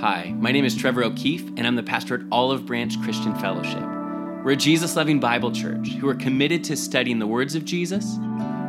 Hi, 0.00 0.32
my 0.38 0.52
name 0.52 0.64
is 0.64 0.76
Trevor 0.76 1.02
O'Keefe, 1.02 1.48
and 1.56 1.66
I'm 1.66 1.74
the 1.74 1.82
pastor 1.82 2.14
at 2.14 2.20
Olive 2.30 2.64
Branch 2.64 3.02
Christian 3.02 3.34
Fellowship. 3.34 3.82
We're 4.44 4.52
a 4.52 4.56
Jesus 4.56 4.94
loving 4.94 5.18
Bible 5.18 5.50
church 5.50 5.88
who 5.94 6.08
are 6.08 6.14
committed 6.14 6.62
to 6.64 6.76
studying 6.76 7.18
the 7.18 7.26
words 7.26 7.56
of 7.56 7.64
Jesus, 7.64 8.16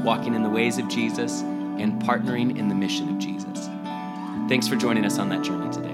walking 0.02 0.34
in 0.34 0.42
the 0.42 0.50
ways 0.50 0.80
of 0.80 0.88
Jesus, 0.88 1.42
and 1.42 2.02
partnering 2.02 2.58
in 2.58 2.68
the 2.68 2.74
mission 2.74 3.10
of 3.10 3.20
Jesus. 3.20 3.68
Thanks 4.50 4.68
for 4.68 4.76
joining 4.76 5.06
us 5.06 5.20
on 5.20 5.30
that 5.30 5.44
journey 5.44 5.72
today. 5.72 5.94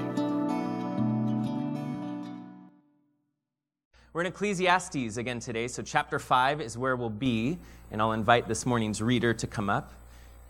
We're 4.13 4.21
in 4.21 4.27
Ecclesiastes 4.27 5.17
again 5.17 5.41
today, 5.41 5.67
so 5.67 5.83
chapter 5.83 6.17
5 6.17 6.61
is 6.61 6.77
where 6.77 6.95
we'll 6.95 7.09
be, 7.09 7.57
and 7.91 8.01
I'll 8.01 8.13
invite 8.13 8.47
this 8.47 8.65
morning's 8.65 9.01
reader 9.01 9.33
to 9.33 9.47
come 9.47 9.69
up 9.69 9.91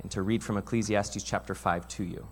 and 0.03 0.11
to 0.11 0.21
read 0.21 0.43
from 0.43 0.57
Ecclesiastes 0.57 1.23
chapter 1.23 1.55
5 1.55 1.87
to 1.87 2.03
you. 2.03 2.27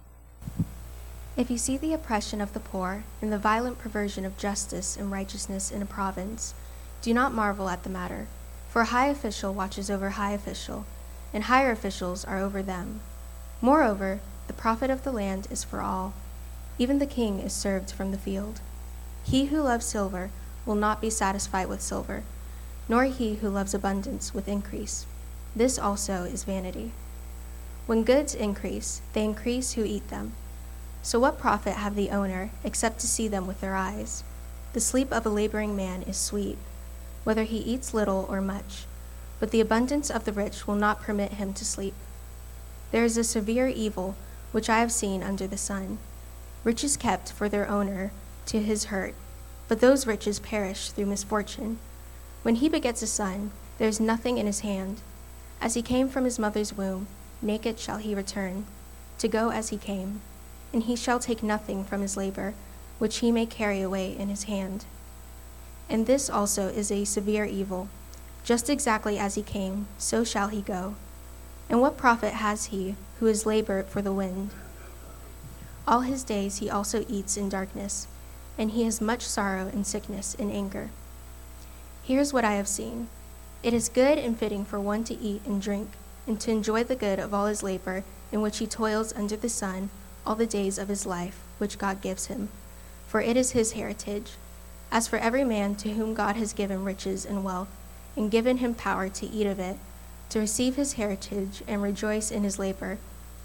If 1.36 1.50
you 1.50 1.58
see 1.58 1.78
the 1.78 1.94
oppression 1.94 2.42
of 2.42 2.54
the 2.54 2.60
poor 2.60 3.06
and 3.20 3.34
the 3.34 3.40
violent 3.40 3.80
perversion 3.80 4.24
of 4.24 4.38
justice 4.38 4.96
and 4.96 5.12
righteousness 5.12 5.72
in 5.72 5.82
a 5.82 5.86
province, 5.86 6.54
do 7.02 7.12
not 7.12 7.34
marvel 7.34 7.70
at 7.70 7.82
the 7.82 7.90
matter, 7.90 8.28
for 8.70 8.84
high 8.84 9.08
official 9.08 9.52
watches 9.52 9.90
over 9.90 10.12
high 10.12 10.34
official, 10.34 10.86
and 11.34 11.46
higher 11.46 11.72
officials 11.72 12.24
are 12.24 12.38
over 12.38 12.62
them. 12.62 13.02
Moreover, 13.62 14.20
the 14.46 14.54
profit 14.54 14.92
of 14.92 15.04
the 15.04 15.12
land 15.12 15.48
is 15.50 15.64
for 15.64 15.82
all. 15.82 16.14
Even 16.78 17.00
the 17.00 17.08
king 17.08 17.40
is 17.40 17.52
served 17.52 17.90
from 17.90 18.12
the 18.12 18.20
field. 18.20 18.62
He 19.24 19.46
who 19.46 19.62
loves 19.62 19.88
silver 19.88 20.30
will 20.68 20.76
not 20.76 21.02
be 21.02 21.10
satisfied 21.10 21.68
with 21.68 21.82
silver, 21.82 22.22
nor 22.88 23.06
he 23.06 23.36
who 23.36 23.50
loves 23.50 23.74
abundance 23.74 24.36
with 24.36 24.48
increase. 24.48 25.08
This 25.56 25.80
also 25.80 26.26
is 26.26 26.44
vanity. 26.44 26.92
When 27.88 28.04
goods 28.04 28.36
increase, 28.36 29.02
they 29.14 29.24
increase 29.24 29.72
who 29.72 29.84
eat 29.84 30.10
them. 30.10 30.34
So 31.06 31.20
what 31.20 31.38
profit 31.38 31.74
have 31.74 31.96
the 31.96 32.12
owner 32.12 32.50
except 32.64 33.00
to 33.00 33.08
see 33.08 33.28
them 33.28 33.46
with 33.46 33.60
their 33.60 33.76
eyes? 33.76 34.24
The 34.72 34.80
sleep 34.80 35.12
of 35.12 35.26
a 35.26 35.30
laboring 35.30 35.76
man 35.76 36.02
is 36.04 36.16
sweet, 36.16 36.58
whether 37.26 37.44
he 37.44 37.58
eats 37.58 37.94
little 37.94 38.26
or 38.30 38.40
much, 38.40 38.86
but 39.38 39.52
the 39.52 39.60
abundance 39.60 40.10
of 40.10 40.24
the 40.24 40.32
rich 40.32 40.66
will 40.66 40.76
not 40.76 41.02
permit 41.02 41.34
him 41.34 41.54
to 41.56 41.66
sleep. 41.66 41.94
There 42.92 43.04
is 43.04 43.18
a 43.18 43.24
severe 43.26 43.68
evil 43.68 44.16
which 44.54 44.70
I 44.70 44.80
have 44.80 44.94
seen 44.94 45.22
under 45.24 45.46
the 45.46 45.58
sun. 45.58 45.98
Riches 46.64 46.96
kept 46.96 47.34
for 47.34 47.50
their 47.50 47.68
owner 47.68 48.14
to 48.46 48.62
his 48.62 48.86
hurt, 48.86 49.14
but 49.68 49.82
those 49.82 50.08
riches 50.08 50.40
perish 50.40 50.92
through 50.92 51.08
misfortune. 51.08 51.80
When 52.44 52.56
he 52.56 52.70
begets 52.70 53.02
a 53.02 53.08
son, 53.08 53.52
there 53.78 53.90
is 53.90 54.00
nothing 54.00 54.38
in 54.38 54.46
his 54.46 54.62
hand. 54.62 55.02
As 55.60 55.74
he 55.74 55.82
came 55.82 56.08
from 56.08 56.24
his 56.24 56.40
mother's 56.40 56.72
womb, 56.72 57.08
naked 57.42 57.78
shall 57.78 57.98
he 57.98 58.16
return, 58.16 58.66
to 59.18 59.28
go 59.28 59.50
as 59.50 59.68
he 59.68 59.78
came 59.78 60.22
and 60.74 60.84
he 60.84 60.96
shall 60.96 61.20
take 61.20 61.44
nothing 61.44 61.86
from 61.86 62.02
his 62.02 62.18
labor, 62.18 62.56
which 62.98 63.20
he 63.20 63.32
may 63.32 63.46
carry 63.46 63.82
away 63.82 64.18
in 64.18 64.28
his 64.28 64.44
hand. 64.44 64.86
And 65.88 66.08
this 66.08 66.30
also 66.30 66.68
is 66.68 66.92
a 66.92 67.06
severe 67.06 67.46
evil. 67.46 67.88
Just 68.44 68.70
exactly 68.70 69.18
as 69.18 69.36
he 69.36 69.44
came, 69.44 69.88
so 69.98 70.24
shall 70.24 70.48
he 70.48 70.62
go. 70.62 70.96
And 71.70 71.80
what 71.80 71.98
profit 71.98 72.34
has 72.34 72.66
he 72.66 72.96
who 73.20 73.28
has 73.28 73.46
labored 73.46 73.88
for 73.88 74.02
the 74.02 74.12
wind? 74.12 74.50
All 75.88 76.02
his 76.02 76.24
days 76.24 76.58
he 76.58 76.70
also 76.70 77.06
eats 77.08 77.38
in 77.38 77.50
darkness, 77.50 78.08
and 78.58 78.72
he 78.72 78.84
has 78.84 79.00
much 79.00 79.26
sorrow 79.26 79.68
and 79.68 79.86
sickness 79.86 80.36
and 80.38 80.52
anger. 80.52 80.90
Here's 82.04 82.34
what 82.34 82.46
I 82.46 82.54
have 82.54 82.68
seen 82.68 83.08
it 83.62 83.74
is 83.74 83.88
good 83.88 84.18
and 84.18 84.38
fitting 84.38 84.66
for 84.66 84.80
one 84.80 85.06
to 85.06 85.18
eat 85.18 85.42
and 85.46 85.62
drink, 85.62 85.92
and 86.28 86.40
to 86.42 86.52
enjoy 86.52 86.84
the 86.84 86.96
good 86.96 87.20
of 87.20 87.34
all 87.34 87.46
his 87.46 87.64
labor, 87.64 88.04
in 88.32 88.42
which 88.42 88.58
he 88.58 88.68
toils 88.68 89.14
under 89.14 89.38
the 89.38 89.48
sun 89.48 89.90
all 90.26 90.36
the 90.36 90.46
days 90.46 90.78
of 90.78 90.88
his 90.88 91.06
life 91.06 91.40
which 91.58 91.78
God 91.78 92.02
gives 92.02 92.28
him, 92.28 92.50
for 93.08 93.22
it 93.22 93.38
is 93.38 93.52
his 93.52 93.74
heritage. 93.74 94.32
As 94.92 95.08
for 95.08 95.18
every 95.18 95.44
man 95.44 95.76
to 95.76 95.94
whom 95.94 96.14
God 96.14 96.36
has 96.36 96.54
given 96.54 96.84
riches 96.84 97.26
and 97.26 97.44
wealth, 97.44 97.70
and 98.16 98.30
given 98.30 98.58
him 98.58 98.76
power 98.76 99.10
to 99.10 99.26
eat 99.26 99.48
of 99.48 99.60
it, 99.60 99.78
to 100.30 100.40
receive 100.40 100.76
his 100.76 100.94
heritage 100.94 101.64
and 101.68 101.82
rejoice 101.82 102.32
in 102.32 102.44
his 102.44 102.60
labor, 102.60 102.98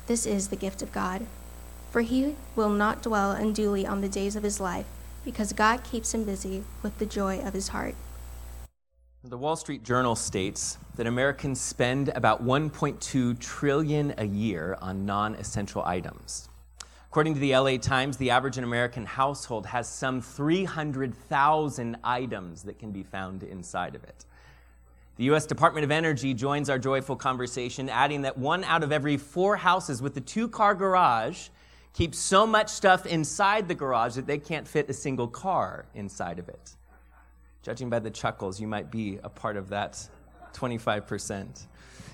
this 0.06 0.27
is 0.27 0.49
the 0.49 0.56
gift 0.56 0.83
of 0.83 0.93
God. 0.93 1.27
For 1.91 2.03
he 2.03 2.37
will 2.55 2.69
not 2.69 3.03
dwell 3.03 3.33
unduly 3.33 3.87
on 3.87 4.00
the 4.00 4.09
days 4.09 4.37
of 4.37 4.43
his 4.43 4.60
life, 4.60 4.87
because 5.25 5.53
God 5.53 5.84
keeps 5.84 6.12
him 6.12 6.25
busy 6.25 6.65
with 6.83 6.99
the 6.99 7.06
joy 7.06 7.41
of 7.41 7.55
his 7.55 7.69
heart. 7.69 7.95
The 9.25 9.37
Wall 9.37 9.56
Street 9.56 9.83
Journal 9.83 10.15
states 10.15 10.78
that 10.97 11.06
Americans 11.06 11.60
spend 11.60 12.10
about 12.10 12.45
1.2 12.45 13.39
trillion 13.39 14.15
a 14.16 14.27
year 14.27 14.78
on 14.81 15.05
non-essential 15.05 15.83
items. 15.84 16.49
According 17.11 17.35
to 17.35 17.41
the 17.41 17.57
LA 17.57 17.79
Times, 17.79 18.19
the 18.19 18.31
average 18.31 18.59
American 18.59 19.07
household 19.07 19.65
has 19.65 19.89
some 19.89 20.21
300,000 20.21 21.97
items 22.05 22.63
that 22.65 22.79
can 22.79 22.91
be 22.91 23.03
found 23.03 23.43
inside 23.43 23.95
of 23.95 24.05
it. 24.05 24.27
The 25.17 25.25
U.S. 25.25 25.47
Department 25.47 25.85
of 25.85 25.91
Energy 25.91 26.35
joins 26.35 26.69
our 26.69 26.79
joyful 26.79 27.17
conversation, 27.17 27.89
adding 27.89 28.23
that 28.23 28.37
one 28.37 28.63
out 28.63 28.83
of 28.83 28.93
every 28.93 29.17
four 29.17 29.57
houses 29.57 30.03
with 30.03 30.19
a 30.19 30.21
two 30.21 30.49
car 30.49 30.75
garage 30.75 31.49
keeps 31.95 32.19
so 32.19 32.47
much 32.47 32.69
stuff 32.69 33.07
inside 33.07 33.69
the 33.69 33.75
garage 33.75 34.15
that 34.15 34.27
they 34.27 34.39
can't 34.39 34.69
fit 34.69 34.91
a 34.91 34.95
single 34.95 35.29
car 35.29 35.87
inside 35.95 36.39
of 36.39 36.51
it. 36.51 36.77
Judging 37.63 37.89
by 37.89 38.01
the 38.01 38.11
chuckles, 38.11 38.61
you 38.61 38.69
might 38.69 38.91
be 38.91 39.19
a 39.25 39.31
part 39.31 39.57
of 39.57 39.71
that 39.71 40.07
25%. 40.54 41.66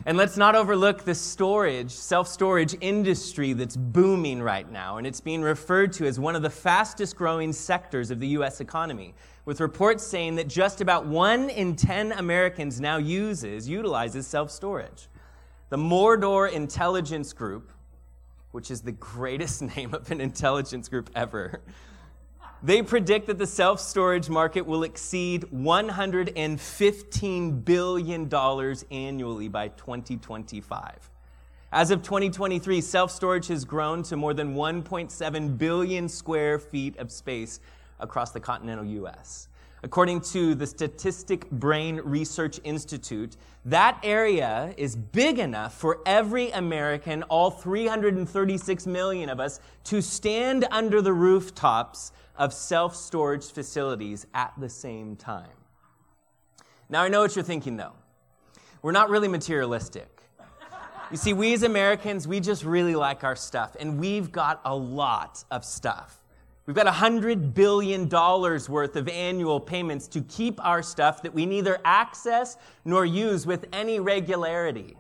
And 0.07 0.19
let's 0.19 0.37
not 0.37 0.55
overlook 0.55 1.05
the 1.05 1.15
storage, 1.15 1.91
self 1.91 2.29
storage 2.29 2.77
industry 2.83 3.55
that's 3.55 3.77
booming 3.77 4.43
right 4.43 4.71
now, 4.71 4.99
and 4.99 5.07
it's 5.07 5.21
being 5.21 5.41
referred 5.41 5.95
to 5.95 6.07
as 6.07 6.21
one 6.21 6.37
of 6.37 6.43
the 6.43 6.51
fastest 6.51 7.17
growing 7.17 7.53
sectors 7.55 8.11
of 8.11 8.21
the 8.21 8.29
U.S. 8.29 8.61
economy, 8.61 9.15
with 9.47 9.61
reports 9.61 10.07
saying 10.07 10.35
that 10.35 10.47
just 10.47 10.83
about 10.83 11.07
one 11.07 11.49
in 11.49 11.75
10 11.75 12.13
Americans 12.13 12.81
now 12.81 12.99
uses, 12.99 13.67
utilizes 13.67 14.27
self 14.27 14.51
storage. 14.51 15.09
The 15.71 15.79
Mordor 15.79 16.53
Intelligence 16.53 17.33
Group, 17.33 17.73
which 18.51 18.71
is 18.71 18.83
the 18.83 18.93
greatest 18.93 19.63
name 19.77 19.95
of 19.95 20.11
an 20.11 20.21
intelligence 20.21 20.87
group 20.89 21.09
ever, 21.15 21.63
they 22.65 22.83
predict 22.83 23.27
that 23.27 23.37
the 23.37 23.47
self 23.47 23.79
storage 23.79 24.31
market 24.31 24.63
will 24.63 24.85
exceed 24.85 25.43
$115 25.55 27.65
billion 27.65 28.35
annually 28.91 29.49
by 29.49 29.69
2025. 29.69 31.11
As 31.71 31.91
of 31.91 32.03
2023, 32.03 32.81
self 32.81 33.11
storage 33.11 33.49
has 33.49 33.67
grown 33.67 34.03
to 34.05 34.17
more 34.17 34.33
than 34.33 34.55
1.7 34.55 35.59
billion 35.59 36.09
square 36.09 36.59
feet 36.59 36.97
of 36.97 37.13
space 37.13 37.61
across 38.01 38.31
the 38.31 38.41
continental 38.41 38.87
US. 38.87 39.49
According 39.83 40.23
to 40.23 40.55
the 40.55 40.67
Statistic 40.67 41.51
Brain 41.51 42.01
Research 42.03 42.59
Institute, 42.65 43.37
that 43.67 43.99
area 44.03 44.73
is 44.79 44.97
big 44.97 45.39
enough 45.39 45.75
for 45.75 45.99
every 46.07 46.51
American, 46.53 47.23
all 47.25 47.51
336 47.51 48.87
million 48.87 49.29
of 49.29 49.41
us, 49.41 49.61
to 49.85 50.01
stand 50.01 50.67
under 50.71 51.03
the 51.03 51.13
rooftops 51.13 52.13
of 52.37 52.53
self 52.53 52.97
storage 52.97 53.45
facilities 53.53 54.27
at 54.35 54.53
the 54.59 54.69
same 54.69 55.17
time. 55.17 55.49
Now, 56.89 57.03
I 57.03 57.09
know 57.09 57.21
what 57.23 57.35
you're 57.35 57.45
thinking, 57.45 57.77
though. 57.77 57.93
We're 58.83 58.93
not 58.93 59.09
really 59.09 59.29
materialistic. 59.29 60.15
You 61.11 61.17
see, 61.17 61.33
we 61.33 61.53
as 61.55 61.63
Americans, 61.63 62.27
we 62.27 62.41
just 62.41 62.65
really 62.65 62.95
like 62.95 63.25
our 63.25 63.37
stuff, 63.37 63.77
and 63.79 63.99
we've 63.99 64.33
got 64.33 64.61
a 64.65 64.75
lot 64.75 65.45
of 65.51 65.65
stuff. 65.65 66.25
We've 66.67 66.75
got 66.75 66.87
$100 66.87 67.53
billion 67.53 68.09
worth 68.09 68.97
of 68.97 69.09
annual 69.09 69.61
payments 69.61 70.09
to 70.09 70.23
keep 70.23 70.65
our 70.65 70.83
stuff 70.83 71.23
that 71.23 71.35
we 71.35 71.45
neither 71.45 71.79
access 71.85 72.57
nor 72.87 73.05
use 73.05 73.47
with 73.47 73.67
any 73.73 74.01
regularity. 74.01 74.97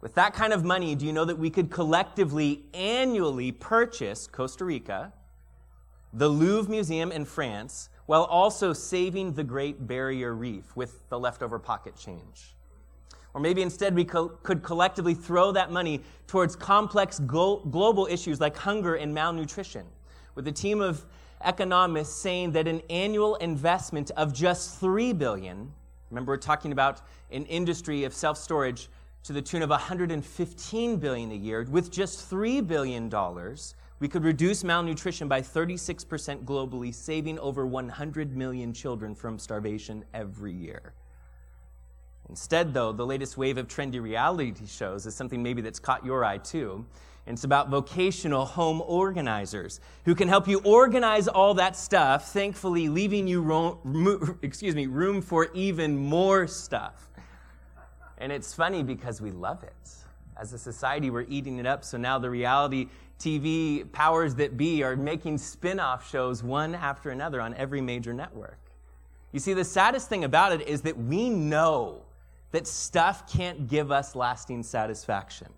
With 0.00 0.14
that 0.14 0.34
kind 0.34 0.52
of 0.52 0.64
money, 0.64 0.94
do 0.94 1.04
you 1.04 1.12
know 1.12 1.24
that 1.24 1.38
we 1.38 1.50
could 1.50 1.70
collectively 1.70 2.62
annually 2.74 3.50
purchase 3.50 4.28
Costa 4.28 4.64
Rica, 4.64 5.12
the 6.14 6.28
Louvre 6.28 6.70
Museum 6.70 7.10
in 7.10 7.24
France, 7.24 7.88
while 8.06 8.22
also 8.24 8.72
saving 8.72 9.32
the 9.32 9.42
Great 9.42 9.86
Barrier 9.86 10.32
Reef 10.34 10.76
with 10.76 11.08
the 11.08 11.18
leftover 11.18 11.58
pocket 11.58 11.96
change. 11.96 12.54
Or 13.34 13.40
maybe 13.40 13.62
instead 13.62 13.96
we 13.96 14.04
co- 14.04 14.28
could 14.28 14.62
collectively 14.62 15.14
throw 15.14 15.50
that 15.52 15.72
money 15.72 16.02
towards 16.28 16.54
complex 16.54 17.18
go- 17.18 17.64
global 17.70 18.06
issues 18.08 18.40
like 18.40 18.56
hunger 18.56 18.94
and 18.94 19.12
malnutrition, 19.12 19.84
with 20.36 20.46
a 20.46 20.52
team 20.52 20.80
of 20.80 21.04
economists 21.44 22.14
saying 22.14 22.52
that 22.52 22.68
an 22.68 22.80
annual 22.90 23.34
investment 23.36 24.12
of 24.16 24.32
just 24.32 24.78
3 24.78 25.12
billion, 25.14 25.72
remember 26.10 26.32
we're 26.32 26.36
talking 26.36 26.70
about 26.70 27.00
an 27.32 27.44
industry 27.46 28.04
of 28.04 28.14
self-storage 28.14 28.88
to 29.24 29.32
the 29.32 29.42
tune 29.42 29.62
of 29.62 29.70
115 29.70 30.96
billion 30.96 31.32
a 31.32 31.34
year, 31.34 31.66
with 31.68 31.90
just 31.90 32.28
3 32.28 32.60
billion 32.60 33.08
dollars 33.08 33.74
we 34.04 34.08
could 34.08 34.22
reduce 34.22 34.62
malnutrition 34.62 35.28
by 35.28 35.40
36% 35.40 36.44
globally, 36.44 36.92
saving 36.92 37.38
over 37.38 37.66
100 37.66 38.36
million 38.36 38.70
children 38.70 39.14
from 39.14 39.38
starvation 39.38 40.04
every 40.12 40.52
year. 40.52 40.92
Instead, 42.28 42.74
though, 42.74 42.92
the 42.92 43.06
latest 43.06 43.38
wave 43.38 43.56
of 43.56 43.66
trendy 43.66 44.02
reality 44.02 44.66
shows 44.66 45.06
is 45.06 45.14
something 45.14 45.42
maybe 45.42 45.62
that's 45.62 45.78
caught 45.78 46.04
your 46.04 46.22
eye 46.22 46.36
too. 46.36 46.84
And 47.26 47.32
it's 47.32 47.44
about 47.44 47.70
vocational 47.70 48.44
home 48.44 48.82
organizers 48.86 49.80
who 50.04 50.14
can 50.14 50.28
help 50.28 50.46
you 50.46 50.60
organize 50.64 51.26
all 51.26 51.54
that 51.54 51.74
stuff, 51.74 52.30
thankfully 52.30 52.90
leaving 52.90 53.26
you 53.26 54.38
excuse 54.42 54.74
me, 54.74 54.86
room 54.86 55.22
for 55.22 55.48
even 55.54 55.96
more 55.96 56.46
stuff. 56.46 57.08
And 58.18 58.30
it's 58.30 58.52
funny 58.52 58.82
because 58.82 59.22
we 59.22 59.30
love 59.30 59.62
it. 59.62 59.72
As 60.36 60.52
a 60.52 60.58
society, 60.58 61.10
we're 61.10 61.26
eating 61.28 61.58
it 61.58 61.66
up. 61.66 61.84
So 61.84 61.96
now 61.96 62.18
the 62.18 62.28
reality 62.28 62.88
TV 63.18 63.90
powers 63.92 64.34
that 64.36 64.56
be 64.56 64.82
are 64.82 64.96
making 64.96 65.38
spin 65.38 65.80
off 65.80 66.08
shows 66.10 66.42
one 66.42 66.74
after 66.74 67.10
another 67.10 67.40
on 67.40 67.54
every 67.54 67.80
major 67.80 68.12
network. 68.12 68.58
You 69.32 69.40
see, 69.40 69.54
the 69.54 69.64
saddest 69.64 70.08
thing 70.08 70.24
about 70.24 70.52
it 70.52 70.68
is 70.68 70.82
that 70.82 70.96
we 70.96 71.28
know 71.28 72.02
that 72.52 72.66
stuff 72.66 73.30
can't 73.30 73.68
give 73.68 73.90
us 73.90 74.14
lasting 74.14 74.62
satisfaction. 74.62 75.48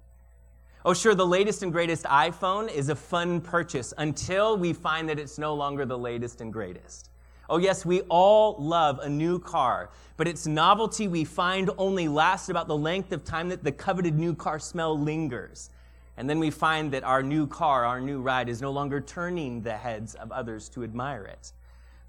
Oh, 0.84 0.94
sure, 0.94 1.14
the 1.14 1.26
latest 1.26 1.62
and 1.62 1.72
greatest 1.72 2.04
iPhone 2.04 2.72
is 2.72 2.88
a 2.88 2.94
fun 2.94 3.40
purchase 3.40 3.92
until 3.98 4.56
we 4.56 4.72
find 4.72 5.08
that 5.08 5.18
it's 5.18 5.36
no 5.36 5.54
longer 5.54 5.84
the 5.84 5.98
latest 5.98 6.40
and 6.40 6.52
greatest. 6.52 7.10
Oh, 7.50 7.58
yes, 7.58 7.84
we 7.84 8.02
all 8.02 8.56
love 8.58 9.00
a 9.00 9.08
new 9.08 9.38
car, 9.38 9.90
but 10.16 10.26
its 10.26 10.46
novelty 10.46 11.06
we 11.06 11.24
find 11.24 11.70
only 11.76 12.08
lasts 12.08 12.48
about 12.48 12.68
the 12.68 12.76
length 12.76 13.12
of 13.12 13.24
time 13.24 13.48
that 13.48 13.62
the 13.62 13.72
coveted 13.72 14.18
new 14.18 14.34
car 14.34 14.58
smell 14.58 14.98
lingers. 14.98 15.70
And 16.16 16.28
then 16.28 16.38
we 16.38 16.50
find 16.50 16.92
that 16.92 17.04
our 17.04 17.22
new 17.22 17.46
car, 17.46 17.84
our 17.84 18.00
new 18.00 18.20
ride, 18.20 18.48
is 18.48 18.62
no 18.62 18.70
longer 18.70 19.00
turning 19.00 19.62
the 19.62 19.76
heads 19.76 20.14
of 20.14 20.32
others 20.32 20.68
to 20.70 20.82
admire 20.82 21.24
it. 21.24 21.52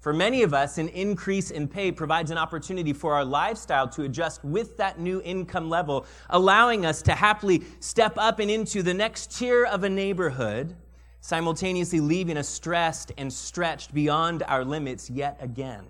For 0.00 0.12
many 0.12 0.42
of 0.42 0.54
us, 0.54 0.78
an 0.78 0.88
increase 0.88 1.50
in 1.50 1.66
pay 1.66 1.90
provides 1.90 2.30
an 2.30 2.38
opportunity 2.38 2.92
for 2.92 3.14
our 3.14 3.24
lifestyle 3.24 3.88
to 3.88 4.04
adjust 4.04 4.44
with 4.44 4.76
that 4.76 5.00
new 5.00 5.20
income 5.22 5.68
level, 5.68 6.06
allowing 6.30 6.86
us 6.86 7.02
to 7.02 7.12
happily 7.12 7.64
step 7.80 8.14
up 8.16 8.38
and 8.38 8.50
into 8.50 8.82
the 8.82 8.94
next 8.94 9.36
tier 9.36 9.64
of 9.64 9.82
a 9.82 9.88
neighborhood, 9.88 10.76
simultaneously 11.20 11.98
leaving 12.00 12.36
us 12.36 12.48
stressed 12.48 13.12
and 13.18 13.32
stretched 13.32 13.92
beyond 13.92 14.44
our 14.44 14.64
limits 14.64 15.10
yet 15.10 15.36
again. 15.40 15.84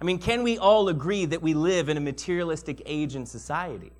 I 0.00 0.04
mean, 0.04 0.18
can 0.18 0.42
we 0.42 0.58
all 0.58 0.88
agree 0.88 1.26
that 1.26 1.42
we 1.42 1.52
live 1.52 1.90
in 1.90 1.96
a 1.96 2.00
materialistic 2.00 2.82
age 2.86 3.16
in 3.16 3.26
society? 3.26 3.92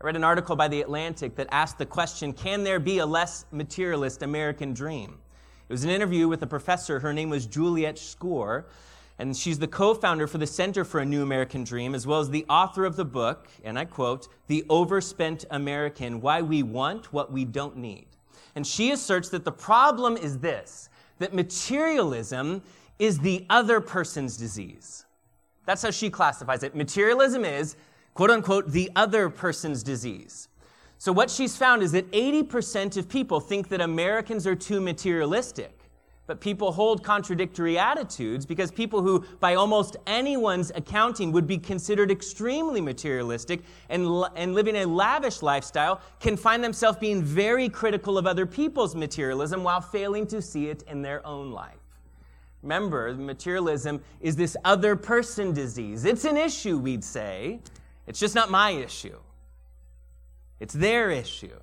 I 0.00 0.06
read 0.06 0.16
an 0.16 0.24
article 0.24 0.56
by 0.56 0.68
The 0.68 0.80
Atlantic 0.80 1.36
that 1.36 1.46
asked 1.50 1.78
the 1.78 1.86
question 1.86 2.32
Can 2.32 2.64
there 2.64 2.80
be 2.80 2.98
a 2.98 3.06
less 3.06 3.46
materialist 3.52 4.22
American 4.22 4.74
dream? 4.74 5.18
It 5.68 5.72
was 5.72 5.84
an 5.84 5.90
interview 5.90 6.28
with 6.28 6.42
a 6.42 6.46
professor. 6.46 7.00
Her 7.00 7.12
name 7.12 7.30
was 7.30 7.46
Juliet 7.46 7.96
Schor, 7.96 8.66
and 9.18 9.36
she's 9.36 9.58
the 9.58 9.68
co 9.68 9.94
founder 9.94 10.26
for 10.26 10.38
the 10.38 10.46
Center 10.46 10.84
for 10.84 11.00
a 11.00 11.04
New 11.04 11.22
American 11.22 11.64
Dream, 11.64 11.94
as 11.94 12.06
well 12.06 12.20
as 12.20 12.28
the 12.28 12.44
author 12.48 12.84
of 12.84 12.96
the 12.96 13.04
book, 13.04 13.48
and 13.62 13.78
I 13.78 13.84
quote, 13.84 14.28
The 14.48 14.64
Overspent 14.68 15.44
American 15.50 16.20
Why 16.20 16.42
We 16.42 16.62
Want 16.62 17.12
What 17.12 17.32
We 17.32 17.44
Don't 17.44 17.76
Need. 17.76 18.06
And 18.56 18.66
she 18.66 18.90
asserts 18.90 19.28
that 19.30 19.44
the 19.44 19.52
problem 19.52 20.16
is 20.16 20.38
this 20.38 20.88
that 21.18 21.32
materialism 21.32 22.62
is 22.98 23.20
the 23.20 23.46
other 23.48 23.80
person's 23.80 24.36
disease. 24.36 25.04
That's 25.64 25.82
how 25.82 25.92
she 25.92 26.10
classifies 26.10 26.62
it. 26.62 26.74
Materialism 26.74 27.44
is, 27.44 27.76
quote 28.14 28.30
unquote, 28.30 28.70
the 28.70 28.90
other 28.96 29.28
person's 29.28 29.82
disease. 29.82 30.48
So, 30.98 31.12
what 31.12 31.30
she's 31.30 31.56
found 31.56 31.82
is 31.82 31.92
that 31.92 32.10
80% 32.12 32.96
of 32.96 33.08
people 33.08 33.40
think 33.40 33.68
that 33.68 33.80
Americans 33.80 34.46
are 34.46 34.54
too 34.54 34.80
materialistic. 34.80 35.84
But 36.26 36.40
people 36.40 36.72
hold 36.72 37.04
contradictory 37.04 37.78
attitudes 37.78 38.46
because 38.46 38.70
people 38.70 39.02
who, 39.02 39.26
by 39.40 39.56
almost 39.56 39.96
anyone's 40.06 40.72
accounting, 40.74 41.32
would 41.32 41.46
be 41.46 41.58
considered 41.58 42.10
extremely 42.10 42.80
materialistic 42.80 43.60
and, 43.90 44.24
and 44.34 44.54
living 44.54 44.76
a 44.76 44.86
lavish 44.86 45.42
lifestyle 45.42 46.00
can 46.20 46.38
find 46.38 46.64
themselves 46.64 46.96
being 46.96 47.22
very 47.22 47.68
critical 47.68 48.16
of 48.16 48.26
other 48.26 48.46
people's 48.46 48.94
materialism 48.94 49.62
while 49.62 49.82
failing 49.82 50.26
to 50.28 50.40
see 50.40 50.68
it 50.68 50.82
in 50.84 51.02
their 51.02 51.24
own 51.26 51.50
life. 51.50 51.76
Remember, 52.62 53.12
materialism 53.12 54.00
is 54.22 54.34
this 54.34 54.56
other 54.64 54.96
person 54.96 55.52
disease. 55.52 56.06
It's 56.06 56.24
an 56.24 56.38
issue, 56.38 56.78
we'd 56.78 57.04
say. 57.04 57.60
It's 58.06 58.20
just 58.20 58.34
not 58.34 58.50
my 58.50 58.70
issue. 58.70 59.18
It's 60.60 60.74
their 60.74 61.10
issue. 61.10 61.58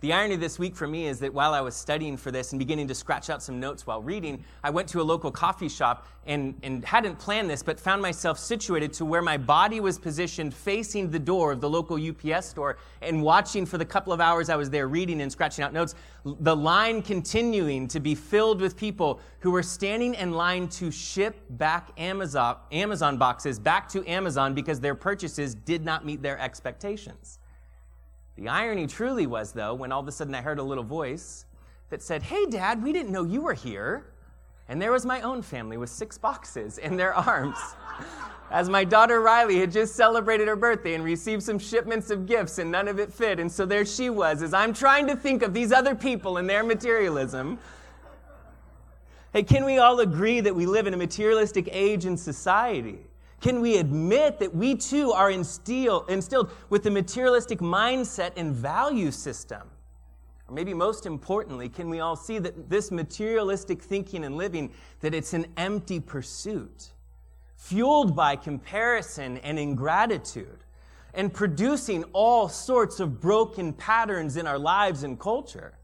The 0.00 0.14
irony 0.14 0.36
this 0.36 0.58
week 0.58 0.76
for 0.76 0.86
me 0.86 1.08
is 1.08 1.18
that 1.18 1.34
while 1.34 1.52
I 1.52 1.60
was 1.60 1.76
studying 1.76 2.16
for 2.16 2.30
this 2.30 2.52
and 2.52 2.58
beginning 2.58 2.88
to 2.88 2.94
scratch 2.94 3.28
out 3.28 3.42
some 3.42 3.60
notes 3.60 3.86
while 3.86 4.00
reading, 4.00 4.42
I 4.64 4.70
went 4.70 4.88
to 4.88 5.02
a 5.02 5.04
local 5.04 5.30
coffee 5.30 5.68
shop 5.68 6.06
and, 6.26 6.54
and 6.62 6.82
hadn't 6.86 7.18
planned 7.18 7.50
this, 7.50 7.62
but 7.62 7.78
found 7.78 8.00
myself 8.00 8.38
situated 8.38 8.94
to 8.94 9.04
where 9.04 9.20
my 9.20 9.36
body 9.36 9.78
was 9.78 9.98
positioned 9.98 10.54
facing 10.54 11.10
the 11.10 11.18
door 11.18 11.52
of 11.52 11.60
the 11.60 11.68
local 11.68 11.98
UPS 11.98 12.46
store 12.46 12.78
and 13.02 13.22
watching 13.22 13.66
for 13.66 13.76
the 13.76 13.84
couple 13.84 14.10
of 14.10 14.22
hours 14.22 14.48
I 14.48 14.56
was 14.56 14.70
there 14.70 14.88
reading 14.88 15.20
and 15.20 15.30
scratching 15.30 15.64
out 15.64 15.74
notes, 15.74 15.94
the 16.24 16.56
line 16.56 17.02
continuing 17.02 17.86
to 17.88 18.00
be 18.00 18.14
filled 18.14 18.62
with 18.62 18.78
people 18.78 19.20
who 19.40 19.50
were 19.50 19.62
standing 19.62 20.14
in 20.14 20.32
line 20.32 20.68
to 20.68 20.90
ship 20.90 21.36
back 21.50 21.90
Amazon, 21.98 22.56
Amazon 22.72 23.18
boxes 23.18 23.58
back 23.58 23.86
to 23.90 24.08
Amazon 24.08 24.54
because 24.54 24.80
their 24.80 24.94
purchases 24.94 25.54
did 25.54 25.84
not 25.84 26.06
meet 26.06 26.22
their 26.22 26.38
expectations. 26.38 27.39
The 28.36 28.48
irony 28.48 28.86
truly 28.86 29.26
was, 29.26 29.52
though, 29.52 29.74
when 29.74 29.92
all 29.92 30.00
of 30.00 30.08
a 30.08 30.12
sudden 30.12 30.34
I 30.34 30.40
heard 30.40 30.58
a 30.58 30.62
little 30.62 30.84
voice 30.84 31.46
that 31.90 32.02
said, 32.02 32.22
Hey, 32.22 32.46
Dad, 32.46 32.82
we 32.82 32.92
didn't 32.92 33.12
know 33.12 33.24
you 33.24 33.42
were 33.42 33.54
here. 33.54 34.06
And 34.68 34.80
there 34.80 34.92
was 34.92 35.04
my 35.04 35.20
own 35.22 35.42
family 35.42 35.76
with 35.76 35.90
six 35.90 36.16
boxes 36.16 36.78
in 36.78 36.96
their 36.96 37.12
arms. 37.28 37.58
As 38.50 38.68
my 38.68 38.84
daughter 38.84 39.20
Riley 39.20 39.58
had 39.58 39.70
just 39.70 39.94
celebrated 39.94 40.48
her 40.48 40.56
birthday 40.56 40.94
and 40.94 41.04
received 41.04 41.42
some 41.42 41.58
shipments 41.58 42.10
of 42.10 42.26
gifts 42.26 42.58
and 42.58 42.70
none 42.70 42.88
of 42.88 42.98
it 42.98 43.12
fit. 43.12 43.40
And 43.40 43.50
so 43.50 43.66
there 43.66 43.84
she 43.84 44.10
was, 44.10 44.42
as 44.42 44.54
I'm 44.54 44.72
trying 44.72 45.06
to 45.08 45.16
think 45.16 45.42
of 45.42 45.52
these 45.52 45.72
other 45.72 45.94
people 45.94 46.36
and 46.36 46.48
their 46.48 46.64
materialism. 46.64 47.58
Hey, 49.32 49.44
can 49.44 49.64
we 49.64 49.78
all 49.78 50.00
agree 50.00 50.40
that 50.40 50.54
we 50.54 50.66
live 50.66 50.86
in 50.86 50.94
a 50.94 50.96
materialistic 50.96 51.68
age 51.70 52.06
in 52.06 52.16
society? 52.16 52.98
Can 53.40 53.60
we 53.60 53.78
admit 53.78 54.38
that 54.38 54.54
we 54.54 54.74
too 54.74 55.12
are 55.12 55.30
instilled, 55.30 56.50
with 56.68 56.82
the 56.82 56.90
materialistic 56.90 57.60
mindset 57.60 58.32
and 58.36 58.54
value 58.54 59.10
system? 59.10 59.62
Or 60.46 60.54
maybe 60.54 60.74
most 60.74 61.06
importantly, 61.06 61.68
can 61.68 61.88
we 61.88 62.00
all 62.00 62.16
see 62.16 62.38
that 62.38 62.68
this 62.68 62.90
materialistic 62.90 63.82
thinking 63.82 64.24
and 64.24 64.36
living, 64.36 64.72
that 65.00 65.14
it's 65.14 65.32
an 65.32 65.46
empty 65.56 66.00
pursuit, 66.00 66.90
fueled 67.56 68.14
by 68.14 68.36
comparison 68.36 69.38
and 69.38 69.58
ingratitude, 69.58 70.64
and 71.14 71.32
producing 71.32 72.04
all 72.12 72.48
sorts 72.48 73.00
of 73.00 73.20
broken 73.20 73.72
patterns 73.72 74.36
in 74.36 74.46
our 74.46 74.58
lives 74.58 75.02
and 75.02 75.18
culture? 75.18 75.78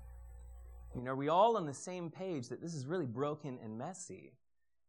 I 0.93 0.99
mean, 0.99 1.09
are 1.09 1.17
we 1.17 1.29
all 1.29 1.57
on 1.57 1.65
the 1.65 1.75
same 1.75 2.11
page 2.11 2.49
that 2.49 2.61
this 2.61 2.75
is 2.75 2.87
really 2.87 3.07
broken 3.07 3.59
and 3.63 3.79
messy? 3.79 4.33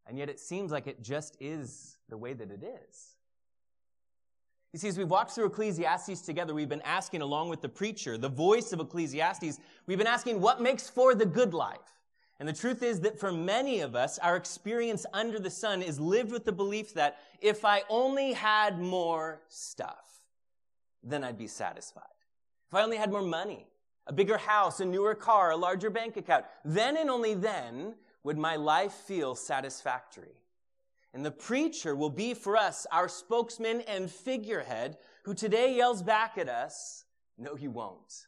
And 0.08 0.18
yet 0.18 0.30
it 0.30 0.40
seems 0.40 0.72
like 0.72 0.88
it 0.88 1.02
just 1.02 1.36
is 1.40 1.98
the 2.10 2.18
way 2.18 2.34
that 2.34 2.50
it 2.50 2.64
is. 2.64 3.16
You 4.74 4.80
see, 4.80 4.88
as 4.88 4.98
we've 4.98 5.10
walked 5.10 5.32
through 5.32 5.48
Ecclesiastes 5.48 6.22
together, 6.22 6.54
we've 6.54 6.70
been 6.70 6.82
asking, 6.82 7.22
along 7.22 7.50
with 7.50 7.62
the 7.62 7.70
preacher, 7.70 8.18
the 8.18 8.30
voice 8.30 8.74
of 8.74 8.80
Ecclesiastes, 8.80 9.60
we've 9.86 9.98
been 9.98 10.08
asking 10.08 10.40
what 10.40 10.62
makes 10.62 10.90
for 10.90 11.16
the 11.16 11.26
good 11.26 11.54
life. 11.54 11.80
And 12.40 12.48
the 12.48 12.54
truth 12.54 12.84
is 12.84 13.00
that 13.02 13.20
for 13.20 13.32
many 13.32 13.80
of 13.80 13.96
us, 13.96 14.20
our 14.20 14.36
experience 14.36 15.06
under 15.14 15.40
the 15.40 15.50
sun 15.50 15.82
is 15.82 16.00
lived 16.00 16.32
with 16.32 16.46
the 16.46 16.52
belief 16.52 16.94
that 16.94 17.18
if 17.42 17.66
I 17.66 17.82
only 17.90 18.34
had 18.34 18.80
more 18.80 19.42
stuff, 19.48 20.22
then 21.02 21.24
I'd 21.24 21.38
be 21.38 21.48
satisfied. 21.48 22.04
If 22.68 22.76
I 22.76 22.84
only 22.84 22.98
had 22.98 23.12
more 23.12 23.24
money, 23.24 23.68
a 24.06 24.14
bigger 24.14 24.38
house, 24.38 24.80
a 24.80 24.86
newer 24.86 25.16
car, 25.16 25.52
a 25.52 25.58
larger 25.58 25.90
bank 25.90 26.18
account, 26.18 26.46
then 26.64 26.98
and 26.98 27.10
only 27.10 27.34
then 27.34 27.96
would 28.28 28.38
my 28.38 28.58
life 28.58 28.92
feel 28.92 29.36
satisfactory. 29.36 30.36
And 31.14 31.26
the 31.26 31.32
preacher 31.32 31.96
will 31.96 32.10
be 32.10 32.34
for 32.34 32.58
us 32.58 32.86
our 32.92 33.08
spokesman 33.08 33.80
and 33.88 34.12
figurehead 34.12 34.98
who 35.24 35.34
today 35.34 35.74
yells 35.74 36.04
back 36.04 36.38
at 36.38 36.50
us, 36.50 37.06
No, 37.38 37.56
you 37.56 37.72
won't. 37.72 38.28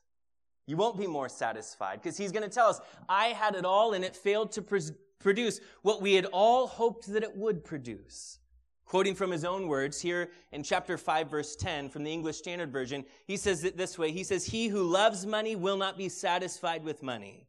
You 0.65 0.77
won't 0.77 0.97
be 0.97 1.05
more 1.05 1.27
satisfied 1.27 2.01
because 2.01 2.15
he's 2.15 2.31
going 2.31 2.47
to 2.47 2.49
tell 2.49 2.67
us, 2.67 2.79
I 3.09 3.27
had 3.27 3.55
it 3.55 3.65
all 3.65 3.91
and 3.91 4.05
it 4.05 4.15
failed 4.15 4.53
to 4.53 4.61
pr- 4.61 4.77
produce 5.19 5.59
what 5.81 6.01
we 6.01 6.13
had 6.13 6.27
all 6.27 6.67
hoped 6.67 7.07
that 7.07 7.23
it 7.23 7.35
would 7.35 7.65
produce. 7.65 8.39
Quoting 8.85 9.15
from 9.15 9.31
his 9.31 9.43
own 9.43 9.67
words 9.67 9.99
here 9.99 10.31
in 10.53 10.63
chapter 10.63 10.97
5, 10.97 11.29
verse 11.29 11.57
10 11.57 11.89
from 11.89 12.05
the 12.05 12.13
English 12.13 12.37
Standard 12.37 12.71
Version, 12.71 13.03
he 13.27 13.35
says 13.35 13.65
it 13.65 13.75
this 13.75 13.97
way 13.97 14.13
He 14.13 14.23
says, 14.23 14.45
He 14.45 14.69
who 14.69 14.81
loves 14.81 15.25
money 15.25 15.57
will 15.57 15.77
not 15.77 15.97
be 15.97 16.07
satisfied 16.07 16.85
with 16.85 17.03
money, 17.03 17.48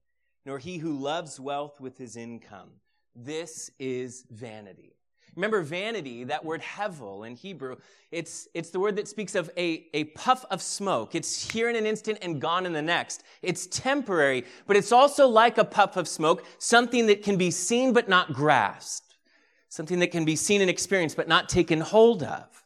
nor 0.50 0.58
he 0.58 0.78
who 0.78 0.98
loves 0.98 1.38
wealth 1.38 1.80
with 1.80 1.96
his 1.96 2.16
income. 2.16 2.70
This 3.14 3.70
is 3.78 4.26
vanity. 4.32 4.96
Remember 5.36 5.62
vanity, 5.62 6.24
that 6.24 6.44
word 6.44 6.60
hevel 6.60 7.24
in 7.24 7.36
Hebrew, 7.36 7.76
it's, 8.10 8.48
it's 8.52 8.70
the 8.70 8.80
word 8.80 8.96
that 8.96 9.06
speaks 9.06 9.36
of 9.36 9.48
a, 9.56 9.86
a 9.94 10.04
puff 10.06 10.44
of 10.50 10.60
smoke. 10.60 11.14
It's 11.14 11.52
here 11.52 11.70
in 11.70 11.76
an 11.76 11.86
instant 11.86 12.18
and 12.20 12.40
gone 12.40 12.66
in 12.66 12.72
the 12.72 12.82
next. 12.82 13.22
It's 13.42 13.68
temporary, 13.68 14.44
but 14.66 14.76
it's 14.76 14.90
also 14.90 15.28
like 15.28 15.56
a 15.56 15.64
puff 15.64 15.96
of 15.96 16.08
smoke, 16.08 16.44
something 16.58 17.06
that 17.06 17.22
can 17.22 17.36
be 17.36 17.52
seen 17.52 17.92
but 17.92 18.08
not 18.08 18.32
grasped, 18.32 19.14
something 19.68 20.00
that 20.00 20.10
can 20.10 20.24
be 20.24 20.34
seen 20.34 20.62
and 20.62 20.68
experienced 20.68 21.16
but 21.16 21.28
not 21.28 21.48
taken 21.48 21.80
hold 21.80 22.24
of. 22.24 22.64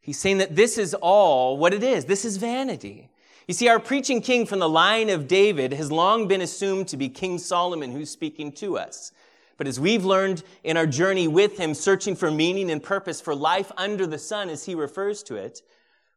He's 0.00 0.18
saying 0.18 0.38
that 0.38 0.56
this 0.56 0.78
is 0.78 0.94
all 0.94 1.58
what 1.58 1.74
it 1.74 1.84
is. 1.84 2.06
This 2.06 2.24
is 2.24 2.38
vanity. 2.38 3.08
You 3.50 3.54
see, 3.54 3.66
our 3.66 3.80
preaching 3.80 4.20
king 4.20 4.46
from 4.46 4.60
the 4.60 4.68
line 4.68 5.10
of 5.10 5.26
David 5.26 5.72
has 5.72 5.90
long 5.90 6.28
been 6.28 6.40
assumed 6.40 6.86
to 6.86 6.96
be 6.96 7.08
King 7.08 7.36
Solomon 7.36 7.90
who's 7.90 8.08
speaking 8.08 8.52
to 8.52 8.78
us. 8.78 9.10
But 9.56 9.66
as 9.66 9.80
we've 9.80 10.04
learned 10.04 10.44
in 10.62 10.76
our 10.76 10.86
journey 10.86 11.26
with 11.26 11.58
him, 11.58 11.74
searching 11.74 12.14
for 12.14 12.30
meaning 12.30 12.70
and 12.70 12.80
purpose 12.80 13.20
for 13.20 13.34
life 13.34 13.72
under 13.76 14.06
the 14.06 14.20
sun, 14.20 14.50
as 14.50 14.66
he 14.66 14.76
refers 14.76 15.24
to 15.24 15.34
it, 15.34 15.62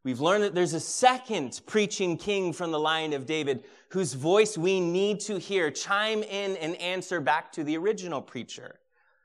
we've 0.03 0.21
learned 0.21 0.43
that 0.43 0.53
there's 0.53 0.75
a 0.75 0.79
second 0.79 1.61
preaching 1.65 2.17
king 2.17 2.53
from 2.53 2.69
the 2.69 2.79
line 2.79 3.13
of 3.13 3.25
David 3.25 3.63
whose 3.89 4.13
voice 4.13 4.55
we 4.55 4.79
need 4.79 5.19
to 5.21 5.39
hear 5.39 5.71
chime 5.71 6.21
in 6.21 6.55
and 6.57 6.75
answer 6.75 7.19
back 7.19 7.51
to 7.53 7.63
the 7.63 7.75
original 7.77 8.21
preacher. 8.21 8.75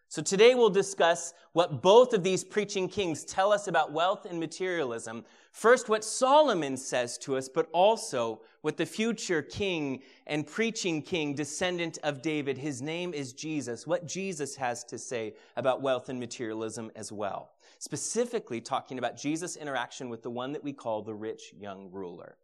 So 0.08 0.22
today 0.22 0.54
we'll 0.54 0.70
discuss 0.70 1.34
what 1.52 1.82
both 1.82 2.14
of 2.14 2.22
these 2.22 2.42
preaching 2.42 2.88
kings 2.88 3.22
tell 3.22 3.52
us 3.52 3.68
about 3.68 3.92
wealth 3.92 4.24
and 4.24 4.40
materialism. 4.40 5.26
First, 5.50 5.88
what 5.88 6.04
Solomon 6.04 6.76
says 6.76 7.18
to 7.18 7.36
us, 7.36 7.48
but 7.48 7.68
also 7.72 8.42
what 8.60 8.76
the 8.76 8.86
future 8.86 9.42
king 9.42 10.02
and 10.26 10.46
preaching 10.46 11.02
king, 11.02 11.34
descendant 11.34 11.98
of 12.02 12.22
David, 12.22 12.58
his 12.58 12.82
name 12.82 13.14
is 13.14 13.32
Jesus, 13.32 13.86
what 13.86 14.06
Jesus 14.06 14.56
has 14.56 14.84
to 14.84 14.98
say 14.98 15.34
about 15.56 15.82
wealth 15.82 16.08
and 16.08 16.20
materialism 16.20 16.90
as 16.94 17.10
well. 17.10 17.52
Specifically 17.78 18.60
talking 18.60 18.98
about 18.98 19.16
Jesus' 19.16 19.56
interaction 19.56 20.08
with 20.08 20.22
the 20.22 20.30
one 20.30 20.52
that 20.52 20.62
we 20.62 20.72
call 20.72 21.02
the 21.02 21.14
rich 21.14 21.54
young 21.58 21.90
ruler. 21.90 22.36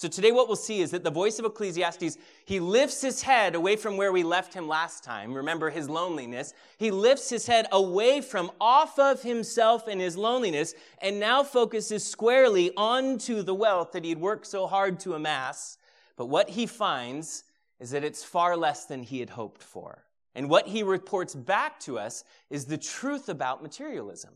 So 0.00 0.08
today 0.08 0.32
what 0.32 0.48
we'll 0.48 0.56
see 0.56 0.80
is 0.80 0.92
that 0.92 1.04
the 1.04 1.10
voice 1.10 1.38
of 1.38 1.44
Ecclesiastes, 1.44 2.16
he 2.46 2.58
lifts 2.58 3.02
his 3.02 3.20
head 3.20 3.54
away 3.54 3.76
from 3.76 3.98
where 3.98 4.12
we 4.12 4.22
left 4.22 4.54
him 4.54 4.66
last 4.66 5.04
time. 5.04 5.34
Remember 5.34 5.68
his 5.68 5.90
loneliness. 5.90 6.54
He 6.78 6.90
lifts 6.90 7.28
his 7.28 7.46
head 7.46 7.66
away 7.70 8.22
from 8.22 8.50
off 8.62 8.98
of 8.98 9.20
himself 9.20 9.88
and 9.88 10.00
his 10.00 10.16
loneliness 10.16 10.72
and 11.02 11.20
now 11.20 11.42
focuses 11.42 12.02
squarely 12.02 12.72
onto 12.78 13.42
the 13.42 13.54
wealth 13.54 13.92
that 13.92 14.06
he'd 14.06 14.16
worked 14.16 14.46
so 14.46 14.66
hard 14.66 15.00
to 15.00 15.12
amass. 15.12 15.76
But 16.16 16.30
what 16.30 16.48
he 16.48 16.64
finds 16.64 17.44
is 17.78 17.90
that 17.90 18.02
it's 18.02 18.24
far 18.24 18.56
less 18.56 18.86
than 18.86 19.02
he 19.02 19.20
had 19.20 19.28
hoped 19.28 19.62
for. 19.62 20.06
And 20.34 20.48
what 20.48 20.66
he 20.66 20.82
reports 20.82 21.34
back 21.34 21.78
to 21.80 21.98
us 21.98 22.24
is 22.48 22.64
the 22.64 22.78
truth 22.78 23.28
about 23.28 23.62
materialism. 23.62 24.32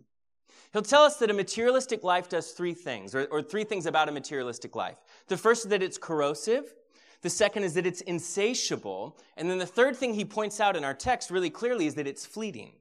He'll 0.74 0.82
tell 0.82 1.04
us 1.04 1.18
that 1.18 1.30
a 1.30 1.32
materialistic 1.32 2.02
life 2.02 2.28
does 2.28 2.50
three 2.50 2.74
things, 2.74 3.14
or, 3.14 3.26
or, 3.30 3.40
three 3.40 3.62
things 3.62 3.86
about 3.86 4.08
a 4.08 4.12
materialistic 4.12 4.74
life. 4.74 4.96
The 5.28 5.36
first 5.36 5.66
is 5.66 5.70
that 5.70 5.84
it's 5.84 5.96
corrosive. 5.96 6.74
The 7.22 7.30
second 7.30 7.62
is 7.62 7.74
that 7.74 7.86
it's 7.86 8.00
insatiable. 8.00 9.16
And 9.36 9.48
then 9.48 9.58
the 9.58 9.66
third 9.66 9.94
thing 9.94 10.14
he 10.14 10.24
points 10.24 10.58
out 10.58 10.74
in 10.74 10.82
our 10.82 10.92
text 10.92 11.30
really 11.30 11.48
clearly 11.48 11.86
is 11.86 11.94
that 11.94 12.08
it's 12.08 12.26
fleeting. 12.26 12.72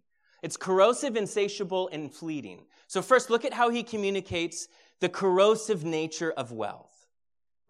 It's 0.41 0.57
corrosive, 0.57 1.15
insatiable, 1.15 1.87
and 1.93 2.11
fleeting. 2.11 2.65
So 2.87 3.03
first, 3.03 3.29
look 3.29 3.45
at 3.45 3.53
how 3.53 3.69
he 3.69 3.83
communicates 3.83 4.67
the 4.99 5.07
corrosive 5.07 5.85
nature 5.85 6.31
of 6.31 6.51
wealth. 6.51 6.92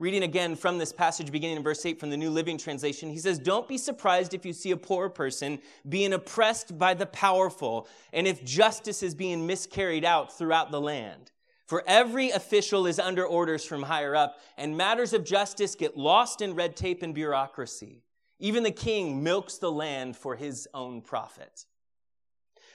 Reading 0.03 0.23
again 0.23 0.57
from 0.57 0.79
this 0.79 0.91
passage 0.91 1.31
beginning 1.31 1.55
in 1.55 1.63
verse 1.63 1.85
8 1.85 1.97
from 1.97 2.09
the 2.09 2.17
New 2.17 2.29
Living 2.29 2.57
Translation, 2.57 3.09
he 3.09 3.19
says, 3.19 3.39
Don't 3.39 3.69
be 3.69 3.77
surprised 3.77 4.33
if 4.33 4.45
you 4.45 4.51
see 4.51 4.71
a 4.71 4.75
poor 4.75 5.07
person 5.07 5.59
being 5.87 6.11
oppressed 6.11 6.77
by 6.77 6.93
the 6.93 7.05
powerful 7.05 7.87
and 8.11 8.27
if 8.27 8.43
justice 8.43 9.01
is 9.01 9.15
being 9.15 9.47
miscarried 9.47 10.03
out 10.03 10.37
throughout 10.37 10.71
the 10.71 10.81
land. 10.81 11.31
For 11.67 11.85
every 11.87 12.31
official 12.31 12.85
is 12.85 12.99
under 12.99 13.25
orders 13.25 13.63
from 13.63 13.83
higher 13.83 14.13
up, 14.13 14.41
and 14.57 14.75
matters 14.75 15.13
of 15.13 15.23
justice 15.23 15.73
get 15.73 15.95
lost 15.95 16.41
in 16.41 16.53
red 16.53 16.75
tape 16.75 17.01
and 17.01 17.15
bureaucracy. 17.15 18.03
Even 18.39 18.63
the 18.63 18.71
king 18.71 19.23
milks 19.23 19.57
the 19.57 19.71
land 19.71 20.17
for 20.17 20.35
his 20.35 20.67
own 20.73 20.99
profit. 20.99 21.63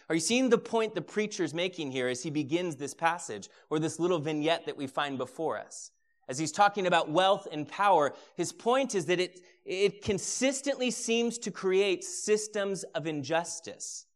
Are 0.09 0.15
you 0.15 0.23
seeing 0.23 0.49
the 0.49 0.57
point 0.57 0.95
the 0.95 1.03
preacher 1.03 1.45
is 1.45 1.53
making 1.53 1.93
here 1.93 2.09
as 2.09 2.23
he 2.23 2.31
begins 2.31 2.77
this 2.77 2.95
passage 2.95 3.51
or 3.69 3.79
this 3.79 3.99
little 3.99 4.19
vignette 4.19 4.65
that 4.65 4.79
we 4.79 4.87
find 4.87 5.19
before 5.19 5.59
us? 5.59 5.91
As 6.29 6.39
he's 6.39 6.53
talking 6.53 6.87
about 6.87 7.11
wealth 7.11 7.49
and 7.51 7.67
power, 7.67 8.15
his 8.37 8.53
point 8.53 8.95
is 8.95 9.07
that 9.07 9.19
it, 9.19 9.41
it 9.65 10.03
consistently 10.03 10.91
seems 10.91 11.39
to 11.39 11.51
create 11.51 12.05
systems 12.05 12.85
of 12.95 13.07
injustice, 13.07 14.07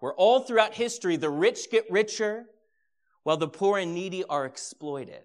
where 0.00 0.12
all 0.14 0.40
throughout 0.40 0.74
history 0.74 1.16
the 1.16 1.30
rich 1.30 1.70
get 1.70 1.90
richer 1.90 2.46
while 3.22 3.36
the 3.36 3.48
poor 3.48 3.78
and 3.78 3.94
needy 3.94 4.24
are 4.24 4.44
exploited. 4.44 5.22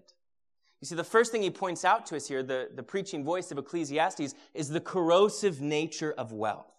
You 0.80 0.86
see, 0.86 0.94
the 0.94 1.04
first 1.04 1.32
thing 1.32 1.42
he 1.42 1.50
points 1.50 1.84
out 1.84 2.06
to 2.06 2.16
us 2.16 2.28
here, 2.28 2.42
the, 2.42 2.68
the 2.74 2.82
preaching 2.82 3.24
voice 3.24 3.50
of 3.50 3.58
Ecclesiastes, 3.58 4.34
is 4.54 4.68
the 4.68 4.80
corrosive 4.80 5.60
nature 5.60 6.14
of 6.16 6.32
wealth. 6.32 6.70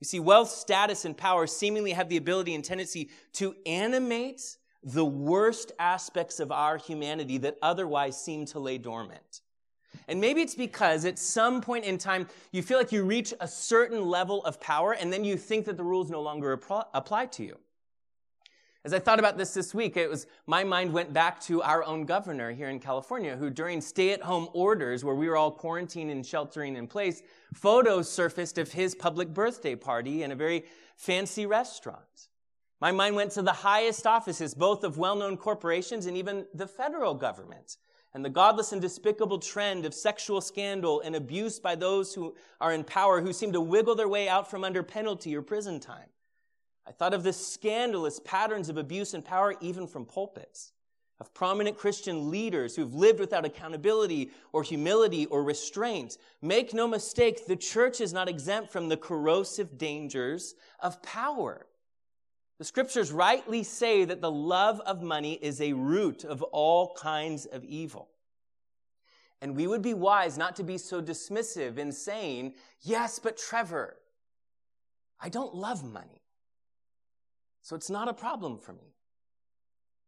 You 0.00 0.04
see, 0.04 0.20
wealth, 0.20 0.50
status, 0.50 1.04
and 1.04 1.16
power 1.16 1.46
seemingly 1.46 1.92
have 1.92 2.08
the 2.08 2.16
ability 2.16 2.54
and 2.54 2.64
tendency 2.64 3.08
to 3.34 3.54
animate 3.64 4.58
the 4.86 5.04
worst 5.04 5.72
aspects 5.80 6.38
of 6.38 6.52
our 6.52 6.78
humanity 6.78 7.38
that 7.38 7.58
otherwise 7.60 8.18
seem 8.18 8.46
to 8.46 8.60
lay 8.60 8.78
dormant. 8.78 9.40
And 10.06 10.20
maybe 10.20 10.42
it's 10.42 10.54
because 10.54 11.04
at 11.04 11.18
some 11.18 11.60
point 11.60 11.84
in 11.84 11.98
time, 11.98 12.28
you 12.52 12.62
feel 12.62 12.78
like 12.78 12.92
you 12.92 13.02
reach 13.02 13.34
a 13.40 13.48
certain 13.48 14.06
level 14.06 14.44
of 14.44 14.60
power 14.60 14.92
and 14.92 15.12
then 15.12 15.24
you 15.24 15.36
think 15.36 15.64
that 15.64 15.76
the 15.76 15.82
rules 15.82 16.08
no 16.08 16.22
longer 16.22 16.52
apply 16.52 17.26
to 17.26 17.42
you. 17.42 17.58
As 18.84 18.94
I 18.94 19.00
thought 19.00 19.18
about 19.18 19.36
this 19.36 19.52
this 19.52 19.74
week, 19.74 19.96
it 19.96 20.08
was, 20.08 20.28
my 20.46 20.62
mind 20.62 20.92
went 20.92 21.12
back 21.12 21.40
to 21.40 21.60
our 21.62 21.82
own 21.82 22.04
governor 22.04 22.52
here 22.52 22.68
in 22.68 22.78
California, 22.78 23.36
who 23.36 23.50
during 23.50 23.80
stay-at-home 23.80 24.48
orders, 24.52 25.04
where 25.04 25.16
we 25.16 25.28
were 25.28 25.36
all 25.36 25.50
quarantined 25.50 26.12
and 26.12 26.24
sheltering 26.24 26.76
in 26.76 26.86
place, 26.86 27.22
photos 27.52 28.08
surfaced 28.08 28.58
of 28.58 28.70
his 28.70 28.94
public 28.94 29.34
birthday 29.34 29.74
party 29.74 30.22
in 30.22 30.30
a 30.30 30.36
very 30.36 30.64
fancy 30.94 31.46
restaurant. 31.46 32.28
My 32.80 32.92
mind 32.92 33.16
went 33.16 33.32
to 33.32 33.42
the 33.42 33.52
highest 33.52 34.06
offices, 34.06 34.52
both 34.52 34.84
of 34.84 34.98
well-known 34.98 35.38
corporations 35.38 36.06
and 36.06 36.16
even 36.16 36.46
the 36.52 36.66
federal 36.66 37.14
government, 37.14 37.78
and 38.12 38.24
the 38.24 38.30
godless 38.30 38.72
and 38.72 38.82
despicable 38.82 39.38
trend 39.38 39.86
of 39.86 39.94
sexual 39.94 40.40
scandal 40.40 41.00
and 41.00 41.16
abuse 41.16 41.58
by 41.58 41.74
those 41.74 42.12
who 42.14 42.34
are 42.60 42.72
in 42.72 42.84
power 42.84 43.20
who 43.20 43.32
seem 43.32 43.52
to 43.52 43.60
wiggle 43.60 43.94
their 43.94 44.08
way 44.08 44.28
out 44.28 44.50
from 44.50 44.62
under 44.62 44.82
penalty 44.82 45.34
or 45.34 45.42
prison 45.42 45.80
time. 45.80 46.08
I 46.86 46.92
thought 46.92 47.14
of 47.14 47.22
the 47.22 47.32
scandalous 47.32 48.20
patterns 48.20 48.68
of 48.68 48.76
abuse 48.76 49.14
and 49.14 49.24
power 49.24 49.54
even 49.60 49.86
from 49.86 50.04
pulpits, 50.04 50.72
of 51.18 51.32
prominent 51.32 51.78
Christian 51.78 52.30
leaders 52.30 52.76
who've 52.76 52.94
lived 52.94 53.20
without 53.20 53.46
accountability 53.46 54.30
or 54.52 54.62
humility 54.62 55.26
or 55.26 55.42
restraint. 55.42 56.18
Make 56.42 56.74
no 56.74 56.86
mistake, 56.86 57.46
the 57.46 57.56
church 57.56 58.02
is 58.02 58.12
not 58.12 58.28
exempt 58.28 58.70
from 58.70 58.88
the 58.88 58.98
corrosive 58.98 59.78
dangers 59.78 60.54
of 60.80 61.02
power. 61.02 61.66
The 62.58 62.64
scriptures 62.64 63.12
rightly 63.12 63.62
say 63.62 64.04
that 64.04 64.20
the 64.20 64.30
love 64.30 64.80
of 64.80 65.02
money 65.02 65.34
is 65.34 65.60
a 65.60 65.74
root 65.74 66.24
of 66.24 66.42
all 66.42 66.94
kinds 66.94 67.44
of 67.44 67.64
evil. 67.64 68.08
And 69.42 69.54
we 69.54 69.66
would 69.66 69.82
be 69.82 69.92
wise 69.92 70.38
not 70.38 70.56
to 70.56 70.62
be 70.62 70.78
so 70.78 71.02
dismissive 71.02 71.76
in 71.76 71.92
saying, 71.92 72.54
yes, 72.80 73.18
but 73.18 73.36
Trevor, 73.36 73.96
I 75.20 75.28
don't 75.28 75.54
love 75.54 75.84
money. 75.84 76.22
So 77.62 77.76
it's 77.76 77.90
not 77.90 78.08
a 78.08 78.14
problem 78.14 78.58
for 78.58 78.72
me. 78.72 78.94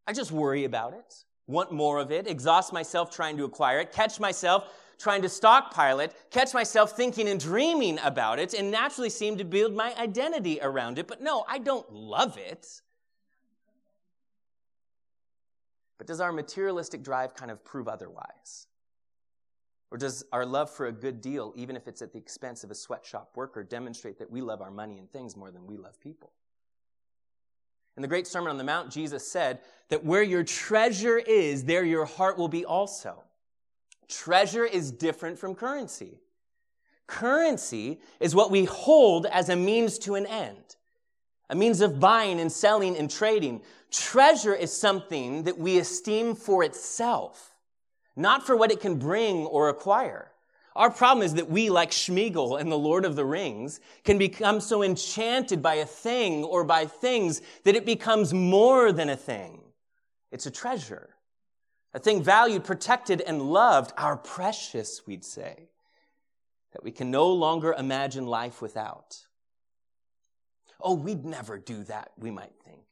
I 0.06 0.14
just 0.14 0.32
worry 0.32 0.64
about 0.64 0.94
it, 0.94 1.24
want 1.46 1.70
more 1.70 1.98
of 1.98 2.10
it, 2.10 2.26
exhaust 2.26 2.72
myself 2.72 3.10
trying 3.14 3.36
to 3.36 3.44
acquire 3.44 3.80
it, 3.80 3.92
catch 3.92 4.18
myself 4.18 4.72
trying 4.98 5.22
to 5.22 5.28
stockpile 5.28 6.00
it, 6.00 6.14
catch 6.30 6.52
myself 6.52 6.96
thinking 6.96 7.28
and 7.28 7.38
dreaming 7.40 7.98
about 8.02 8.38
it, 8.38 8.54
and 8.54 8.70
naturally 8.70 9.10
seem 9.10 9.38
to 9.38 9.44
build 9.44 9.74
my 9.74 9.94
identity 9.96 10.58
around 10.60 10.98
it. 10.98 11.06
But 11.06 11.22
no, 11.22 11.44
I 11.48 11.58
don't 11.58 11.90
love 11.92 12.36
it. 12.36 12.82
But 15.98 16.06
does 16.06 16.20
our 16.20 16.32
materialistic 16.32 17.02
drive 17.02 17.34
kind 17.34 17.50
of 17.50 17.64
prove 17.64 17.88
otherwise? 17.88 18.66
Or 19.90 19.98
does 19.98 20.24
our 20.32 20.44
love 20.44 20.70
for 20.70 20.86
a 20.86 20.92
good 20.92 21.20
deal, 21.20 21.52
even 21.56 21.74
if 21.74 21.88
it's 21.88 22.02
at 22.02 22.12
the 22.12 22.18
expense 22.18 22.62
of 22.62 22.70
a 22.70 22.74
sweatshop 22.74 23.32
worker, 23.36 23.62
demonstrate 23.64 24.18
that 24.18 24.30
we 24.30 24.42
love 24.42 24.60
our 24.60 24.70
money 24.70 24.98
and 24.98 25.10
things 25.10 25.36
more 25.36 25.50
than 25.50 25.66
we 25.66 25.76
love 25.76 25.98
people? 26.00 26.32
In 27.96 28.02
the 28.02 28.08
great 28.08 28.26
Sermon 28.26 28.50
on 28.50 28.58
the 28.58 28.64
Mount, 28.64 28.92
Jesus 28.92 29.26
said 29.26 29.60
that 29.88 30.04
where 30.04 30.22
your 30.22 30.44
treasure 30.44 31.18
is, 31.18 31.64
there 31.64 31.84
your 31.84 32.04
heart 32.04 32.38
will 32.38 32.48
be 32.48 32.64
also. 32.64 33.24
Treasure 34.08 34.64
is 34.64 34.90
different 34.90 35.38
from 35.38 35.54
currency. 35.54 36.18
Currency 37.06 38.00
is 38.20 38.34
what 38.34 38.50
we 38.50 38.64
hold 38.64 39.26
as 39.26 39.48
a 39.48 39.56
means 39.56 39.98
to 40.00 40.14
an 40.14 40.26
end, 40.26 40.76
a 41.50 41.54
means 41.54 41.80
of 41.80 42.00
buying 42.00 42.40
and 42.40 42.50
selling 42.50 42.96
and 42.96 43.10
trading. 43.10 43.62
Treasure 43.90 44.54
is 44.54 44.72
something 44.72 45.44
that 45.44 45.58
we 45.58 45.78
esteem 45.78 46.34
for 46.34 46.62
itself, 46.64 47.54
not 48.16 48.46
for 48.46 48.56
what 48.56 48.70
it 48.70 48.80
can 48.80 48.96
bring 48.98 49.46
or 49.46 49.68
acquire. 49.68 50.30
Our 50.76 50.90
problem 50.90 51.24
is 51.24 51.34
that 51.34 51.50
we, 51.50 51.70
like 51.70 51.90
Smeagol 51.90 52.60
and 52.60 52.70
the 52.70 52.78
Lord 52.78 53.04
of 53.04 53.16
the 53.16 53.24
Rings, 53.24 53.80
can 54.04 54.16
become 54.16 54.60
so 54.60 54.82
enchanted 54.82 55.60
by 55.60 55.76
a 55.76 55.86
thing 55.86 56.44
or 56.44 56.62
by 56.62 56.86
things 56.86 57.40
that 57.64 57.74
it 57.74 57.84
becomes 57.84 58.32
more 58.32 58.92
than 58.92 59.08
a 59.08 59.16
thing. 59.16 59.60
It's 60.30 60.46
a 60.46 60.50
treasure 60.50 61.10
a 61.94 61.98
thing 61.98 62.22
valued, 62.22 62.64
protected, 62.64 63.20
and 63.20 63.42
loved, 63.42 63.92
our 63.96 64.16
precious, 64.16 65.06
we'd 65.06 65.24
say, 65.24 65.68
that 66.72 66.84
we 66.84 66.90
can 66.90 67.10
no 67.10 67.28
longer 67.28 67.72
imagine 67.72 68.26
life 68.26 68.60
without. 68.60 69.16
Oh, 70.80 70.94
we'd 70.94 71.24
never 71.24 71.58
do 71.58 71.82
that, 71.84 72.12
we 72.18 72.30
might 72.30 72.52
think. 72.64 72.82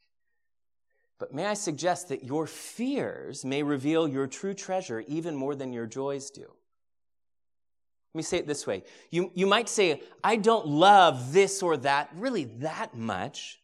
But 1.18 1.32
may 1.32 1.46
I 1.46 1.54
suggest 1.54 2.08
that 2.08 2.24
your 2.24 2.46
fears 2.46 3.44
may 3.44 3.62
reveal 3.62 4.08
your 4.08 4.26
true 4.26 4.54
treasure 4.54 5.04
even 5.06 5.34
more 5.34 5.54
than 5.54 5.72
your 5.72 5.86
joys 5.86 6.30
do. 6.30 6.42
Let 6.42 8.18
me 8.18 8.22
say 8.22 8.38
it 8.38 8.46
this 8.46 8.66
way. 8.66 8.82
You, 9.10 9.30
you 9.34 9.46
might 9.46 9.68
say, 9.68 10.02
I 10.24 10.36
don't 10.36 10.66
love 10.66 11.32
this 11.32 11.62
or 11.62 11.76
that 11.78 12.10
really 12.14 12.44
that 12.44 12.96
much, 12.96 13.60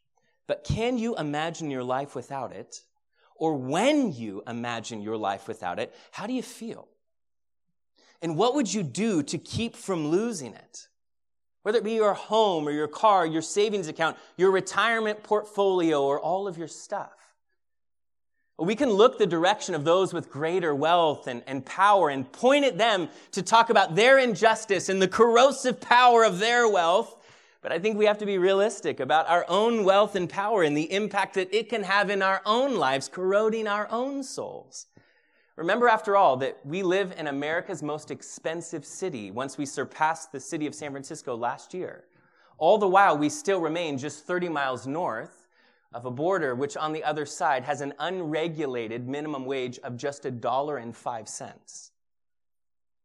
but 0.46 0.64
can 0.64 0.98
you 0.98 1.16
imagine 1.16 1.70
your 1.70 1.84
life 1.84 2.14
without 2.14 2.52
it? 2.52 2.82
Or 3.36 3.54
when 3.54 4.12
you 4.12 4.42
imagine 4.46 5.02
your 5.02 5.16
life 5.16 5.48
without 5.48 5.78
it, 5.78 5.94
how 6.10 6.26
do 6.26 6.32
you 6.32 6.42
feel? 6.42 6.88
And 8.20 8.36
what 8.36 8.54
would 8.54 8.72
you 8.72 8.82
do 8.82 9.22
to 9.24 9.38
keep 9.38 9.74
from 9.74 10.08
losing 10.08 10.54
it? 10.54 10.88
Whether 11.62 11.78
it 11.78 11.84
be 11.84 11.94
your 11.94 12.14
home 12.14 12.66
or 12.66 12.70
your 12.72 12.88
car, 12.88 13.26
your 13.26 13.42
savings 13.42 13.88
account, 13.88 14.16
your 14.36 14.50
retirement 14.50 15.22
portfolio, 15.22 16.02
or 16.02 16.20
all 16.20 16.48
of 16.48 16.58
your 16.58 16.68
stuff. 16.68 17.12
We 18.58 18.76
can 18.76 18.90
look 18.90 19.18
the 19.18 19.26
direction 19.26 19.74
of 19.74 19.84
those 19.84 20.12
with 20.12 20.30
greater 20.30 20.74
wealth 20.74 21.26
and, 21.26 21.42
and 21.46 21.64
power 21.66 22.10
and 22.10 22.30
point 22.30 22.64
at 22.64 22.78
them 22.78 23.08
to 23.32 23.42
talk 23.42 23.70
about 23.70 23.96
their 23.96 24.18
injustice 24.18 24.88
and 24.88 25.02
the 25.02 25.08
corrosive 25.08 25.80
power 25.80 26.22
of 26.22 26.38
their 26.38 26.68
wealth. 26.68 27.16
But 27.62 27.70
I 27.70 27.78
think 27.78 27.96
we 27.96 28.06
have 28.06 28.18
to 28.18 28.26
be 28.26 28.38
realistic 28.38 28.98
about 28.98 29.28
our 29.28 29.46
own 29.48 29.84
wealth 29.84 30.16
and 30.16 30.28
power 30.28 30.64
and 30.64 30.76
the 30.76 30.92
impact 30.92 31.34
that 31.34 31.54
it 31.56 31.68
can 31.68 31.84
have 31.84 32.10
in 32.10 32.20
our 32.20 32.42
own 32.44 32.74
lives, 32.74 33.08
corroding 33.08 33.68
our 33.68 33.88
own 33.88 34.24
souls. 34.24 34.86
Remember, 35.54 35.88
after 35.88 36.16
all, 36.16 36.36
that 36.38 36.58
we 36.64 36.82
live 36.82 37.14
in 37.16 37.28
America's 37.28 37.82
most 37.82 38.10
expensive 38.10 38.84
city 38.84 39.30
once 39.30 39.56
we 39.56 39.64
surpassed 39.64 40.32
the 40.32 40.40
city 40.40 40.66
of 40.66 40.74
San 40.74 40.90
Francisco 40.90 41.36
last 41.36 41.72
year. 41.72 42.04
All 42.58 42.78
the 42.78 42.88
while, 42.88 43.16
we 43.16 43.28
still 43.28 43.60
remain 43.60 43.96
just 43.96 44.26
30 44.26 44.48
miles 44.48 44.86
north 44.86 45.46
of 45.94 46.04
a 46.04 46.10
border 46.10 46.56
which 46.56 46.76
on 46.76 46.92
the 46.92 47.04
other 47.04 47.26
side 47.26 47.62
has 47.62 47.80
an 47.80 47.92
unregulated 48.00 49.06
minimum 49.06 49.44
wage 49.44 49.78
of 49.80 49.96
just 49.96 50.24
a 50.24 50.32
dollar 50.32 50.78
and 50.78 50.96
five 50.96 51.28
cents. 51.28 51.91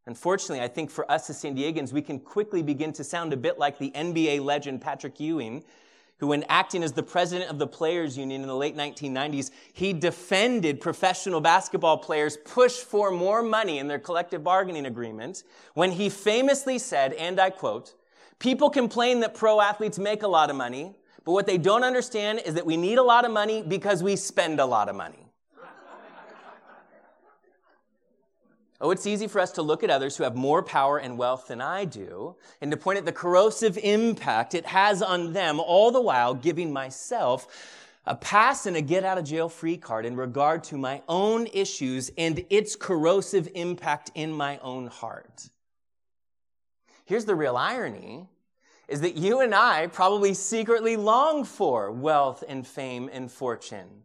Unfortunately, 0.08 0.64
I 0.64 0.70
think 0.70 0.90
for 0.90 1.10
us 1.12 1.30
as 1.30 1.38
San 1.38 1.56
Diegans, 1.56 1.92
we 1.92 2.02
can 2.02 2.18
quickly 2.18 2.64
begin 2.64 2.94
to 2.94 3.04
sound 3.04 3.34
a 3.34 3.38
bit 3.38 3.60
like 3.60 3.78
the 3.78 3.92
NBA 3.92 4.42
legend 4.42 4.80
Patrick 4.80 5.20
Ewing, 5.20 5.66
who, 6.20 6.28
when 6.28 6.46
acting 6.48 6.82
as 6.82 6.94
the 6.94 7.04
president 7.04 7.52
of 7.52 7.60
the 7.60 7.68
Players 7.68 8.18
Union 8.18 8.42
in 8.42 8.48
the 8.48 8.56
late 8.56 8.78
1990s, 8.78 9.52
he 9.74 9.92
defended 9.92 10.80
professional 10.80 11.42
basketball 11.42 11.98
players' 11.98 12.38
push 12.38 12.78
for 12.78 13.12
more 13.12 13.44
money 13.44 13.80
in 13.80 13.88
their 13.90 14.00
collective 14.00 14.46
bargaining 14.46 14.86
agreement 14.86 15.44
when 15.74 15.92
he 15.92 16.10
famously 16.10 16.80
said, 16.80 17.12
and 17.14 17.38
I 17.38 17.50
quote, 17.50 17.94
People 18.40 18.70
complain 18.70 19.20
that 19.20 19.34
pro 19.34 19.60
athletes 19.60 20.00
make 20.00 20.24
a 20.24 20.28
lot 20.28 20.50
of 20.50 20.56
money, 20.56 20.96
but 21.26 21.34
what 21.34 21.46
they 21.46 21.58
don't 21.58 21.84
understand 21.84 22.42
is 22.46 22.54
that 22.54 22.66
we 22.66 22.78
need 22.78 22.98
a 22.98 23.04
lot 23.04 23.26
of 23.26 23.32
money 23.32 23.62
because 23.62 24.02
we 24.02 24.16
spend 24.16 24.62
a 24.62 24.66
lot 24.66 24.88
of 24.88 24.96
money. 24.96 25.27
Oh, 28.80 28.92
it's 28.92 29.08
easy 29.08 29.28
for 29.28 29.40
us 29.40 29.52
to 29.54 29.64
look 29.64 29.84
at 29.84 29.90
others 29.90 30.18
who 30.18 30.24
have 30.24 30.36
more 30.36 30.62
power 30.62 31.00
and 31.00 31.18
wealth 31.18 31.48
than 31.48 31.62
I 31.62 31.86
do 31.86 32.36
and 32.62 32.70
to 32.70 32.78
point 32.78 33.00
at 33.00 33.06
the 33.06 33.12
corrosive 33.12 33.78
impact 33.80 34.54
it 34.54 34.68
has 34.68 35.02
on 35.02 35.34
them, 35.34 35.60
all 35.60 35.92
the 35.92 36.02
while 36.02 36.36
giving 36.36 36.72
myself 36.72 37.48
a 38.06 38.16
pass 38.16 38.68
and 38.68 38.78
a 38.78 38.82
get 38.82 39.04
out 39.04 39.18
of 39.18 39.26
jail 39.26 39.50
free 39.50 39.78
card 39.78 40.06
in 40.06 40.16
regard 40.16 40.64
to 40.66 40.78
my 40.78 41.02
own 41.10 41.48
issues 41.48 42.12
and 42.18 42.46
its 42.50 42.76
corrosive 42.76 43.50
impact 43.56 44.12
in 44.14 44.32
my 44.32 44.60
own 44.60 44.88
heart. 44.88 45.50
Here's 47.06 47.26
the 47.26 47.36
real 47.36 47.58
irony 47.58 48.28
is 48.88 49.02
that 49.02 49.18
you 49.18 49.42
and 49.42 49.54
I 49.54 49.88
probably 49.88 50.34
secretly 50.34 50.96
long 50.96 51.44
for 51.44 51.92
wealth 51.92 52.44
and 52.48 52.66
fame 52.66 53.10
and 53.12 53.30
fortune. 53.30 54.04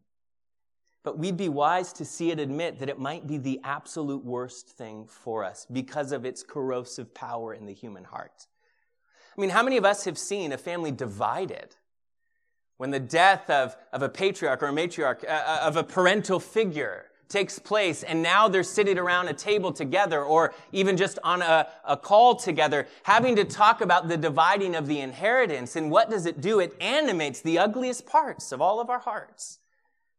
But 1.05 1.19
we'd 1.19 1.37
be 1.37 1.49
wise 1.49 1.93
to 1.95 2.05
see 2.05 2.31
it 2.31 2.39
admit 2.39 2.79
that 2.79 2.89
it 2.89 2.99
might 2.99 3.27
be 3.27 3.37
the 3.37 3.61
absolute 3.65 4.25
worst 4.25 4.69
thing 4.69 5.07
for 5.07 5.45
us 5.45 5.67
because 5.71 6.13
of 6.13 6.25
its 6.25 6.43
corrosive 6.43 7.13
power 7.13 7.55
in 7.55 7.67
the 7.67 7.73
human 7.73 8.05
heart. 8.05 8.47
I 9.37 9.41
mean, 9.41 9.51
how 9.51 9.63
many 9.63 9.77
of 9.77 9.85
us 9.85 10.05
have 10.05 10.19
seen 10.19 10.53
a 10.53 10.59
family 10.59 10.93
divided 10.93 11.75
when 12.77 12.91
the 12.91 13.01
death 13.01 13.49
of, 13.51 13.77
of 13.93 14.03
a 14.03 14.09
patriarch 14.09 14.63
or 14.63 14.69
a 14.69 14.73
matriarch, 14.73 15.25
uh, 15.25 15.29
uh 15.29 15.61
of 15.63 15.77
a 15.77 15.83
parental 15.83 16.39
figure, 16.39 17.07
takes 17.33 17.59
place 17.59 18.03
and 18.03 18.23
now 18.23 18.47
they're 18.47 18.63
sitting 18.63 18.99
around 18.99 19.27
a 19.27 19.33
table 19.33 19.73
together 19.73 20.23
or 20.23 20.53
even 20.71 20.99
just 20.99 21.19
on 21.25 21.41
a, 21.41 21.67
a 21.87 21.97
call 21.97 22.37
together 22.37 22.87
having 23.05 23.35
to 23.35 23.43
talk 23.43 23.81
about 23.81 24.07
the 24.07 24.19
dividing 24.19 24.77
of 24.77 24.87
the 24.87 25.01
inheritance 25.01 25.75
and 25.75 25.91
what 25.91 26.11
does 26.11 26.27
it 26.27 26.43
do 26.43 26.61
it 26.61 26.77
animates 26.79 27.41
the 27.41 27.59
ugliest 27.59 28.05
parts 28.05 28.53
of 28.53 28.61
all 28.61 28.81
of 28.81 28.91
our 28.91 28.99
hearts 28.99 29.61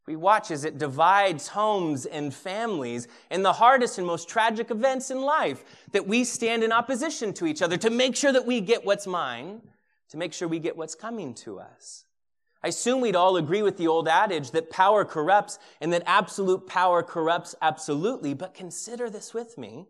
we 0.05 0.15
watch 0.15 0.51
as 0.51 0.65
it 0.65 0.77
divides 0.77 1.49
homes 1.49 2.05
and 2.05 2.33
families 2.33 3.07
in 3.31 3.43
the 3.43 3.53
hardest 3.53 3.97
and 3.97 4.05
most 4.05 4.27
tragic 4.27 4.69
events 4.71 5.11
in 5.11 5.21
life 5.21 5.63
that 5.91 6.07
we 6.07 6.23
stand 6.23 6.63
in 6.63 6.71
opposition 6.71 7.33
to 7.33 7.45
each 7.45 7.61
other 7.61 7.77
to 7.77 7.89
make 7.89 8.15
sure 8.15 8.31
that 8.31 8.45
we 8.45 8.61
get 8.61 8.85
what's 8.85 9.07
mine 9.07 9.61
to 10.09 10.17
make 10.17 10.33
sure 10.33 10.47
we 10.47 10.59
get 10.59 10.77
what's 10.77 10.95
coming 10.95 11.33
to 11.33 11.59
us 11.59 12.05
I 12.63 12.69
assume 12.69 13.01
we'd 13.01 13.15
all 13.15 13.35
agree 13.35 13.61
with 13.61 13.77
the 13.77 13.87
old 13.87 14.07
adage 14.07 14.51
that 14.51 14.69
power 14.69 15.03
corrupts 15.03 15.59
and 15.81 15.91
that 15.91 16.03
absolute 16.05 16.65
power 16.65 17.03
corrupts 17.03 17.55
absolutely. 17.61 18.33
But 18.33 18.53
consider 18.53 19.09
this 19.09 19.33
with 19.33 19.57
me. 19.57 19.87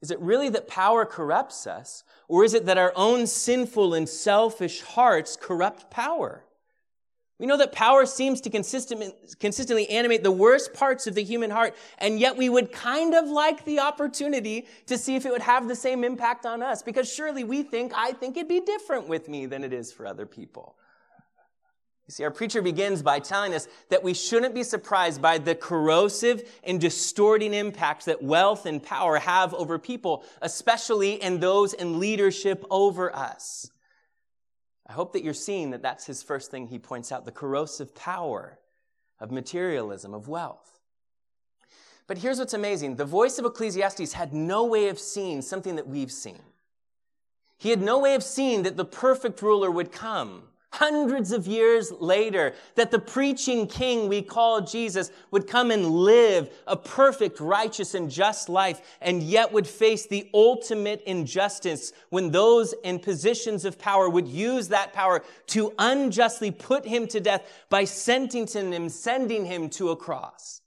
Is 0.00 0.12
it 0.12 0.20
really 0.20 0.48
that 0.50 0.68
power 0.68 1.04
corrupts 1.04 1.66
us, 1.66 2.04
or 2.26 2.44
is 2.44 2.54
it 2.54 2.64
that 2.66 2.78
our 2.78 2.92
own 2.96 3.26
sinful 3.26 3.92
and 3.92 4.08
selfish 4.08 4.80
hearts 4.80 5.36
corrupt 5.36 5.90
power? 5.90 6.44
We 7.40 7.46
know 7.46 7.56
that 7.56 7.72
power 7.72 8.04
seems 8.04 8.42
to 8.42 8.50
consistently 8.50 9.88
animate 9.88 10.22
the 10.22 10.30
worst 10.30 10.74
parts 10.74 11.06
of 11.06 11.14
the 11.14 11.24
human 11.24 11.50
heart, 11.50 11.74
and 11.96 12.20
yet 12.20 12.36
we 12.36 12.50
would 12.50 12.70
kind 12.70 13.14
of 13.14 13.28
like 13.28 13.64
the 13.64 13.80
opportunity 13.80 14.66
to 14.86 14.98
see 14.98 15.16
if 15.16 15.24
it 15.24 15.32
would 15.32 15.40
have 15.40 15.66
the 15.66 15.74
same 15.74 16.04
impact 16.04 16.44
on 16.44 16.62
us, 16.62 16.82
because 16.82 17.10
surely 17.10 17.42
we 17.42 17.62
think, 17.62 17.92
I 17.96 18.12
think 18.12 18.36
it'd 18.36 18.46
be 18.46 18.60
different 18.60 19.08
with 19.08 19.26
me 19.26 19.46
than 19.46 19.64
it 19.64 19.72
is 19.72 19.90
for 19.90 20.06
other 20.06 20.26
people. 20.26 20.76
You 22.06 22.12
see, 22.12 22.24
our 22.24 22.30
preacher 22.30 22.60
begins 22.60 23.02
by 23.02 23.20
telling 23.20 23.54
us 23.54 23.68
that 23.88 24.02
we 24.02 24.12
shouldn't 24.12 24.54
be 24.54 24.62
surprised 24.62 25.22
by 25.22 25.38
the 25.38 25.54
corrosive 25.54 26.42
and 26.62 26.78
distorting 26.78 27.54
impact 27.54 28.04
that 28.04 28.22
wealth 28.22 28.66
and 28.66 28.82
power 28.82 29.16
have 29.16 29.54
over 29.54 29.78
people, 29.78 30.24
especially 30.42 31.14
in 31.14 31.40
those 31.40 31.72
in 31.72 31.98
leadership 32.00 32.66
over 32.68 33.16
us. 33.16 33.70
I 34.90 34.92
hope 34.92 35.12
that 35.12 35.22
you're 35.22 35.34
seeing 35.34 35.70
that 35.70 35.82
that's 35.82 36.04
his 36.04 36.20
first 36.20 36.50
thing 36.50 36.66
he 36.66 36.80
points 36.80 37.12
out 37.12 37.24
the 37.24 37.30
corrosive 37.30 37.94
power 37.94 38.58
of 39.20 39.30
materialism, 39.30 40.12
of 40.12 40.26
wealth. 40.26 40.80
But 42.08 42.18
here's 42.18 42.40
what's 42.40 42.54
amazing 42.54 42.96
the 42.96 43.04
voice 43.04 43.38
of 43.38 43.44
Ecclesiastes 43.44 44.14
had 44.14 44.34
no 44.34 44.64
way 44.64 44.88
of 44.88 44.98
seeing 44.98 45.42
something 45.42 45.76
that 45.76 45.86
we've 45.86 46.10
seen. 46.10 46.42
He 47.56 47.70
had 47.70 47.80
no 47.80 48.00
way 48.00 48.16
of 48.16 48.24
seeing 48.24 48.64
that 48.64 48.76
the 48.76 48.84
perfect 48.84 49.40
ruler 49.42 49.70
would 49.70 49.92
come 49.92 50.48
hundreds 50.72 51.32
of 51.32 51.46
years 51.46 51.92
later, 51.92 52.54
that 52.76 52.90
the 52.90 52.98
preaching 52.98 53.66
king 53.66 54.08
we 54.08 54.22
call 54.22 54.60
Jesus 54.60 55.10
would 55.30 55.46
come 55.46 55.70
and 55.70 55.90
live 55.90 56.50
a 56.66 56.76
perfect, 56.76 57.40
righteous, 57.40 57.94
and 57.94 58.10
just 58.10 58.48
life, 58.48 58.80
and 59.00 59.22
yet 59.22 59.52
would 59.52 59.66
face 59.66 60.06
the 60.06 60.28
ultimate 60.32 61.02
injustice 61.06 61.92
when 62.10 62.30
those 62.30 62.72
in 62.84 62.98
positions 62.98 63.64
of 63.64 63.78
power 63.78 64.08
would 64.08 64.28
use 64.28 64.68
that 64.68 64.92
power 64.92 65.22
to 65.48 65.72
unjustly 65.78 66.50
put 66.50 66.86
him 66.86 67.06
to 67.08 67.20
death 67.20 67.64
by 67.68 67.84
sentencing 67.84 68.72
him, 68.72 68.88
sending 68.88 69.44
him 69.44 69.68
to 69.68 69.90
a 69.90 69.96
cross. 69.96 70.62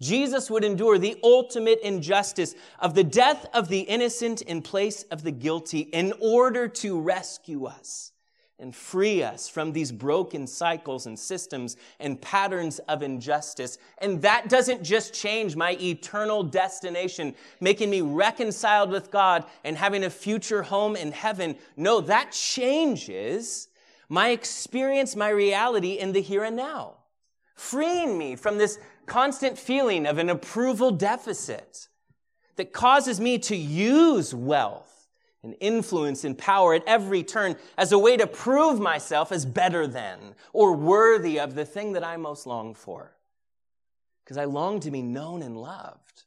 Jesus 0.00 0.48
would 0.48 0.62
endure 0.62 0.96
the 0.96 1.18
ultimate 1.24 1.80
injustice 1.80 2.54
of 2.78 2.94
the 2.94 3.02
death 3.02 3.46
of 3.52 3.68
the 3.68 3.80
innocent 3.80 4.42
in 4.42 4.62
place 4.62 5.02
of 5.10 5.24
the 5.24 5.32
guilty 5.32 5.80
in 5.80 6.12
order 6.20 6.68
to 6.68 7.00
rescue 7.00 7.64
us 7.66 8.12
and 8.60 8.74
free 8.74 9.22
us 9.22 9.48
from 9.48 9.72
these 9.72 9.92
broken 9.92 10.46
cycles 10.46 11.06
and 11.06 11.18
systems 11.18 11.76
and 12.00 12.20
patterns 12.20 12.80
of 12.80 13.02
injustice. 13.02 13.78
And 13.98 14.20
that 14.22 14.48
doesn't 14.48 14.82
just 14.82 15.14
change 15.14 15.54
my 15.54 15.76
eternal 15.80 16.42
destination, 16.42 17.34
making 17.60 17.90
me 17.90 18.00
reconciled 18.00 18.90
with 18.90 19.10
God 19.10 19.44
and 19.62 19.76
having 19.76 20.04
a 20.04 20.10
future 20.10 20.62
home 20.62 20.96
in 20.96 21.12
heaven. 21.12 21.56
No, 21.76 22.00
that 22.00 22.32
changes 22.32 23.68
my 24.08 24.30
experience, 24.30 25.14
my 25.14 25.28
reality 25.28 25.92
in 25.92 26.12
the 26.12 26.20
here 26.20 26.44
and 26.44 26.56
now, 26.56 26.94
freeing 27.54 28.18
me 28.18 28.34
from 28.34 28.58
this 28.58 28.78
constant 29.06 29.58
feeling 29.58 30.06
of 30.06 30.18
an 30.18 30.30
approval 30.30 30.90
deficit 30.90 31.88
that 32.56 32.72
causes 32.72 33.20
me 33.20 33.38
to 33.38 33.56
use 33.56 34.34
wealth 34.34 34.97
and 35.42 35.54
influence 35.60 36.24
and 36.24 36.36
power 36.36 36.74
at 36.74 36.82
every 36.86 37.22
turn 37.22 37.56
as 37.76 37.92
a 37.92 37.98
way 37.98 38.16
to 38.16 38.26
prove 38.26 38.80
myself 38.80 39.30
as 39.30 39.46
better 39.46 39.86
than 39.86 40.34
or 40.52 40.74
worthy 40.74 41.38
of 41.38 41.54
the 41.54 41.64
thing 41.64 41.92
that 41.92 42.04
I 42.04 42.16
most 42.16 42.46
long 42.46 42.74
for. 42.74 43.14
Because 44.24 44.36
I 44.36 44.44
long 44.44 44.80
to 44.80 44.90
be 44.90 45.02
known 45.02 45.42
and 45.42 45.56
loved. 45.56 46.24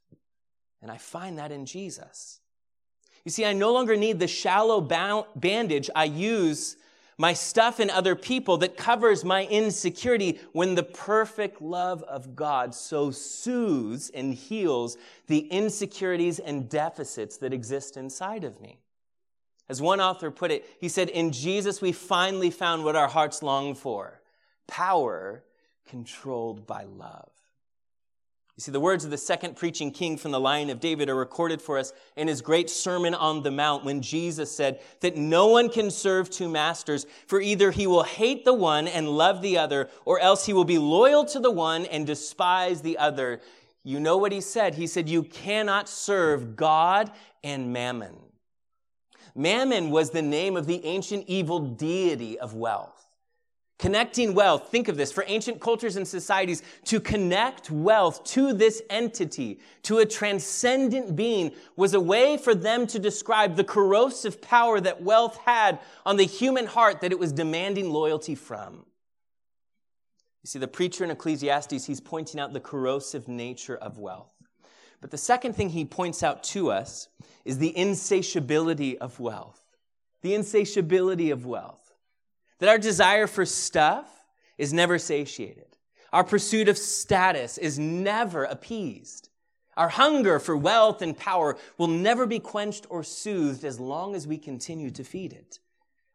And 0.81 0.89
I 0.89 0.97
find 0.97 1.37
that 1.37 1.51
in 1.51 1.65
Jesus. 1.65 2.39
You 3.25 3.31
see, 3.31 3.45
I 3.45 3.53
no 3.53 3.71
longer 3.71 3.95
need 3.95 4.19
the 4.19 4.27
shallow 4.27 4.81
bandage 5.35 5.89
I 5.95 6.05
use 6.05 6.77
my 7.17 7.33
stuff 7.33 7.79
and 7.79 7.91
other 7.91 8.15
people 8.15 8.57
that 8.57 8.77
covers 8.77 9.23
my 9.23 9.45
insecurity 9.45 10.39
when 10.53 10.73
the 10.73 10.81
perfect 10.81 11.61
love 11.61 12.01
of 12.03 12.35
God 12.35 12.73
so 12.73 13.11
soothes 13.11 14.09
and 14.09 14.33
heals 14.33 14.97
the 15.27 15.41
insecurities 15.49 16.39
and 16.39 16.67
deficits 16.67 17.37
that 17.37 17.53
exist 17.53 17.95
inside 17.95 18.43
of 18.43 18.59
me. 18.59 18.79
As 19.71 19.81
one 19.81 20.01
author 20.01 20.31
put 20.31 20.51
it, 20.51 20.65
he 20.81 20.89
said, 20.89 21.07
In 21.07 21.31
Jesus 21.31 21.79
we 21.79 21.93
finally 21.93 22.51
found 22.51 22.83
what 22.83 22.97
our 22.97 23.07
hearts 23.07 23.41
long 23.41 23.73
for 23.73 24.19
power 24.67 25.45
controlled 25.87 26.67
by 26.67 26.83
love. 26.83 27.31
You 28.57 28.61
see, 28.63 28.73
the 28.73 28.81
words 28.81 29.05
of 29.05 29.11
the 29.11 29.17
second 29.17 29.55
preaching 29.55 29.91
king 29.91 30.17
from 30.17 30.31
the 30.31 30.41
line 30.41 30.69
of 30.69 30.81
David 30.81 31.07
are 31.07 31.15
recorded 31.15 31.61
for 31.61 31.77
us 31.77 31.93
in 32.17 32.27
his 32.27 32.41
great 32.41 32.69
Sermon 32.69 33.13
on 33.13 33.43
the 33.43 33.51
Mount 33.51 33.85
when 33.85 34.01
Jesus 34.01 34.53
said 34.53 34.81
that 34.99 35.15
no 35.15 35.47
one 35.47 35.69
can 35.69 35.89
serve 35.89 36.29
two 36.29 36.49
masters, 36.49 37.05
for 37.25 37.39
either 37.39 37.71
he 37.71 37.87
will 37.87 38.03
hate 38.03 38.43
the 38.43 38.53
one 38.53 38.89
and 38.89 39.07
love 39.07 39.41
the 39.41 39.57
other, 39.57 39.89
or 40.03 40.19
else 40.19 40.45
he 40.45 40.51
will 40.51 40.65
be 40.65 40.79
loyal 40.79 41.23
to 41.23 41.39
the 41.39 41.49
one 41.49 41.85
and 41.85 42.05
despise 42.05 42.81
the 42.81 42.97
other. 42.97 43.39
You 43.85 44.01
know 44.01 44.17
what 44.17 44.33
he 44.33 44.41
said? 44.41 44.75
He 44.75 44.87
said, 44.87 45.07
You 45.07 45.23
cannot 45.23 45.87
serve 45.87 46.57
God 46.57 47.09
and 47.41 47.71
mammon. 47.71 48.17
Mammon 49.35 49.89
was 49.89 50.11
the 50.11 50.21
name 50.21 50.57
of 50.57 50.67
the 50.67 50.83
ancient 50.85 51.25
evil 51.27 51.59
deity 51.59 52.39
of 52.39 52.53
wealth. 52.53 53.01
Connecting 53.81 54.35
wealth, 54.35 54.69
think 54.69 54.89
of 54.89 54.95
this, 54.95 55.11
for 55.11 55.23
ancient 55.25 55.59
cultures 55.59 55.95
and 55.95 56.07
societies, 56.07 56.61
to 56.85 56.99
connect 56.99 57.71
wealth 57.71 58.23
to 58.25 58.53
this 58.53 58.79
entity, 58.91 59.59
to 59.81 59.97
a 59.97 60.05
transcendent 60.05 61.15
being, 61.15 61.51
was 61.75 61.95
a 61.95 61.99
way 61.99 62.37
for 62.37 62.53
them 62.53 62.85
to 62.85 62.99
describe 62.99 63.55
the 63.55 63.63
corrosive 63.63 64.39
power 64.39 64.79
that 64.79 65.01
wealth 65.01 65.35
had 65.45 65.79
on 66.05 66.17
the 66.17 66.25
human 66.25 66.67
heart 66.67 67.01
that 67.01 67.11
it 67.11 67.17
was 67.17 67.31
demanding 67.31 67.89
loyalty 67.89 68.35
from. 68.35 68.85
You 70.43 70.47
see, 70.47 70.59
the 70.59 70.67
preacher 70.67 71.03
in 71.03 71.09
Ecclesiastes, 71.09 71.85
he's 71.85 72.01
pointing 72.01 72.39
out 72.39 72.53
the 72.53 72.59
corrosive 72.59 73.27
nature 73.27 73.77
of 73.77 73.97
wealth. 73.97 74.40
But 75.01 75.11
the 75.11 75.17
second 75.17 75.53
thing 75.53 75.69
he 75.69 75.83
points 75.83 76.23
out 76.23 76.43
to 76.45 76.71
us 76.71 77.09
is 77.43 77.57
the 77.57 77.75
insatiability 77.75 78.97
of 78.99 79.19
wealth. 79.19 79.59
The 80.21 80.35
insatiability 80.35 81.31
of 81.31 81.45
wealth 81.45 81.81
that 82.61 82.69
our 82.69 82.77
desire 82.77 83.25
for 83.25 83.43
stuff 83.43 84.05
is 84.57 84.71
never 84.71 84.99
satiated. 84.99 85.65
Our 86.13 86.23
pursuit 86.23 86.69
of 86.69 86.77
status 86.77 87.57
is 87.57 87.79
never 87.79 88.43
appeased. 88.43 89.29
Our 89.75 89.89
hunger 89.89 90.37
for 90.39 90.55
wealth 90.55 91.01
and 91.01 91.17
power 91.17 91.57
will 91.79 91.87
never 91.87 92.27
be 92.27 92.39
quenched 92.39 92.85
or 92.89 93.03
soothed 93.03 93.65
as 93.65 93.79
long 93.79 94.15
as 94.15 94.27
we 94.27 94.37
continue 94.37 94.91
to 94.91 95.03
feed 95.03 95.33
it. 95.33 95.57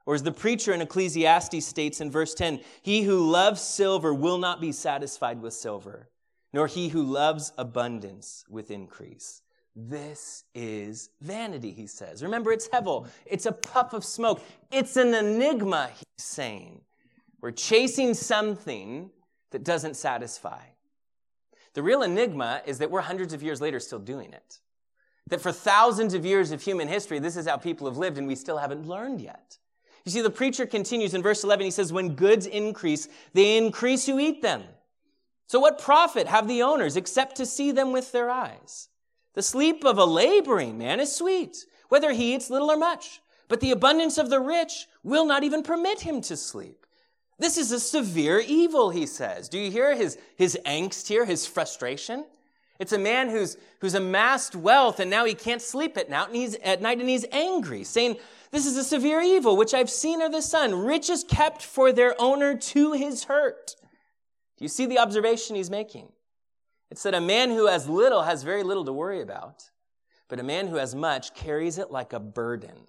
Or 0.04 0.14
as 0.14 0.22
the 0.22 0.30
preacher 0.30 0.72
in 0.72 0.80
Ecclesiastes 0.80 1.66
states 1.66 2.00
in 2.00 2.12
verse 2.12 2.32
10, 2.32 2.60
he 2.80 3.02
who 3.02 3.28
loves 3.28 3.60
silver 3.60 4.14
will 4.14 4.38
not 4.38 4.60
be 4.60 4.70
satisfied 4.70 5.42
with 5.42 5.52
silver, 5.52 6.08
nor 6.56 6.66
he 6.66 6.88
who 6.88 7.02
loves 7.02 7.52
abundance 7.58 8.46
with 8.48 8.70
increase. 8.70 9.42
This 9.76 10.44
is 10.54 11.10
vanity, 11.20 11.70
he 11.70 11.86
says. 11.86 12.22
Remember, 12.22 12.50
it's 12.50 12.66
Hevel. 12.66 13.08
It's 13.26 13.44
a 13.44 13.52
puff 13.52 13.92
of 13.92 14.02
smoke. 14.02 14.42
It's 14.72 14.96
an 14.96 15.12
enigma, 15.12 15.90
he's 15.94 16.24
saying. 16.24 16.80
We're 17.42 17.50
chasing 17.50 18.14
something 18.14 19.10
that 19.50 19.64
doesn't 19.64 19.96
satisfy. 19.96 20.62
The 21.74 21.82
real 21.82 22.02
enigma 22.02 22.62
is 22.64 22.78
that 22.78 22.90
we're 22.90 23.02
hundreds 23.02 23.34
of 23.34 23.42
years 23.42 23.60
later 23.60 23.78
still 23.78 23.98
doing 23.98 24.32
it. 24.32 24.60
That 25.28 25.42
for 25.42 25.52
thousands 25.52 26.14
of 26.14 26.24
years 26.24 26.52
of 26.52 26.62
human 26.62 26.88
history, 26.88 27.18
this 27.18 27.36
is 27.36 27.46
how 27.46 27.58
people 27.58 27.86
have 27.86 27.98
lived 27.98 28.16
and 28.16 28.26
we 28.26 28.34
still 28.34 28.56
haven't 28.56 28.88
learned 28.88 29.20
yet. 29.20 29.58
You 30.06 30.10
see, 30.12 30.22
the 30.22 30.30
preacher 30.30 30.64
continues 30.64 31.12
in 31.12 31.22
verse 31.22 31.44
11. 31.44 31.66
He 31.66 31.70
says, 31.70 31.92
When 31.92 32.14
goods 32.14 32.46
increase, 32.46 33.08
they 33.34 33.58
increase 33.58 34.06
who 34.06 34.18
eat 34.18 34.40
them. 34.40 34.62
So 35.46 35.60
what 35.60 35.78
profit 35.78 36.26
have 36.26 36.48
the 36.48 36.62
owners 36.62 36.96
except 36.96 37.36
to 37.36 37.46
see 37.46 37.70
them 37.70 37.92
with 37.92 38.12
their 38.12 38.30
eyes? 38.30 38.88
The 39.34 39.42
sleep 39.42 39.84
of 39.84 39.98
a 39.98 40.04
laboring 40.04 40.78
man 40.78 40.98
is 40.98 41.14
sweet, 41.14 41.58
whether 41.88 42.12
he 42.12 42.34
eats 42.34 42.50
little 42.50 42.70
or 42.70 42.76
much. 42.76 43.20
But 43.48 43.60
the 43.60 43.70
abundance 43.70 44.18
of 44.18 44.30
the 44.30 44.40
rich 44.40 44.86
will 45.04 45.24
not 45.24 45.44
even 45.44 45.62
permit 45.62 46.00
him 46.00 46.20
to 46.22 46.36
sleep. 46.36 46.84
This 47.38 47.58
is 47.58 47.70
a 47.70 47.78
severe 47.78 48.40
evil, 48.40 48.90
he 48.90 49.06
says. 49.06 49.48
Do 49.48 49.58
you 49.58 49.70
hear 49.70 49.94
his, 49.94 50.18
his 50.36 50.58
angst 50.64 51.06
here, 51.06 51.24
his 51.24 51.46
frustration? 51.46 52.24
It's 52.78 52.92
a 52.92 52.98
man 52.98 53.28
who's, 53.28 53.56
who's 53.80 53.94
amassed 53.94 54.56
wealth 54.56 55.00
and 55.00 55.10
now 55.10 55.24
he 55.24 55.34
can't 55.34 55.62
sleep 55.62 55.96
at 55.96 56.10
night, 56.10 56.28
and 56.28 56.36
he's, 56.36 56.56
at 56.56 56.82
night 56.82 56.98
and 56.98 57.08
he's 57.08 57.24
angry, 57.30 57.84
saying, 57.84 58.16
This 58.50 58.66
is 58.66 58.76
a 58.76 58.84
severe 58.84 59.20
evil 59.20 59.56
which 59.56 59.74
I've 59.74 59.90
seen 59.90 60.22
of 60.22 60.32
the 60.32 60.42
sun. 60.42 60.74
Riches 60.74 61.24
kept 61.24 61.62
for 61.62 61.92
their 61.92 62.20
owner 62.20 62.56
to 62.56 62.92
his 62.92 63.24
hurt. 63.24 63.75
Do 64.56 64.64
you 64.64 64.68
see 64.68 64.86
the 64.86 64.98
observation 64.98 65.56
he's 65.56 65.70
making? 65.70 66.08
It's 66.90 67.02
that 67.02 67.14
a 67.14 67.20
man 67.20 67.50
who 67.50 67.66
has 67.66 67.88
little 67.88 68.22
has 68.22 68.42
very 68.42 68.62
little 68.62 68.84
to 68.84 68.92
worry 68.92 69.20
about, 69.20 69.70
but 70.28 70.40
a 70.40 70.44
man 70.44 70.68
who 70.68 70.76
has 70.76 70.94
much 70.94 71.34
carries 71.34 71.78
it 71.78 71.90
like 71.90 72.12
a 72.12 72.20
burden. 72.20 72.86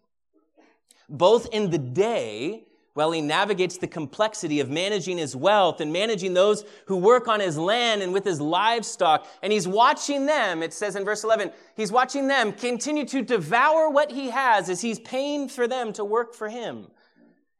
Both 1.09 1.47
in 1.53 1.69
the 1.69 1.77
day, 1.77 2.67
while 2.93 3.11
he 3.11 3.21
navigates 3.21 3.77
the 3.77 3.87
complexity 3.87 4.59
of 4.59 4.69
managing 4.69 5.17
his 5.17 5.35
wealth 5.35 5.81
and 5.81 5.93
managing 5.93 6.33
those 6.33 6.65
who 6.87 6.97
work 6.97 7.27
on 7.27 7.39
his 7.39 7.57
land 7.57 8.01
and 8.01 8.11
with 8.11 8.25
his 8.25 8.41
livestock, 8.41 9.27
and 9.43 9.53
he's 9.53 9.67
watching 9.67 10.25
them, 10.25 10.63
it 10.63 10.73
says 10.73 10.95
in 10.95 11.05
verse 11.05 11.23
11, 11.23 11.51
he's 11.75 11.91
watching 11.91 12.27
them 12.27 12.51
continue 12.51 13.05
to 13.05 13.21
devour 13.21 13.89
what 13.89 14.11
he 14.11 14.29
has 14.31 14.69
as 14.69 14.81
he's 14.81 14.99
paying 15.01 15.47
for 15.47 15.67
them 15.67 15.93
to 15.93 16.03
work 16.03 16.33
for 16.33 16.49
him. 16.49 16.87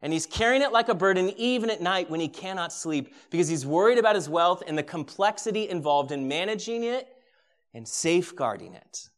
And 0.01 0.13
he's 0.13 0.25
carrying 0.25 0.61
it 0.61 0.71
like 0.71 0.89
a 0.89 0.95
burden 0.95 1.31
even 1.37 1.69
at 1.69 1.81
night 1.81 2.09
when 2.09 2.19
he 2.19 2.27
cannot 2.27 2.71
sleep 2.71 3.13
because 3.31 3.47
he's 3.47 3.65
worried 3.65 3.97
about 3.97 4.15
his 4.15 4.29
wealth 4.29 4.61
and 4.67 4.77
the 4.77 4.83
complexity 4.83 5.69
involved 5.69 6.11
in 6.11 6.27
managing 6.27 6.83
it 6.83 7.07
and 7.73 7.87
safeguarding 7.87 8.73
it. 8.73 9.09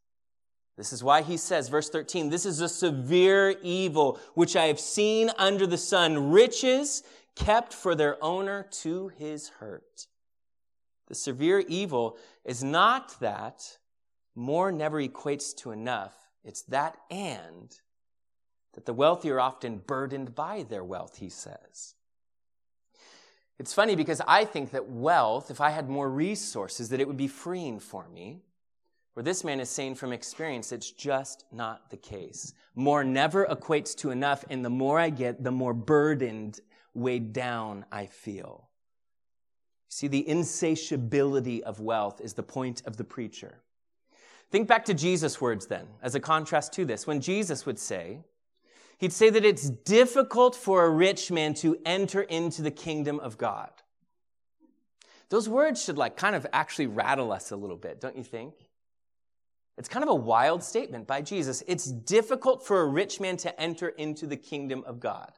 This 0.78 0.94
is 0.94 1.04
why 1.04 1.22
he 1.22 1.36
says, 1.36 1.68
verse 1.68 1.90
13, 1.90 2.30
this 2.30 2.46
is 2.46 2.62
a 2.62 2.70
severe 2.70 3.56
evil 3.62 4.18
which 4.36 4.56
I 4.56 4.68
have 4.68 4.80
seen 4.80 5.30
under 5.38 5.68
the 5.68 5.78
sun, 5.78 6.32
riches 6.32 7.04
kept 7.36 7.74
for 7.74 7.96
their 7.96 8.22
owner 8.24 8.66
to 8.84 9.10
his 9.10 9.50
hurt. 9.50 10.08
The 11.10 11.16
severe 11.16 11.60
evil 11.60 12.18
is 12.46 12.64
not 12.64 13.20
that 13.20 13.78
more 14.36 14.72
never 14.72 15.02
equates 15.02 15.54
to 15.58 15.72
enough. 15.72 16.14
It's 16.46 16.62
that 16.64 16.96
and 17.12 17.76
that 18.74 18.86
the 18.86 18.94
wealthy 18.94 19.32
are 19.32 19.40
often 19.40 19.78
burdened 19.78 20.36
by 20.36 20.64
their 20.64 20.84
wealth, 20.84 21.18
he 21.18 21.30
says. 21.30 21.96
It's 23.58 23.74
funny 23.74 23.96
because 23.96 24.22
I 24.26 24.46
think 24.46 24.72
that 24.72 24.90
wealth, 24.90 25.52
if 25.52 25.60
I 25.60 25.72
had 25.72 25.90
more 25.90 26.10
resources, 26.10 26.90
that 26.90 27.02
it 27.02 27.08
would 27.08 27.18
be 27.18 27.28
freeing 27.28 27.80
for 27.80 28.08
me. 28.08 28.42
Where 29.14 29.24
this 29.24 29.44
man 29.44 29.60
is 29.60 29.70
saying 29.70 29.96
from 29.96 30.14
experience, 30.14 30.72
it's 30.72 30.92
just 30.92 31.44
not 31.52 31.90
the 31.90 31.98
case. 31.98 32.54
More 32.74 33.04
never 33.04 33.46
equates 33.48 33.94
to 33.98 34.12
enough, 34.12 34.46
and 34.50 34.64
the 34.64 34.70
more 34.70 34.98
I 34.98 35.10
get, 35.10 35.44
the 35.44 35.52
more 35.52 35.74
burdened, 35.74 36.62
weighed 36.94 37.34
down 37.34 37.86
I 37.92 38.06
feel. 38.06 38.70
See, 39.90 40.08
the 40.08 40.28
insatiability 40.28 41.64
of 41.64 41.82
wealth 41.82 42.22
is 42.22 42.34
the 42.34 42.44
point 42.44 42.84
of 42.86 42.96
the 42.96 43.04
preacher. 43.04 43.56
Think 44.52 44.68
back 44.68 44.86
to 44.86 44.94
Jesus' 44.94 45.42
words 45.42 45.68
then, 45.68 45.88
as 46.02 46.16
a 46.16 46.20
contrast 46.20 46.72
to 46.74 46.86
this, 46.86 47.06
when 47.06 47.20
Jesus 47.20 47.66
would 47.66 47.78
say, 47.78 48.20
He'd 49.00 49.14
say 49.14 49.30
that 49.30 49.46
it's 49.46 49.70
difficult 49.70 50.56
for 50.56 50.86
a 50.86 50.90
rich 50.90 51.32
man 51.32 51.54
to 51.56 51.78
enter 51.86 52.22
into 52.22 52.62
the 52.62 52.72
kingdom 52.72 53.20
of 53.20 53.38
God. 53.38 53.72
Those 55.30 55.48
words 55.48 55.84
should 55.84 55.98
like 55.98 56.18
kind 56.18 56.36
of 56.36 56.46
actually 56.52 56.88
rattle 56.88 57.32
us 57.32 57.52
a 57.52 57.56
little 57.56 57.78
bit, 57.78 58.02
don't 58.02 58.18
you 58.18 58.24
think? 58.24 58.54
It's 59.78 59.88
kind 59.88 60.04
of 60.04 60.10
a 60.10 60.16
wild 60.16 60.62
statement 60.62 61.08
by 61.08 61.22
Jesus. 61.22 61.64
It's 61.66 61.86
difficult 61.86 62.68
for 62.68 62.82
a 62.82 62.88
rich 62.88 63.22
man 63.22 63.38
to 63.38 63.62
enter 63.62 63.90
into 63.90 64.28
the 64.28 64.36
kingdom 64.36 64.84
of 64.86 65.00
God. 65.00 65.32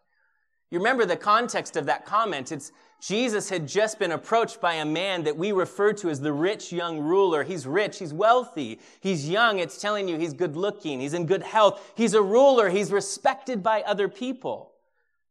You 0.71 0.79
remember 0.79 1.05
the 1.05 1.17
context 1.17 1.75
of 1.75 1.85
that 1.85 2.05
comment. 2.05 2.51
It's 2.51 2.71
Jesus 3.01 3.49
had 3.49 3.67
just 3.67 3.97
been 3.97 4.11
approached 4.11 4.61
by 4.61 4.75
a 4.75 4.85
man 4.85 5.23
that 5.23 5.35
we 5.35 5.51
refer 5.51 5.91
to 5.93 6.09
as 6.11 6.21
the 6.21 6.31
rich 6.31 6.71
young 6.71 6.99
ruler. 6.99 7.43
He's 7.43 7.65
rich, 7.65 7.97
he's 7.97 8.13
wealthy, 8.13 8.79
he's 8.99 9.27
young. 9.27 9.57
It's 9.57 9.81
telling 9.81 10.07
you 10.07 10.19
he's 10.19 10.33
good 10.33 10.55
looking, 10.55 10.99
he's 10.99 11.15
in 11.15 11.25
good 11.25 11.41
health, 11.41 11.93
he's 11.95 12.13
a 12.13 12.21
ruler, 12.21 12.69
he's 12.69 12.91
respected 12.91 13.63
by 13.63 13.81
other 13.81 14.07
people. 14.07 14.73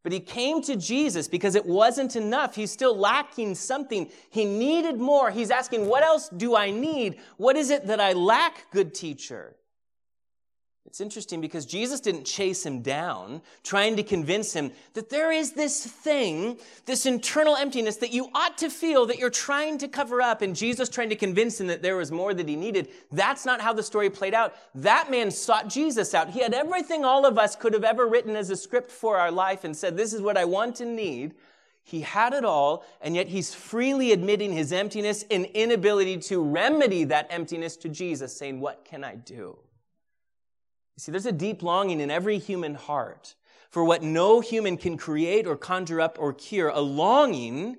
But 0.03 0.11
he 0.11 0.19
came 0.19 0.63
to 0.63 0.75
Jesus 0.75 1.29
because 1.29 1.55
it 1.55 1.65
wasn't 1.65 2.17
enough. 2.17 2.57
He's 2.57 2.73
still 2.73 2.97
lacking 2.97 3.55
something. 3.55 4.11
He 4.31 4.47
needed 4.47 4.99
more. 4.99 5.31
He's 5.31 5.51
asking, 5.51 5.87
What 5.87 6.03
else 6.03 6.29
do 6.31 6.57
I 6.57 6.71
need? 6.71 7.19
What 7.37 7.55
is 7.55 7.71
it 7.71 7.87
that 7.87 8.01
I 8.01 8.15
lack, 8.15 8.71
good 8.73 8.95
teacher? 8.95 9.55
It's 10.91 11.01
interesting 11.01 11.41
because 11.41 11.67
Jesus 11.67 12.01
didn't 12.01 12.25
chase 12.25 12.67
him 12.67 12.83
down, 12.83 13.43
trying 13.63 13.95
to 13.95 14.03
convince 14.03 14.53
him 14.53 14.73
that 14.95 15.09
there 15.09 15.31
is 15.31 15.53
this 15.53 15.87
thing, 15.87 16.59
this 16.85 17.07
internal 17.07 17.55
emptiness 17.55 17.99
that 17.99 18.13
you 18.13 18.29
ought 18.35 18.59
to 18.59 18.69
feel 18.69 19.07
that 19.07 19.17
you're 19.17 19.31
trying 19.31 19.79
to 19.79 19.87
cover 19.87 20.21
up, 20.21 20.43
and 20.43 20.57
Jesus 20.57 20.89
trying 20.89 21.09
to 21.11 21.15
convince 21.15 21.61
him 21.61 21.69
that 21.69 21.81
there 21.81 21.97
was 21.97 22.11
more 22.11 22.35
that 22.35 22.49
he 22.49 22.57
needed. 22.57 22.89
That's 23.13 23.47
not 23.47 23.61
how 23.61 23.73
the 23.73 23.85
story 23.85 24.11
played 24.11 24.35
out. 24.35 24.53
That 24.75 25.13
man 25.13 25.31
sought 25.31 25.69
Jesus 25.69 26.13
out. 26.13 26.31
He 26.31 26.41
had 26.41 26.55
everything 26.55 27.05
all 27.05 27.25
of 27.25 27.39
us 27.39 27.55
could 27.55 27.73
have 27.73 27.85
ever 27.85 28.09
written 28.09 28.35
as 28.35 28.51
a 28.51 28.57
script 28.57 28.91
for 28.91 29.17
our 29.17 29.31
life 29.31 29.63
and 29.63 29.77
said, 29.77 29.97
This 29.97 30.13
is 30.13 30.21
what 30.21 30.37
I 30.37 30.45
want 30.45 30.81
and 30.81 30.97
need. 30.97 31.35
He 31.85 32.01
had 32.01 32.33
it 32.33 32.45
all, 32.45 32.85
and 33.01 33.15
yet 33.15 33.29
he's 33.29 33.55
freely 33.55 34.11
admitting 34.11 34.53
his 34.53 34.73
emptiness 34.73 35.25
and 35.31 35.45
inability 35.55 36.19
to 36.19 36.43
remedy 36.43 37.05
that 37.05 37.29
emptiness 37.31 37.77
to 37.77 37.89
Jesus, 37.89 38.37
saying, 38.37 38.59
What 38.59 38.85
can 38.85 39.05
I 39.05 39.15
do? 39.15 39.57
See, 41.01 41.13
there's 41.13 41.25
a 41.25 41.33
deep 41.33 41.63
longing 41.63 42.01
in 42.01 42.11
every 42.11 42.39
human 42.39 42.75
heart 42.75 43.35
for 43.71 43.83
what 43.83 44.03
no 44.03 44.41
human 44.41 44.77
can 44.77 44.99
create 44.99 45.47
or 45.47 45.57
conjure 45.57 46.01
up 46.01 46.19
or 46.21 46.35
cure, 46.35 46.69
a 46.69 46.81
longing 46.81 47.79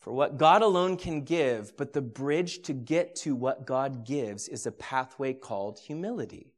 for 0.00 0.12
what 0.12 0.38
God 0.38 0.60
alone 0.60 0.96
can 0.96 1.22
give, 1.22 1.76
but 1.76 1.92
the 1.92 2.02
bridge 2.02 2.62
to 2.62 2.72
get 2.72 3.14
to 3.16 3.36
what 3.36 3.64
God 3.64 4.04
gives 4.04 4.48
is 4.48 4.66
a 4.66 4.72
pathway 4.72 5.32
called 5.34 5.78
humility. 5.78 6.52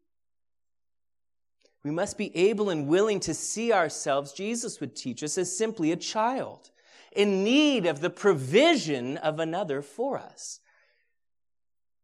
We 1.83 1.91
must 1.91 2.17
be 2.17 2.35
able 2.35 2.71
and 2.71 2.89
willing 2.89 3.21
to 3.21 3.35
see 3.35 3.71
ourselves, 3.71 4.33
Jesus 4.33 4.81
would 4.81 4.97
teach 4.97 5.23
us, 5.23 5.37
as 5.37 5.55
simply 5.55 5.93
a 5.93 5.97
child 5.97 6.71
in 7.13 7.45
need 7.45 7.85
of 7.85 8.01
the 8.01 8.09
provision 8.09 9.19
of 9.19 9.39
another 9.39 9.83
for 9.83 10.17
us. 10.17 10.61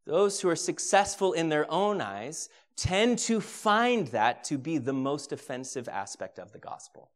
Those 0.07 0.41
who 0.41 0.49
are 0.49 0.57
successful 0.57 1.33
in 1.33 1.49
their 1.49 1.71
own 1.71 2.01
eyes 2.01 2.49
tend 2.77 3.19
to 3.19 3.41
find 3.41 4.09
that 4.09 4.45
to 4.45 4.59
be 4.59 4.79
the 4.79 4.93
most 4.93 5.33
offensive 5.33 5.89
aspect 5.89 6.39
of 6.39 6.53
the 6.53 6.59
gospel. 6.59 7.11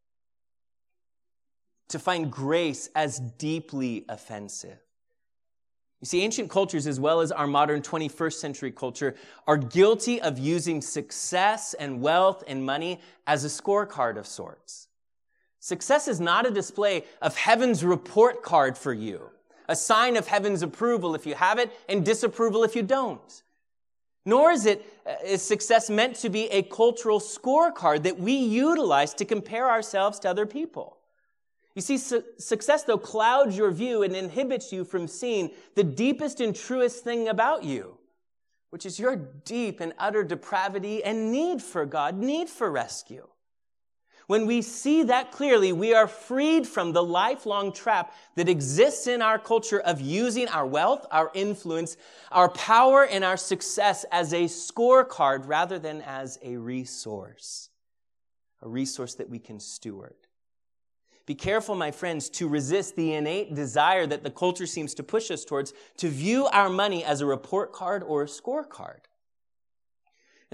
To 1.88 1.98
find 1.98 2.30
grace 2.30 2.88
as 2.94 3.18
deeply 3.18 4.04
offensive. 4.08 4.78
You 6.00 6.06
see, 6.06 6.20
ancient 6.20 6.50
cultures, 6.50 6.86
as 6.86 7.00
well 7.00 7.20
as 7.20 7.32
our 7.32 7.46
modern 7.46 7.80
21st 7.80 8.34
century 8.34 8.70
culture, 8.70 9.14
are 9.46 9.56
guilty 9.56 10.20
of 10.20 10.38
using 10.38 10.82
success 10.82 11.72
and 11.72 12.02
wealth 12.02 12.44
and 12.46 12.62
money 12.62 13.00
as 13.26 13.44
a 13.44 13.48
scorecard 13.48 14.18
of 14.18 14.26
sorts. 14.26 14.88
Success 15.60 16.06
is 16.06 16.20
not 16.20 16.46
a 16.46 16.50
display 16.50 17.04
of 17.22 17.34
heaven's 17.38 17.82
report 17.82 18.42
card 18.42 18.76
for 18.76 18.92
you, 18.92 19.30
a 19.66 19.74
sign 19.74 20.18
of 20.18 20.26
heaven's 20.26 20.60
approval 20.60 21.14
if 21.14 21.24
you 21.24 21.34
have 21.34 21.58
it 21.58 21.72
and 21.88 22.04
disapproval 22.04 22.64
if 22.64 22.76
you 22.76 22.82
don't. 22.82 23.43
Nor 24.26 24.52
is 24.52 24.66
it 24.66 24.84
uh, 25.06 25.36
success 25.36 25.90
meant 25.90 26.16
to 26.16 26.30
be 26.30 26.46
a 26.46 26.62
cultural 26.62 27.20
scorecard 27.20 28.04
that 28.04 28.18
we 28.18 28.32
utilize 28.32 29.12
to 29.14 29.24
compare 29.24 29.70
ourselves 29.70 30.18
to 30.20 30.30
other 30.30 30.46
people. 30.46 30.98
You 31.74 31.82
see, 31.82 31.98
su- 31.98 32.24
success, 32.38 32.84
though, 32.84 32.98
clouds 32.98 33.56
your 33.56 33.70
view 33.70 34.02
and 34.02 34.14
inhibits 34.14 34.72
you 34.72 34.84
from 34.84 35.08
seeing 35.08 35.50
the 35.74 35.84
deepest 35.84 36.40
and 36.40 36.54
truest 36.54 37.04
thing 37.04 37.28
about 37.28 37.64
you, 37.64 37.98
which 38.70 38.86
is 38.86 38.98
your 38.98 39.16
deep 39.16 39.80
and 39.80 39.92
utter 39.98 40.22
depravity 40.22 41.02
and 41.02 41.32
need 41.32 41.60
for 41.60 41.84
God, 41.84 42.16
need 42.16 42.48
for 42.48 42.70
rescue. 42.70 43.26
When 44.26 44.46
we 44.46 44.62
see 44.62 45.02
that 45.04 45.32
clearly, 45.32 45.72
we 45.72 45.92
are 45.92 46.08
freed 46.08 46.66
from 46.66 46.92
the 46.92 47.02
lifelong 47.02 47.72
trap 47.72 48.14
that 48.36 48.48
exists 48.48 49.06
in 49.06 49.20
our 49.20 49.38
culture 49.38 49.80
of 49.80 50.00
using 50.00 50.48
our 50.48 50.66
wealth, 50.66 51.06
our 51.10 51.30
influence, 51.34 51.96
our 52.32 52.48
power, 52.48 53.04
and 53.04 53.22
our 53.22 53.36
success 53.36 54.04
as 54.10 54.32
a 54.32 54.44
scorecard 54.44 55.46
rather 55.46 55.78
than 55.78 56.00
as 56.02 56.38
a 56.42 56.56
resource, 56.56 57.68
a 58.62 58.68
resource 58.68 59.14
that 59.16 59.28
we 59.28 59.38
can 59.38 59.60
steward. 59.60 60.14
Be 61.26 61.34
careful, 61.34 61.74
my 61.74 61.90
friends, 61.90 62.28
to 62.30 62.48
resist 62.48 62.96
the 62.96 63.14
innate 63.14 63.54
desire 63.54 64.06
that 64.06 64.22
the 64.22 64.30
culture 64.30 64.66
seems 64.66 64.94
to 64.94 65.02
push 65.02 65.30
us 65.30 65.44
towards 65.44 65.72
to 65.98 66.08
view 66.08 66.46
our 66.46 66.68
money 66.68 67.02
as 67.02 67.20
a 67.20 67.26
report 67.26 67.72
card 67.72 68.02
or 68.02 68.22
a 68.22 68.26
scorecard. 68.26 69.00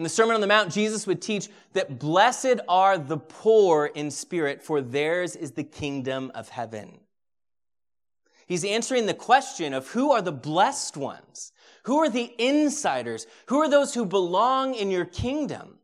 In 0.01 0.05
the 0.05 0.09
Sermon 0.09 0.35
on 0.35 0.41
the 0.41 0.47
Mount, 0.47 0.73
Jesus 0.73 1.07
would 1.07 1.21
teach 1.21 1.51
that 1.75 1.99
blessed 1.99 2.59
are 2.71 2.97
the 2.97 3.19
poor 3.19 3.85
in 3.85 4.11
spirit, 4.11 4.63
for 4.63 4.81
theirs 4.81 5.37
is 5.37 5.51
the 5.51 5.63
kingdom 5.63 6.33
of 6.35 6.49
heaven. 6.49 7.01
He's 8.47 8.65
answering 8.65 9.05
the 9.05 9.13
question 9.13 9.75
of 9.75 9.89
who 9.89 10.11
are 10.11 10.23
the 10.23 10.33
blessed 10.33 10.97
ones? 10.97 11.53
Who 11.83 11.99
are 11.99 12.09
the 12.09 12.33
insiders? 12.39 13.27
Who 13.49 13.59
are 13.59 13.69
those 13.69 13.93
who 13.93 14.07
belong 14.07 14.73
in 14.73 14.91
your 14.91 15.05
kingdom? 15.05 15.77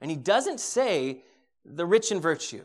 And 0.00 0.10
he 0.10 0.16
doesn't 0.16 0.58
say 0.58 1.22
the 1.64 1.86
rich 1.86 2.10
in 2.10 2.20
virtue, 2.20 2.64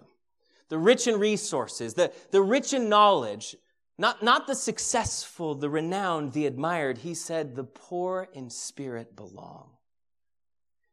the 0.69 0.79
rich 0.79 1.05
in 1.05 1.19
resources, 1.19 1.93
the, 1.93 2.11
the 2.31 2.41
rich 2.41 2.73
in 2.73 2.89
knowledge, 2.89 3.55
not, 3.99 4.23
not 4.23 4.47
the 4.47 4.55
successful, 4.55 5.53
the 5.53 5.69
renowned, 5.69 6.33
the 6.33 6.47
admired. 6.47 6.97
He 6.97 7.13
said 7.13 7.55
the 7.55 7.65
poor 7.65 8.29
in 8.33 8.49
spirit 8.49 9.15
belong. 9.15 9.73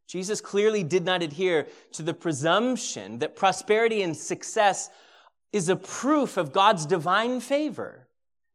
Jesus 0.08 0.40
clearly 0.40 0.82
did 0.82 1.04
not 1.04 1.22
adhere 1.22 1.66
to 1.92 2.02
the 2.02 2.14
presumption 2.14 3.18
that 3.18 3.36
prosperity 3.36 4.02
and 4.02 4.16
success 4.16 4.88
is 5.52 5.68
a 5.68 5.76
proof 5.76 6.38
of 6.38 6.50
God's 6.50 6.86
divine 6.86 7.40
favor. 7.40 8.08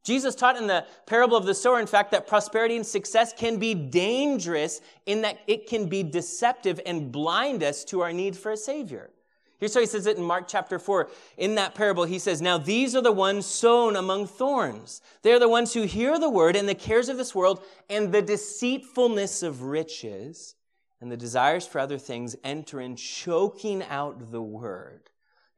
Jesus 0.03 0.35
taught 0.35 0.57
in 0.57 0.67
the 0.67 0.85
parable 1.05 1.37
of 1.37 1.45
the 1.45 1.53
sower, 1.53 1.79
in 1.79 1.87
fact, 1.87 2.11
that 2.11 2.27
prosperity 2.27 2.75
and 2.75 2.85
success 2.85 3.31
can 3.31 3.57
be 3.57 3.73
dangerous 3.73 4.81
in 5.05 5.21
that 5.21 5.39
it 5.47 5.67
can 5.67 5.87
be 5.87 6.03
deceptive 6.03 6.81
and 6.85 7.11
blind 7.11 7.63
us 7.63 7.85
to 7.85 8.01
our 8.01 8.11
need 8.11 8.35
for 8.35 8.51
a 8.51 8.57
Savior. 8.57 9.11
Here's 9.59 9.75
how 9.75 9.79
he 9.79 9.85
says 9.85 10.07
it 10.07 10.17
in 10.17 10.23
Mark 10.23 10.47
chapter 10.47 10.77
4. 10.77 11.07
In 11.37 11.55
that 11.55 11.75
parable, 11.75 12.03
he 12.03 12.19
says, 12.19 12.41
Now 12.41 12.57
these 12.57 12.95
are 12.95 13.01
the 13.01 13.13
ones 13.13 13.45
sown 13.45 13.95
among 13.95 14.27
thorns. 14.27 15.01
They 15.21 15.31
are 15.31 15.39
the 15.39 15.47
ones 15.47 15.73
who 15.73 15.83
hear 15.83 16.19
the 16.19 16.29
word 16.29 16.57
and 16.57 16.67
the 16.67 16.75
cares 16.75 17.07
of 17.07 17.15
this 17.15 17.33
world 17.33 17.63
and 17.89 18.11
the 18.11 18.23
deceitfulness 18.23 19.41
of 19.41 19.61
riches 19.61 20.55
and 21.03 21.11
the 21.11 21.17
desires 21.17 21.67
for 21.67 21.79
other 21.79 21.97
things 21.97 22.33
enter 22.45 22.79
in, 22.79 22.95
choking 22.95 23.83
out 23.83 24.31
the 24.31 24.41
word, 24.41 25.09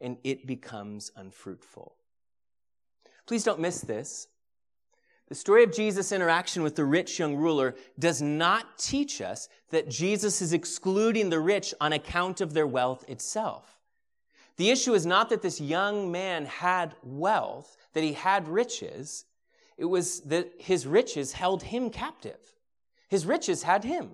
and 0.02 0.18
it 0.24 0.48
becomes 0.48 1.12
unfruitful. 1.16 1.94
Please 3.28 3.44
don't 3.44 3.60
miss 3.60 3.80
this. 3.82 4.28
The 5.28 5.36
story 5.36 5.64
of 5.64 5.72
Jesus' 5.72 6.12
interaction 6.12 6.64
with 6.64 6.76
the 6.76 6.84
rich 6.84 7.20
young 7.20 7.36
ruler 7.36 7.76
does 8.00 8.24
not 8.24 8.80
teach 8.80 9.22
us 9.22 9.48
that 9.70 9.88
Jesus 9.88 10.42
is 10.42 10.52
excluding 10.52 11.30
the 11.30 11.40
rich 11.40 11.76
on 11.80 11.94
account 11.94 12.42
of 12.42 12.56
their 12.56 12.66
wealth 12.66 13.08
itself. 13.08 13.80
The 14.58 14.72
issue 14.72 14.96
is 14.96 15.06
not 15.06 15.30
that 15.30 15.44
this 15.44 15.62
young 15.62 16.12
man 16.12 16.48
had 16.48 16.96
wealth, 17.04 17.78
that 17.94 18.04
he 18.04 18.14
had 18.14 18.48
riches. 18.48 19.26
It 19.78 19.86
was 19.86 20.22
that 20.22 20.54
his 20.58 20.88
riches 20.88 21.34
held 21.34 21.62
him 21.62 21.92
captive. 21.92 22.56
His 23.10 23.28
riches 23.28 23.62
had 23.62 23.84
him. 23.84 24.10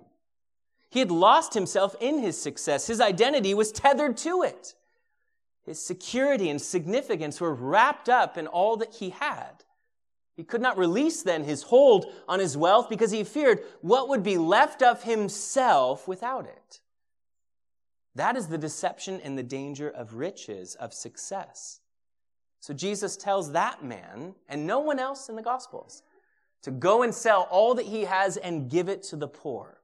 He 0.92 0.98
had 0.98 1.10
lost 1.10 1.54
himself 1.54 1.96
in 2.00 2.18
his 2.18 2.38
success. 2.38 2.86
His 2.86 3.00
identity 3.00 3.54
was 3.54 3.72
tethered 3.72 4.18
to 4.18 4.42
it. 4.42 4.74
His 5.64 5.82
security 5.82 6.50
and 6.50 6.60
significance 6.60 7.40
were 7.40 7.54
wrapped 7.54 8.10
up 8.10 8.36
in 8.36 8.46
all 8.46 8.76
that 8.76 8.92
he 8.92 9.08
had. 9.08 9.64
He 10.34 10.44
could 10.44 10.60
not 10.60 10.76
release 10.76 11.22
then 11.22 11.44
his 11.44 11.62
hold 11.62 12.12
on 12.28 12.40
his 12.40 12.58
wealth 12.58 12.90
because 12.90 13.10
he 13.10 13.24
feared 13.24 13.60
what 13.80 14.10
would 14.10 14.22
be 14.22 14.36
left 14.36 14.82
of 14.82 15.04
himself 15.04 16.06
without 16.06 16.44
it. 16.44 16.80
That 18.14 18.36
is 18.36 18.48
the 18.48 18.58
deception 18.58 19.18
and 19.24 19.38
the 19.38 19.42
danger 19.42 19.88
of 19.88 20.16
riches, 20.16 20.74
of 20.74 20.92
success. 20.92 21.80
So 22.60 22.74
Jesus 22.74 23.16
tells 23.16 23.52
that 23.52 23.82
man, 23.82 24.34
and 24.46 24.66
no 24.66 24.80
one 24.80 24.98
else 24.98 25.30
in 25.30 25.36
the 25.36 25.42
Gospels, 25.42 26.02
to 26.60 26.70
go 26.70 27.02
and 27.02 27.14
sell 27.14 27.48
all 27.50 27.74
that 27.76 27.86
he 27.86 28.04
has 28.04 28.36
and 28.36 28.70
give 28.70 28.90
it 28.90 29.02
to 29.04 29.16
the 29.16 29.26
poor. 29.26 29.78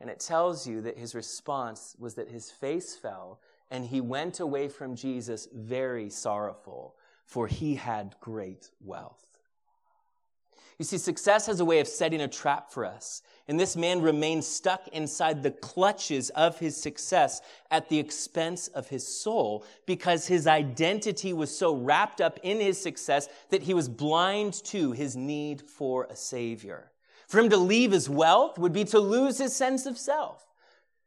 And 0.00 0.08
it 0.08 0.20
tells 0.20 0.66
you 0.66 0.80
that 0.82 0.98
his 0.98 1.14
response 1.14 1.94
was 1.98 2.14
that 2.14 2.30
his 2.30 2.50
face 2.50 2.96
fell 2.96 3.40
and 3.70 3.84
he 3.84 4.00
went 4.00 4.40
away 4.40 4.68
from 4.68 4.96
Jesus 4.96 5.46
very 5.54 6.10
sorrowful, 6.10 6.96
for 7.24 7.46
he 7.46 7.76
had 7.76 8.16
great 8.20 8.70
wealth. 8.80 9.30
You 10.80 10.84
see, 10.84 10.96
success 10.96 11.46
has 11.46 11.60
a 11.60 11.64
way 11.66 11.80
of 11.80 11.86
setting 11.86 12.22
a 12.22 12.26
trap 12.26 12.72
for 12.72 12.86
us. 12.86 13.20
And 13.46 13.60
this 13.60 13.76
man 13.76 14.00
remained 14.00 14.44
stuck 14.44 14.88
inside 14.88 15.42
the 15.42 15.50
clutches 15.50 16.30
of 16.30 16.58
his 16.58 16.74
success 16.74 17.42
at 17.70 17.90
the 17.90 17.98
expense 17.98 18.68
of 18.68 18.88
his 18.88 19.06
soul 19.06 19.66
because 19.84 20.26
his 20.26 20.46
identity 20.46 21.34
was 21.34 21.54
so 21.54 21.74
wrapped 21.74 22.22
up 22.22 22.38
in 22.42 22.58
his 22.58 22.80
success 22.80 23.28
that 23.50 23.64
he 23.64 23.74
was 23.74 23.90
blind 23.90 24.54
to 24.64 24.92
his 24.92 25.16
need 25.16 25.60
for 25.60 26.04
a 26.08 26.16
savior. 26.16 26.90
For 27.30 27.38
him 27.38 27.48
to 27.50 27.56
leave 27.56 27.92
his 27.92 28.10
wealth 28.10 28.58
would 28.58 28.72
be 28.72 28.84
to 28.86 28.98
lose 28.98 29.38
his 29.38 29.54
sense 29.54 29.86
of 29.86 29.96
self. 29.96 30.44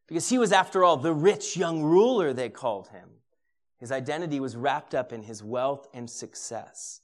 Because 0.07 0.29
he 0.29 0.37
was, 0.37 0.53
after 0.53 0.81
all, 0.81 0.95
the 0.95 1.11
rich 1.11 1.57
young 1.57 1.83
ruler, 1.83 2.31
they 2.31 2.47
called 2.47 2.87
him. 2.87 3.09
His 3.77 3.91
identity 3.91 4.39
was 4.39 4.55
wrapped 4.55 4.95
up 4.95 5.11
in 5.11 5.23
his 5.23 5.43
wealth 5.43 5.85
and 5.93 6.09
success. 6.09 7.01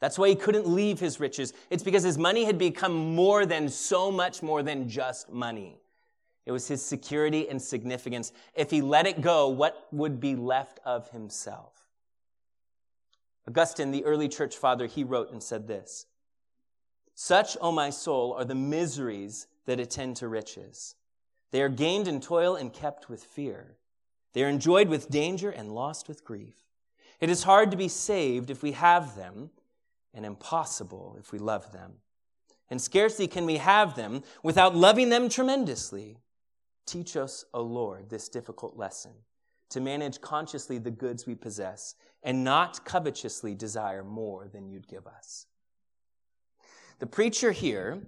That's 0.00 0.18
why 0.18 0.30
he 0.30 0.34
couldn't 0.34 0.66
leave 0.66 0.98
his 0.98 1.20
riches. 1.20 1.52
It's 1.70 1.84
because 1.84 2.02
his 2.02 2.18
money 2.18 2.44
had 2.44 2.58
become 2.58 3.14
more 3.14 3.46
than 3.46 3.68
so 3.68 4.10
much 4.10 4.42
more 4.42 4.64
than 4.64 4.88
just 4.88 5.30
money. 5.30 5.78
It 6.44 6.50
was 6.50 6.66
his 6.66 6.84
security 6.84 7.48
and 7.48 7.62
significance. 7.62 8.32
If 8.52 8.72
he 8.72 8.82
let 8.82 9.06
it 9.06 9.20
go, 9.20 9.48
what 9.48 9.86
would 9.92 10.18
be 10.18 10.34
left 10.34 10.80
of 10.84 11.08
himself? 11.10 11.72
Augustine, 13.46 13.92
the 13.92 14.04
early 14.04 14.28
church 14.28 14.56
father, 14.56 14.88
he 14.88 15.04
wrote 15.04 15.30
and 15.30 15.40
said 15.40 15.68
this 15.68 16.06
such, 17.16 17.56
O 17.62 17.72
my 17.72 17.88
soul, 17.88 18.34
are 18.34 18.44
the 18.44 18.54
miseries 18.54 19.46
that 19.64 19.80
attend 19.80 20.16
to 20.16 20.28
riches. 20.28 20.94
They 21.50 21.62
are 21.62 21.70
gained 21.70 22.06
in 22.06 22.20
toil 22.20 22.54
and 22.54 22.72
kept 22.72 23.08
with 23.08 23.24
fear. 23.24 23.78
They 24.34 24.44
are 24.44 24.50
enjoyed 24.50 24.88
with 24.88 25.08
danger 25.08 25.48
and 25.48 25.74
lost 25.74 26.08
with 26.08 26.24
grief. 26.24 26.56
It 27.18 27.30
is 27.30 27.44
hard 27.44 27.70
to 27.70 27.76
be 27.76 27.88
saved 27.88 28.50
if 28.50 28.62
we 28.62 28.72
have 28.72 29.16
them, 29.16 29.50
and 30.12 30.26
impossible 30.26 31.16
if 31.18 31.32
we 31.32 31.38
love 31.38 31.72
them. 31.72 31.94
And 32.68 32.82
scarcely 32.82 33.26
can 33.26 33.46
we 33.46 33.56
have 33.56 33.96
them 33.96 34.22
without 34.42 34.76
loving 34.76 35.08
them 35.08 35.30
tremendously. 35.30 36.18
Teach 36.84 37.16
us, 37.16 37.46
O 37.54 37.62
Lord, 37.62 38.10
this 38.10 38.28
difficult 38.28 38.76
lesson 38.76 39.12
to 39.70 39.80
manage 39.80 40.20
consciously 40.20 40.76
the 40.76 40.90
goods 40.90 41.26
we 41.26 41.34
possess 41.34 41.94
and 42.22 42.44
not 42.44 42.84
covetously 42.84 43.54
desire 43.54 44.04
more 44.04 44.48
than 44.48 44.68
you'd 44.68 44.86
give 44.86 45.06
us. 45.06 45.46
The 46.98 47.06
preacher 47.06 47.52
here, 47.52 48.00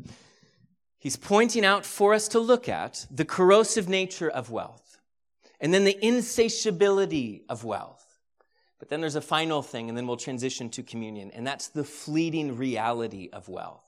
he's 0.98 1.16
pointing 1.16 1.64
out 1.64 1.85
for 1.85 2.14
us 2.14 2.29
to 2.29 2.38
look 2.38 2.68
at 2.68 3.07
the 3.11 3.24
corrosive 3.24 3.88
nature 3.88 4.31
of 4.31 4.51
wealth 4.51 5.01
and 5.61 5.74
then 5.74 5.85
the 5.85 5.98
insatiability 6.05 7.44
of 7.48 7.64
wealth. 7.64 8.05
But 8.79 8.88
then 8.88 9.01
there's 9.01 9.16
a 9.16 9.20
final 9.20 9.61
thing, 9.61 9.88
and 9.88 9.98
then 9.98 10.07
we'll 10.07 10.16
transition 10.16 10.70
to 10.70 10.83
communion, 10.85 11.33
and 11.33 11.46
that's 11.46 11.68
the 11.68 11.83
fleeting 11.83 12.57
reality 12.57 13.29
of 13.33 13.48
wealth. 13.48 13.85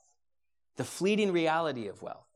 The 0.75 0.83
fleeting 0.83 1.31
reality 1.31 1.87
of 1.87 2.01
wealth. 2.01 2.27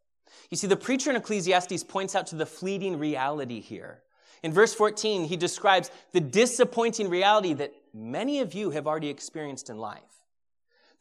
You 0.49 0.57
see, 0.57 0.67
the 0.67 0.77
preacher 0.77 1.09
in 1.09 1.15
Ecclesiastes 1.15 1.83
points 1.83 2.15
out 2.15 2.27
to 2.27 2.35
the 2.35 2.45
fleeting 2.45 2.97
reality 2.97 3.59
here. 3.59 4.03
In 4.41 4.53
verse 4.53 4.73
14, 4.73 5.25
he 5.25 5.37
describes 5.37 5.91
the 6.13 6.21
disappointing 6.21 7.09
reality 7.09 7.53
that 7.53 7.73
many 7.93 8.39
of 8.39 8.53
you 8.53 8.69
have 8.69 8.87
already 8.87 9.09
experienced 9.09 9.69
in 9.69 9.77
life. 9.77 10.01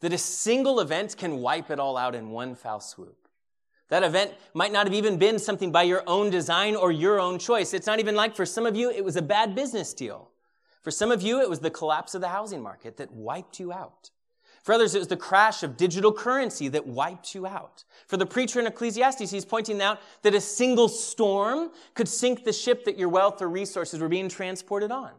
That 0.01 0.13
a 0.13 0.17
single 0.17 0.79
event 0.79 1.15
can 1.17 1.37
wipe 1.37 1.69
it 1.69 1.79
all 1.79 1.97
out 1.97 2.15
in 2.15 2.29
one 2.29 2.55
foul 2.55 2.79
swoop. 2.79 3.27
That 3.89 4.03
event 4.03 4.33
might 4.53 4.71
not 4.71 4.87
have 4.87 4.93
even 4.93 5.17
been 5.17 5.37
something 5.37 5.71
by 5.71 5.83
your 5.83 6.03
own 6.07 6.29
design 6.29 6.75
or 6.75 6.91
your 6.91 7.19
own 7.19 7.37
choice. 7.37 7.73
It's 7.73 7.87
not 7.87 7.99
even 7.99 8.15
like 8.15 8.35
for 8.35 8.45
some 8.45 8.65
of 8.65 8.75
you, 8.75 8.89
it 8.89 9.05
was 9.05 9.15
a 9.15 9.21
bad 9.21 9.55
business 9.55 9.93
deal. 9.93 10.31
For 10.81 10.91
some 10.91 11.11
of 11.11 11.21
you, 11.21 11.39
it 11.39 11.49
was 11.49 11.59
the 11.59 11.69
collapse 11.69 12.15
of 12.15 12.21
the 12.21 12.29
housing 12.29 12.61
market 12.61 12.97
that 12.97 13.11
wiped 13.11 13.59
you 13.59 13.71
out. 13.71 14.11
For 14.63 14.73
others, 14.73 14.95
it 14.95 14.99
was 14.99 15.07
the 15.07 15.17
crash 15.17 15.61
of 15.61 15.77
digital 15.77 16.11
currency 16.11 16.67
that 16.69 16.87
wiped 16.87 17.35
you 17.35 17.45
out. 17.45 17.83
For 18.07 18.17
the 18.17 18.25
preacher 18.25 18.59
in 18.59 18.65
Ecclesiastes, 18.65 19.29
he's 19.29 19.45
pointing 19.45 19.79
out 19.79 19.99
that 20.23 20.33
a 20.33 20.41
single 20.41 20.87
storm 20.87 21.69
could 21.93 22.07
sink 22.07 22.43
the 22.43 22.51
ship 22.53 22.83
that 22.85 22.97
your 22.97 23.09
wealth 23.09 23.43
or 23.43 23.47
resources 23.47 23.99
were 23.99 24.09
being 24.09 24.27
transported 24.27 24.91
on. 24.91 25.11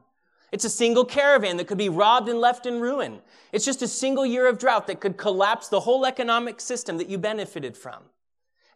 It's 0.53 0.65
a 0.65 0.71
single 0.71 1.05
caravan 1.05 1.57
that 1.57 1.67
could 1.67 1.79
be 1.79 1.89
robbed 1.89 2.29
and 2.29 2.41
left 2.41 2.67
in 2.67 2.81
ruin. 2.81 3.21
It's 3.53 3.65
just 3.65 3.83
a 3.83 3.89
single 3.89 4.25
year 4.25 4.47
of 4.49 4.59
drought 4.59 4.87
that 4.87 5.01
could 5.01 5.17
collapse 5.17 5.69
the 5.69 5.81
whole 5.81 6.07
economic 6.07 6.61
system 6.61 6.99
that 6.99 7.09
you 7.09 7.19
benefited 7.19 7.77
from. 7.77 8.03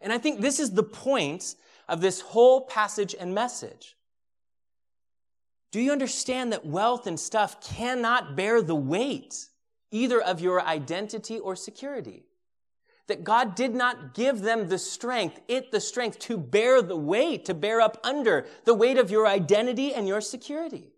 And 0.01 0.11
I 0.11 0.17
think 0.17 0.41
this 0.41 0.59
is 0.59 0.71
the 0.71 0.83
point 0.83 1.55
of 1.87 2.01
this 2.01 2.21
whole 2.21 2.61
passage 2.61 3.15
and 3.17 3.33
message. 3.33 3.95
Do 5.71 5.79
you 5.79 5.91
understand 5.91 6.51
that 6.51 6.65
wealth 6.65 7.07
and 7.07 7.19
stuff 7.19 7.61
cannot 7.61 8.35
bear 8.35 8.61
the 8.61 8.75
weight 8.75 9.47
either 9.91 10.21
of 10.21 10.41
your 10.41 10.61
identity 10.61 11.37
or 11.37 11.55
security. 11.55 12.23
That 13.07 13.23
God 13.23 13.55
did 13.55 13.75
not 13.75 14.13
give 14.13 14.41
them 14.41 14.69
the 14.69 14.77
strength, 14.77 15.41
it 15.49 15.71
the 15.71 15.81
strength 15.81 16.19
to 16.19 16.37
bear 16.37 16.81
the 16.81 16.95
weight, 16.95 17.45
to 17.45 17.53
bear 17.53 17.81
up 17.81 17.99
under 18.03 18.45
the 18.63 18.73
weight 18.73 18.97
of 18.97 19.11
your 19.11 19.27
identity 19.27 19.93
and 19.93 20.07
your 20.07 20.21
security. 20.21 20.90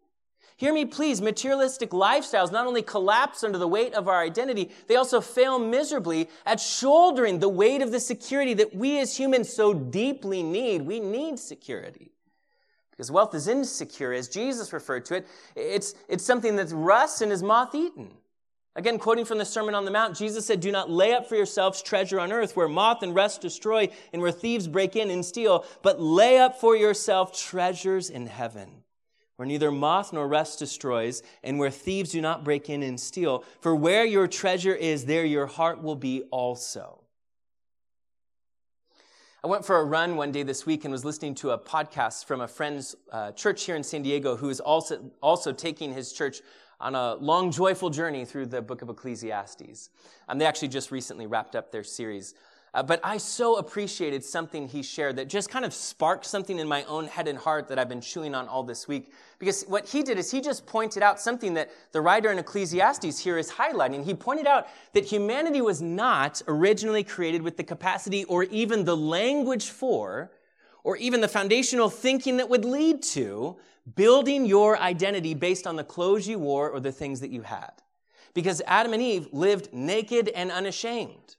Hear 0.63 0.73
me, 0.73 0.85
please. 0.85 1.21
Materialistic 1.21 1.89
lifestyles 1.89 2.49
not 2.49 2.67
only 2.67 2.81
collapse 2.81 3.43
under 3.43 3.57
the 3.57 3.67
weight 3.67 3.93
of 3.93 4.07
our 4.07 4.21
identity, 4.21 4.71
they 4.87 4.95
also 4.95 5.19
fail 5.19 5.59
miserably 5.59 6.29
at 6.45 6.61
shouldering 6.61 7.39
the 7.39 7.49
weight 7.49 7.81
of 7.81 7.91
the 7.91 7.99
security 7.99 8.53
that 8.53 8.73
we 8.73 8.97
as 9.01 9.17
humans 9.17 9.51
so 9.51 9.73
deeply 9.73 10.41
need. 10.41 10.83
We 10.83 11.01
need 11.01 11.37
security. 11.37 12.13
Because 12.91 13.11
wealth 13.11 13.35
is 13.35 13.49
insecure, 13.49 14.13
as 14.13 14.29
Jesus 14.29 14.71
referred 14.71 15.03
to 15.07 15.15
it. 15.15 15.27
It's, 15.57 15.95
it's 16.07 16.23
something 16.23 16.55
that's 16.55 16.71
rust 16.71 17.21
and 17.21 17.33
is 17.33 17.43
moth 17.43 17.75
eaten. 17.75 18.13
Again, 18.77 18.99
quoting 18.99 19.25
from 19.25 19.39
the 19.39 19.45
Sermon 19.45 19.75
on 19.75 19.83
the 19.83 19.91
Mount, 19.91 20.15
Jesus 20.15 20.45
said, 20.45 20.61
Do 20.61 20.71
not 20.71 20.89
lay 20.89 21.11
up 21.11 21.27
for 21.27 21.35
yourselves 21.35 21.81
treasure 21.81 22.21
on 22.21 22.31
earth 22.31 22.55
where 22.55 22.69
moth 22.69 23.03
and 23.03 23.13
rust 23.13 23.41
destroy 23.41 23.89
and 24.13 24.21
where 24.21 24.31
thieves 24.31 24.69
break 24.69 24.95
in 24.95 25.11
and 25.11 25.25
steal, 25.25 25.65
but 25.81 25.99
lay 25.99 26.39
up 26.39 26.57
for 26.57 26.73
yourself 26.73 27.37
treasures 27.37 28.09
in 28.09 28.27
heaven 28.27 28.82
where 29.35 29.47
neither 29.47 29.71
moth 29.71 30.13
nor 30.13 30.27
rust 30.27 30.59
destroys 30.59 31.23
and 31.43 31.57
where 31.59 31.71
thieves 31.71 32.11
do 32.11 32.21
not 32.21 32.43
break 32.43 32.69
in 32.69 32.83
and 32.83 32.99
steal. 32.99 33.43
For 33.61 33.75
where 33.75 34.05
your 34.05 34.27
treasure 34.27 34.75
is, 34.75 35.05
there 35.05 35.25
your 35.25 35.47
heart 35.47 35.81
will 35.81 35.95
be 35.95 36.23
also. 36.31 36.99
I 39.43 39.47
went 39.47 39.65
for 39.65 39.77
a 39.79 39.83
run 39.83 40.15
one 40.15 40.31
day 40.31 40.43
this 40.43 40.65
week 40.65 40.85
and 40.85 40.91
was 40.91 41.03
listening 41.03 41.35
to 41.35 41.51
a 41.51 41.57
podcast 41.57 42.25
from 42.25 42.39
a 42.39 42.47
friend's 42.47 42.95
uh, 43.11 43.33
church 43.33 43.65
here 43.65 43.75
in 43.75 43.83
San 43.83 44.01
Diego 44.01 44.37
who 44.37 44.49
is 44.49 44.61
also, 44.61 45.11
also 45.21 45.51
taking 45.51 45.93
his 45.93 46.13
church 46.13 46.41
on 46.79 46.95
a 46.95 47.15
long, 47.15 47.51
joyful 47.51 47.89
journey 47.89 48.23
through 48.23 48.45
the 48.45 48.61
book 48.61 48.81
of 48.81 48.89
Ecclesiastes. 48.89 49.89
Um, 50.29 50.37
they 50.37 50.45
actually 50.45 50.69
just 50.69 50.91
recently 50.91 51.27
wrapped 51.27 51.55
up 51.55 51.71
their 51.71 51.83
series. 51.83 52.35
Uh, 52.73 52.81
but 52.81 52.99
I 53.03 53.17
so 53.17 53.57
appreciated 53.57 54.23
something 54.23 54.67
he 54.67 54.81
shared 54.81 55.17
that 55.17 55.27
just 55.27 55.49
kind 55.49 55.63
of 55.63 55.73
sparked 55.75 56.25
something 56.25 56.57
in 56.57 56.67
my 56.67 56.83
own 56.85 57.05
head 57.05 57.27
and 57.27 57.37
heart 57.37 57.67
that 57.67 57.77
I've 57.77 57.89
been 57.89 58.01
chewing 58.01 58.33
on 58.33 58.47
all 58.47 58.63
this 58.63 58.87
week. 58.87 59.13
Because 59.37 59.63
what 59.63 59.87
he 59.87 60.01
did 60.01 60.17
is 60.17 60.31
he 60.31 60.41
just 60.41 60.65
pointed 60.65 61.03
out 61.03 61.19
something 61.19 61.53
that 61.53 61.69
the 61.91 62.01
writer 62.01 62.31
in 62.31 62.39
Ecclesiastes 62.39 63.19
here 63.19 63.37
is 63.37 63.51
highlighting. 63.51 64.03
He 64.03 64.15
pointed 64.15 64.47
out 64.47 64.67
that 64.93 65.05
humanity 65.05 65.61
was 65.61 65.83
not 65.83 66.41
originally 66.47 67.03
created 67.03 67.43
with 67.43 67.57
the 67.57 67.63
capacity 67.63 68.23
or 68.23 68.43
even 68.45 68.85
the 68.85 68.97
language 68.97 69.69
for, 69.69 70.31
or 70.83 70.97
even 70.97 71.21
the 71.21 71.27
foundational 71.27 71.91
thinking 71.91 72.37
that 72.37 72.49
would 72.49 72.65
lead 72.65 73.03
to 73.03 73.55
building 73.95 74.45
your 74.45 74.79
identity 74.79 75.35
based 75.35 75.67
on 75.67 75.75
the 75.75 75.83
clothes 75.83 76.27
you 76.27 76.39
wore 76.39 76.69
or 76.71 76.79
the 76.79 76.91
things 76.91 77.19
that 77.19 77.29
you 77.29 77.43
had. 77.43 77.71
Because 78.33 78.63
Adam 78.65 78.93
and 78.93 79.01
Eve 79.01 79.27
lived 79.31 79.71
naked 79.73 80.29
and 80.29 80.51
unashamed. 80.51 81.35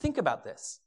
Think 0.00 0.18
about 0.18 0.44
this. 0.44 0.80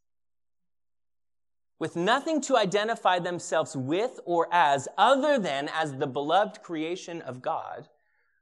With 1.80 1.96
nothing 1.96 2.42
to 2.42 2.58
identify 2.58 3.20
themselves 3.20 3.76
with 3.76 4.20
or 4.26 4.48
as, 4.52 4.88
other 4.98 5.38
than 5.38 5.70
as 5.74 5.98
the 5.98 6.08
beloved 6.08 6.62
creation 6.62 7.22
of 7.22 7.42
God, 7.42 7.88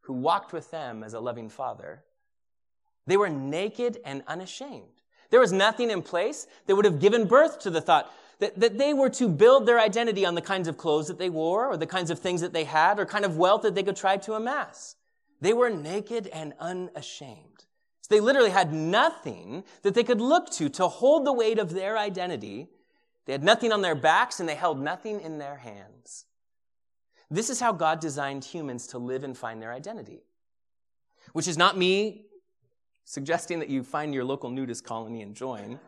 who 0.02 0.14
walked 0.14 0.54
with 0.54 0.72
them 0.72 1.04
as 1.04 1.14
a 1.14 1.20
loving 1.20 1.50
father, 1.50 2.04
they 3.08 3.18
were 3.18 3.30
naked 3.30 4.00
and 4.06 4.24
unashamed. 4.28 5.02
There 5.30 5.40
was 5.40 5.52
nothing 5.52 5.90
in 5.90 6.02
place 6.02 6.48
that 6.68 6.76
would 6.76 6.86
have 6.86 7.00
given 7.00 7.26
birth 7.26 7.60
to 7.60 7.70
the 7.70 7.82
thought, 7.82 8.12
that, 8.40 8.60
that 8.60 8.78
they 8.78 8.94
were 8.94 9.10
to 9.12 9.28
build 9.28 9.66
their 9.66 9.80
identity 9.80 10.26
on 10.26 10.36
the 10.36 10.42
kinds 10.42 10.68
of 10.68 10.78
clothes 10.78 11.08
that 11.08 11.18
they 11.18 11.30
wore 11.30 11.68
or 11.68 11.78
the 11.78 11.88
kinds 11.88 12.12
of 12.12 12.20
things 12.20 12.42
that 12.42 12.54
they 12.54 12.64
had 12.64 13.00
or 13.00 13.06
kind 13.06 13.26
of 13.26 13.38
wealth 13.38 13.62
that 13.62 13.76
they 13.76 13.84
could 13.84 13.96
try 13.96 14.18
to 14.18 14.34
amass. 14.34 14.96
They 15.40 15.54
were 15.54 15.70
naked 15.70 16.28
and 16.28 16.54
unashamed. 16.60 17.66
They 18.12 18.20
literally 18.20 18.50
had 18.50 18.74
nothing 18.74 19.64
that 19.84 19.94
they 19.94 20.04
could 20.04 20.20
look 20.20 20.50
to 20.52 20.68
to 20.68 20.90
hold 20.90 21.26
the 21.26 21.32
weight 21.32 21.58
of 21.58 21.74
their 21.74 21.98
identity. 21.98 22.68
They 23.26 23.32
had 23.32 23.42
nothing 23.42 23.72
on 23.72 23.82
their 23.82 23.96
backs 23.96 24.42
and 24.42 24.50
they 24.50 24.56
held 24.56 24.82
nothing 24.82 25.22
in 25.22 25.38
their 25.38 25.56
hands. 25.56 26.26
This 27.30 27.50
is 27.50 27.62
how 27.62 27.72
God 27.72 28.02
designed 28.02 28.44
humans 28.44 28.88
to 28.88 28.98
live 28.98 29.24
and 29.24 29.38
find 29.38 29.62
their 29.62 29.72
identity. 29.72 30.24
Which 31.32 31.48
is 31.48 31.58
not 31.58 31.78
me 31.78 32.26
suggesting 33.06 33.60
that 33.60 33.70
you 33.70 33.82
find 33.82 34.14
your 34.14 34.26
local 34.26 34.50
nudist 34.50 34.84
colony 34.84 35.22
and 35.22 35.34
join. 35.34 35.80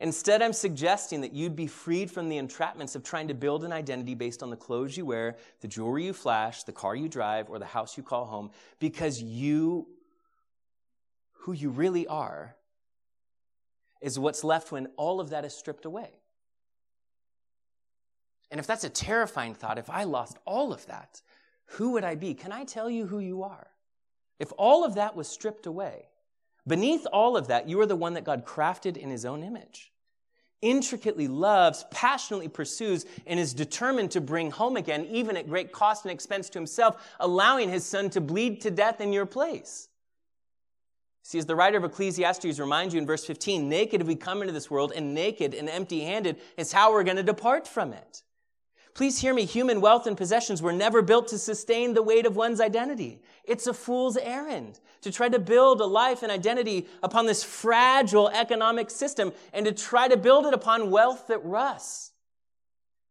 Instead, 0.00 0.40
I'm 0.40 0.54
suggesting 0.54 1.20
that 1.22 1.32
you'd 1.32 1.56
be 1.56 1.66
freed 1.66 2.10
from 2.10 2.30
the 2.30 2.36
entrapments 2.36 2.96
of 2.96 3.02
trying 3.02 3.28
to 3.28 3.34
build 3.34 3.64
an 3.64 3.72
identity 3.72 4.14
based 4.14 4.42
on 4.42 4.48
the 4.48 4.56
clothes 4.56 4.96
you 4.96 5.04
wear, 5.04 5.36
the 5.60 5.68
jewelry 5.68 6.04
you 6.06 6.12
flash, 6.12 6.64
the 6.64 6.72
car 6.72 6.94
you 6.94 7.08
drive, 7.08 7.50
or 7.50 7.58
the 7.58 7.66
house 7.66 7.96
you 7.96 8.02
call 8.02 8.26
home, 8.26 8.50
because 8.78 9.22
you, 9.22 9.86
who 11.46 11.52
you 11.52 11.70
really 11.70 12.06
are, 12.06 12.54
is 14.00 14.18
what's 14.18 14.44
left 14.44 14.70
when 14.70 14.86
all 14.96 15.20
of 15.20 15.30
that 15.30 15.44
is 15.44 15.54
stripped 15.54 15.86
away. 15.86 16.10
And 18.50 18.60
if 18.60 18.66
that's 18.66 18.84
a 18.84 18.90
terrifying 18.90 19.54
thought, 19.54 19.78
if 19.78 19.90
I 19.90 20.04
lost 20.04 20.38
all 20.44 20.72
of 20.72 20.86
that, 20.86 21.22
who 21.70 21.92
would 21.92 22.04
I 22.04 22.14
be? 22.14 22.34
Can 22.34 22.52
I 22.52 22.64
tell 22.64 22.88
you 22.88 23.06
who 23.06 23.18
you 23.18 23.42
are? 23.42 23.66
If 24.38 24.52
all 24.56 24.84
of 24.84 24.94
that 24.94 25.16
was 25.16 25.26
stripped 25.26 25.66
away, 25.66 26.08
Beneath 26.66 27.06
all 27.12 27.36
of 27.36 27.46
that, 27.46 27.68
you 27.68 27.80
are 27.80 27.86
the 27.86 27.96
one 27.96 28.14
that 28.14 28.24
God 28.24 28.44
crafted 28.44 28.96
in 28.96 29.08
his 29.08 29.24
own 29.24 29.44
image, 29.44 29.92
intricately 30.62 31.28
loves, 31.28 31.84
passionately 31.92 32.48
pursues, 32.48 33.06
and 33.26 33.38
is 33.38 33.54
determined 33.54 34.10
to 34.12 34.20
bring 34.20 34.50
home 34.50 34.76
again, 34.76 35.06
even 35.06 35.36
at 35.36 35.48
great 35.48 35.70
cost 35.70 36.04
and 36.04 36.12
expense 36.12 36.48
to 36.50 36.58
himself, 36.58 37.14
allowing 37.20 37.70
his 37.70 37.86
son 37.86 38.10
to 38.10 38.20
bleed 38.20 38.60
to 38.62 38.70
death 38.70 39.00
in 39.00 39.12
your 39.12 39.26
place. 39.26 39.88
See, 41.26 41.38
as 41.38 41.46
the 41.46 41.56
writer 41.56 41.76
of 41.76 41.82
Ecclesiastes 41.82 42.60
reminds 42.60 42.94
you 42.94 43.00
in 43.00 43.06
verse 43.06 43.24
15, 43.24 43.68
naked 43.68 44.00
have 44.00 44.06
we 44.06 44.14
come 44.14 44.42
into 44.42 44.52
this 44.52 44.70
world, 44.70 44.92
and 44.94 45.12
naked 45.12 45.54
and 45.54 45.68
empty 45.68 46.02
handed 46.02 46.36
is 46.56 46.72
how 46.72 46.92
we're 46.92 47.02
going 47.02 47.16
to 47.16 47.22
depart 47.24 47.66
from 47.66 47.92
it. 47.92 48.22
Please 48.94 49.18
hear 49.18 49.34
me. 49.34 49.44
Human 49.44 49.80
wealth 49.80 50.06
and 50.06 50.16
possessions 50.16 50.62
were 50.62 50.72
never 50.72 51.02
built 51.02 51.26
to 51.28 51.38
sustain 51.38 51.94
the 51.94 52.02
weight 52.02 52.26
of 52.26 52.36
one's 52.36 52.60
identity. 52.60 53.22
It's 53.42 53.66
a 53.66 53.74
fool's 53.74 54.16
errand 54.16 54.78
to 55.00 55.10
try 55.10 55.28
to 55.28 55.40
build 55.40 55.80
a 55.80 55.84
life 55.84 56.22
and 56.22 56.30
identity 56.30 56.86
upon 57.02 57.26
this 57.26 57.42
fragile 57.42 58.28
economic 58.28 58.88
system 58.88 59.32
and 59.52 59.66
to 59.66 59.72
try 59.72 60.06
to 60.06 60.16
build 60.16 60.46
it 60.46 60.54
upon 60.54 60.92
wealth 60.92 61.26
that 61.26 61.44
rusts. 61.44 62.12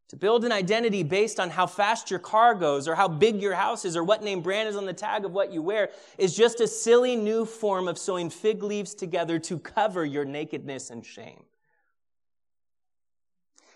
To 0.10 0.16
build 0.16 0.46
an 0.46 0.52
identity 0.52 1.02
based 1.02 1.40
on 1.40 1.50
how 1.50 1.66
fast 1.66 2.12
your 2.12 2.20
car 2.20 2.54
goes 2.54 2.88
or 2.88 2.94
how 2.94 3.08
big 3.08 3.42
your 3.42 3.56
house 3.56 3.86
is 3.86 3.98
or 3.98 4.04
what 4.04 4.24
name 4.24 4.42
brand 4.42 4.70
is 4.70 4.76
on 4.76 4.86
the 4.86 4.94
tag 4.94 5.26
of 5.26 5.32
what 5.32 5.52
you 5.52 5.64
wear 5.64 5.90
is 6.20 6.36
just 6.36 6.60
a 6.60 6.68
silly 6.68 7.16
new 7.16 7.44
form 7.44 7.88
of 7.88 7.98
sewing 7.98 8.30
fig 8.30 8.62
leaves 8.62 8.94
together 8.94 9.40
to 9.40 9.58
cover 9.58 10.06
your 10.06 10.24
nakedness 10.24 10.92
and 10.92 11.04
shame. 11.04 11.44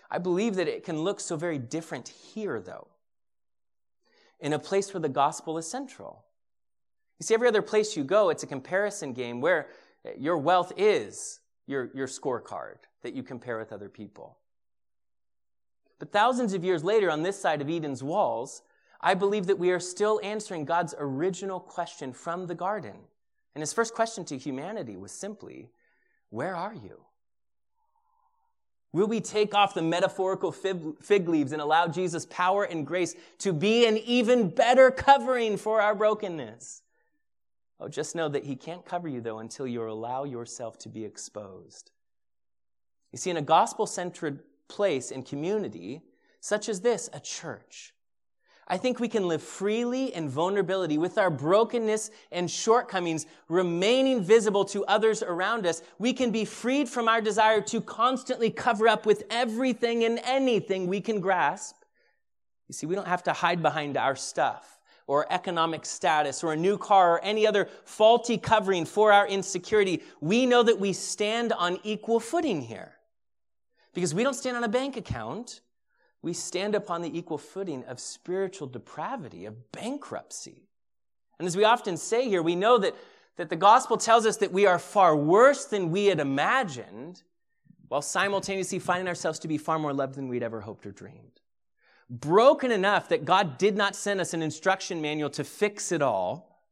I 0.08 0.18
believe 0.18 0.56
that 0.56 0.68
it 0.68 0.84
can 0.84 1.00
look 1.00 1.20
so 1.20 1.36
very 1.36 1.58
different 1.58 2.08
here, 2.08 2.60
though, 2.60 2.88
in 4.40 4.52
a 4.52 4.58
place 4.58 4.92
where 4.92 5.00
the 5.00 5.08
gospel 5.08 5.58
is 5.58 5.68
central. 5.68 6.24
You 7.18 7.24
see, 7.24 7.34
every 7.34 7.48
other 7.48 7.62
place 7.62 7.96
you 7.96 8.04
go, 8.04 8.30
it's 8.30 8.42
a 8.42 8.48
comparison 8.48 9.12
game 9.12 9.40
where 9.40 9.68
your 10.18 10.38
wealth 10.38 10.72
is 10.76 11.40
your, 11.66 11.90
your 11.94 12.06
scorecard 12.06 12.78
that 13.02 13.14
you 13.14 13.22
compare 13.22 13.58
with 13.58 13.72
other 13.72 13.88
people. 13.88 14.39
But 16.00 16.10
thousands 16.10 16.54
of 16.54 16.64
years 16.64 16.82
later, 16.82 17.10
on 17.10 17.22
this 17.22 17.40
side 17.40 17.60
of 17.60 17.70
Eden's 17.70 18.02
walls, 18.02 18.62
I 19.00 19.14
believe 19.14 19.46
that 19.46 19.58
we 19.58 19.70
are 19.70 19.78
still 19.78 20.18
answering 20.24 20.64
God's 20.64 20.94
original 20.98 21.60
question 21.60 22.12
from 22.12 22.46
the 22.46 22.54
garden. 22.54 22.96
And 23.54 23.62
his 23.62 23.72
first 23.72 23.94
question 23.94 24.24
to 24.24 24.38
humanity 24.38 24.96
was 24.96 25.12
simply, 25.12 25.70
Where 26.30 26.56
are 26.56 26.74
you? 26.74 27.02
Will 28.92 29.06
we 29.06 29.20
take 29.20 29.54
off 29.54 29.74
the 29.74 29.82
metaphorical 29.82 30.50
fig 30.50 31.28
leaves 31.28 31.52
and 31.52 31.62
allow 31.62 31.86
Jesus' 31.86 32.26
power 32.26 32.64
and 32.64 32.86
grace 32.86 33.14
to 33.38 33.52
be 33.52 33.86
an 33.86 33.98
even 33.98 34.48
better 34.48 34.90
covering 34.90 35.56
for 35.56 35.80
our 35.80 35.94
brokenness? 35.94 36.82
Oh, 37.78 37.88
just 37.88 38.16
know 38.16 38.28
that 38.28 38.44
He 38.44 38.56
can't 38.56 38.84
cover 38.84 39.06
you, 39.06 39.20
though, 39.20 39.38
until 39.38 39.66
you 39.66 39.88
allow 39.88 40.24
yourself 40.24 40.78
to 40.78 40.88
be 40.88 41.04
exposed. 41.04 41.90
You 43.12 43.18
see, 43.18 43.30
in 43.30 43.36
a 43.36 43.42
gospel 43.42 43.86
centered 43.86 44.40
place 44.70 45.10
and 45.10 45.26
community, 45.26 46.00
such 46.40 46.70
as 46.70 46.80
this, 46.80 47.10
a 47.12 47.20
church, 47.20 47.92
I 48.70 48.76
think 48.76 49.00
we 49.00 49.08
can 49.08 49.26
live 49.26 49.42
freely 49.42 50.14
in 50.14 50.28
vulnerability 50.28 50.96
with 50.96 51.18
our 51.18 51.28
brokenness 51.28 52.12
and 52.30 52.48
shortcomings 52.48 53.26
remaining 53.48 54.22
visible 54.22 54.64
to 54.66 54.84
others 54.86 55.24
around 55.24 55.66
us. 55.66 55.82
We 55.98 56.12
can 56.12 56.30
be 56.30 56.44
freed 56.44 56.88
from 56.88 57.08
our 57.08 57.20
desire 57.20 57.60
to 57.62 57.80
constantly 57.80 58.48
cover 58.48 58.86
up 58.86 59.06
with 59.06 59.24
everything 59.28 60.04
and 60.04 60.20
anything 60.22 60.86
we 60.86 61.00
can 61.00 61.18
grasp. 61.18 61.74
You 62.68 62.74
see, 62.74 62.86
we 62.86 62.94
don't 62.94 63.08
have 63.08 63.24
to 63.24 63.32
hide 63.32 63.60
behind 63.60 63.96
our 63.96 64.14
stuff 64.14 64.78
or 65.08 65.26
economic 65.32 65.84
status 65.84 66.44
or 66.44 66.52
a 66.52 66.56
new 66.56 66.78
car 66.78 67.14
or 67.14 67.24
any 67.24 67.48
other 67.48 67.68
faulty 67.84 68.38
covering 68.38 68.84
for 68.84 69.10
our 69.10 69.26
insecurity. 69.26 70.00
We 70.20 70.46
know 70.46 70.62
that 70.62 70.78
we 70.78 70.92
stand 70.92 71.52
on 71.52 71.80
equal 71.82 72.20
footing 72.20 72.62
here 72.62 72.92
because 73.94 74.14
we 74.14 74.22
don't 74.22 74.34
stand 74.34 74.56
on 74.56 74.64
a 74.64 74.68
bank 74.68 74.96
account 74.96 75.60
we 76.22 76.32
stand 76.32 76.74
upon 76.74 77.02
the 77.02 77.16
equal 77.16 77.38
footing 77.38 77.84
of 77.84 77.98
spiritual 77.98 78.66
depravity, 78.66 79.46
of 79.46 79.72
bankruptcy. 79.72 80.68
And 81.38 81.46
as 81.46 81.56
we 81.56 81.64
often 81.64 81.96
say 81.96 82.28
here, 82.28 82.42
we 82.42 82.54
know 82.54 82.78
that, 82.78 82.94
that 83.36 83.48
the 83.48 83.56
gospel 83.56 83.96
tells 83.96 84.26
us 84.26 84.36
that 84.38 84.52
we 84.52 84.66
are 84.66 84.78
far 84.78 85.16
worse 85.16 85.64
than 85.64 85.90
we 85.90 86.06
had 86.06 86.20
imagined, 86.20 87.22
while 87.88 88.02
simultaneously 88.02 88.78
finding 88.78 89.08
ourselves 89.08 89.38
to 89.40 89.48
be 89.48 89.56
far 89.56 89.78
more 89.78 89.94
loved 89.94 90.14
than 90.14 90.28
we'd 90.28 90.42
ever 90.42 90.60
hoped 90.60 90.84
or 90.84 90.92
dreamed. 90.92 91.40
Broken 92.10 92.70
enough 92.70 93.08
that 93.08 93.24
God 93.24 93.56
did 93.56 93.76
not 93.76 93.96
send 93.96 94.20
us 94.20 94.34
an 94.34 94.42
instruction 94.42 95.00
manual 95.00 95.30
to 95.30 95.44
fix 95.44 95.90
it 95.90 96.02
all, 96.02 96.66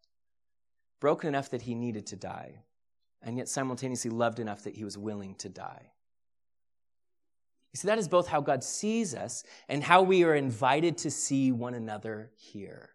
broken 1.01 1.29
enough 1.29 1.51
that 1.51 1.63
he 1.63 1.75
needed 1.75 2.07
to 2.09 2.17
die, 2.17 2.65
and 3.23 3.39
yet 3.39 3.49
simultaneously 3.49 4.11
loved 4.11 4.41
enough 4.41 4.65
that 4.65 4.75
he 4.75 4.85
was 4.85 4.99
willing 4.99 5.35
to 5.37 5.49
die. 5.49 5.93
You 7.73 7.79
see, 7.79 7.89
that 7.89 7.99
is 7.99 8.09
both 8.09 8.29
how 8.29 8.41
God 8.41 8.65
sees 8.65 9.15
us 9.15 9.45
and 9.69 9.83
how 9.85 10.03
we 10.03 10.25
are 10.25 10.35
invited 10.35 10.99
to 10.99 11.11
see 11.11 11.53
one 11.53 11.75
another 11.75 12.31
here. 12.37 12.91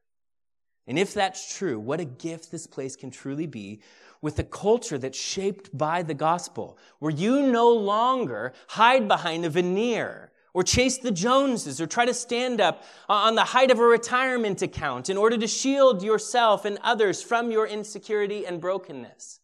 And 0.88 1.00
if 1.00 1.14
that's 1.14 1.56
true, 1.58 1.80
what 1.80 2.00
a 2.00 2.06
gift 2.06 2.52
this 2.52 2.68
place 2.68 2.96
can 2.96 3.10
truly 3.10 3.48
be 3.48 3.82
with 4.22 4.40
a 4.40 4.44
culture 4.44 4.98
that's 4.98 5.20
shaped 5.20 5.78
by 5.78 6.02
the 6.02 6.14
gospel, 6.14 6.78
where 7.00 7.12
you 7.12 7.52
no 7.52 7.70
longer 7.70 8.54
hide 8.70 9.08
behind 9.08 9.46
a 9.46 9.50
veneer 9.50 10.32
or 10.54 10.64
chase 10.64 10.98
the 10.98 11.12
Joneses 11.12 11.82
or 11.82 11.88
try 11.88 12.06
to 12.06 12.14
stand 12.14 12.62
up 12.62 12.84
on 13.10 13.36
the 13.36 13.44
height 13.44 13.72
of 13.72 13.80
a 13.80 13.84
retirement 13.84 14.62
account 14.62 15.10
in 15.10 15.18
order 15.18 15.38
to 15.38 15.48
shield 15.48 16.04
yourself 16.04 16.64
and 16.64 16.78
others 16.84 17.22
from 17.22 17.52
your 17.52 17.68
insecurity 17.68 18.46
and 18.46 18.62
brokenness. 18.62 19.40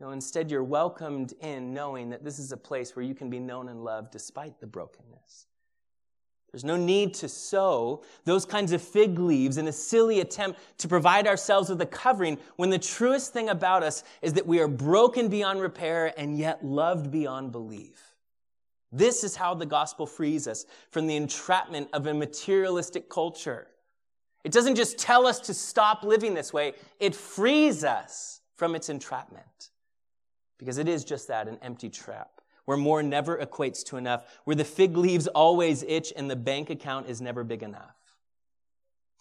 No, 0.00 0.10
instead, 0.10 0.50
you're 0.50 0.62
welcomed 0.62 1.34
in 1.40 1.74
knowing 1.74 2.10
that 2.10 2.24
this 2.24 2.38
is 2.38 2.52
a 2.52 2.56
place 2.56 2.94
where 2.94 3.04
you 3.04 3.14
can 3.14 3.28
be 3.28 3.40
known 3.40 3.68
and 3.68 3.82
loved 3.82 4.12
despite 4.12 4.60
the 4.60 4.66
brokenness. 4.66 5.46
There's 6.52 6.64
no 6.64 6.76
need 6.76 7.14
to 7.14 7.28
sow 7.28 8.02
those 8.24 8.46
kinds 8.46 8.72
of 8.72 8.80
fig 8.80 9.18
leaves 9.18 9.58
in 9.58 9.68
a 9.68 9.72
silly 9.72 10.20
attempt 10.20 10.60
to 10.78 10.88
provide 10.88 11.26
ourselves 11.26 11.68
with 11.68 11.80
a 11.82 11.86
covering 11.86 12.38
when 12.56 12.70
the 12.70 12.78
truest 12.78 13.32
thing 13.32 13.50
about 13.50 13.82
us 13.82 14.02
is 14.22 14.32
that 14.32 14.46
we 14.46 14.60
are 14.60 14.68
broken 14.68 15.28
beyond 15.28 15.60
repair 15.60 16.14
and 16.16 16.38
yet 16.38 16.64
loved 16.64 17.10
beyond 17.10 17.52
belief. 17.52 18.14
This 18.90 19.24
is 19.24 19.36
how 19.36 19.52
the 19.52 19.66
gospel 19.66 20.06
frees 20.06 20.48
us 20.48 20.64
from 20.90 21.06
the 21.06 21.16
entrapment 21.16 21.90
of 21.92 22.06
a 22.06 22.14
materialistic 22.14 23.10
culture. 23.10 23.66
It 24.42 24.52
doesn't 24.52 24.76
just 24.76 24.96
tell 24.96 25.26
us 25.26 25.40
to 25.40 25.52
stop 25.52 26.02
living 26.02 26.32
this 26.32 26.52
way, 26.52 26.72
it 26.98 27.14
frees 27.14 27.84
us 27.84 28.40
from 28.56 28.74
its 28.74 28.88
entrapment. 28.88 29.70
Because 30.58 30.78
it 30.78 30.88
is 30.88 31.04
just 31.04 31.28
that, 31.28 31.48
an 31.48 31.58
empty 31.62 31.88
trap, 31.88 32.40
where 32.64 32.76
more 32.76 33.02
never 33.02 33.38
equates 33.38 33.84
to 33.86 33.96
enough, 33.96 34.24
where 34.44 34.56
the 34.56 34.64
fig 34.64 34.96
leaves 34.96 35.26
always 35.28 35.82
itch 35.84 36.12
and 36.16 36.30
the 36.30 36.36
bank 36.36 36.68
account 36.68 37.08
is 37.08 37.20
never 37.20 37.44
big 37.44 37.62
enough. 37.62 37.96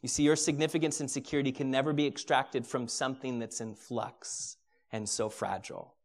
You 0.01 0.09
see, 0.09 0.23
your 0.23 0.35
significance 0.35 0.99
and 0.99 1.09
security 1.09 1.51
can 1.51 1.71
never 1.71 1.93
be 1.93 2.07
extracted 2.07 2.65
from 2.65 2.87
something 2.87 3.39
that's 3.39 3.61
in 3.61 3.75
flux 3.75 4.57
and 4.91 5.07
so 5.07 5.29
fragile. 5.29 5.95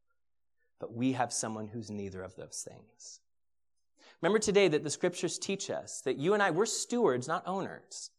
But 0.78 0.94
we 0.94 1.12
have 1.12 1.32
someone 1.32 1.68
who's 1.68 1.90
neither 1.90 2.22
of 2.22 2.36
those 2.36 2.66
things. 2.68 3.20
Remember 4.20 4.38
today 4.38 4.68
that 4.68 4.84
the 4.84 4.90
scriptures 4.90 5.38
teach 5.38 5.68
us 5.70 6.00
that 6.02 6.16
you 6.16 6.34
and 6.34 6.42
I, 6.42 6.50
we're 6.50 6.66
stewards, 6.66 7.28
not 7.28 7.46
owners. 7.46 8.10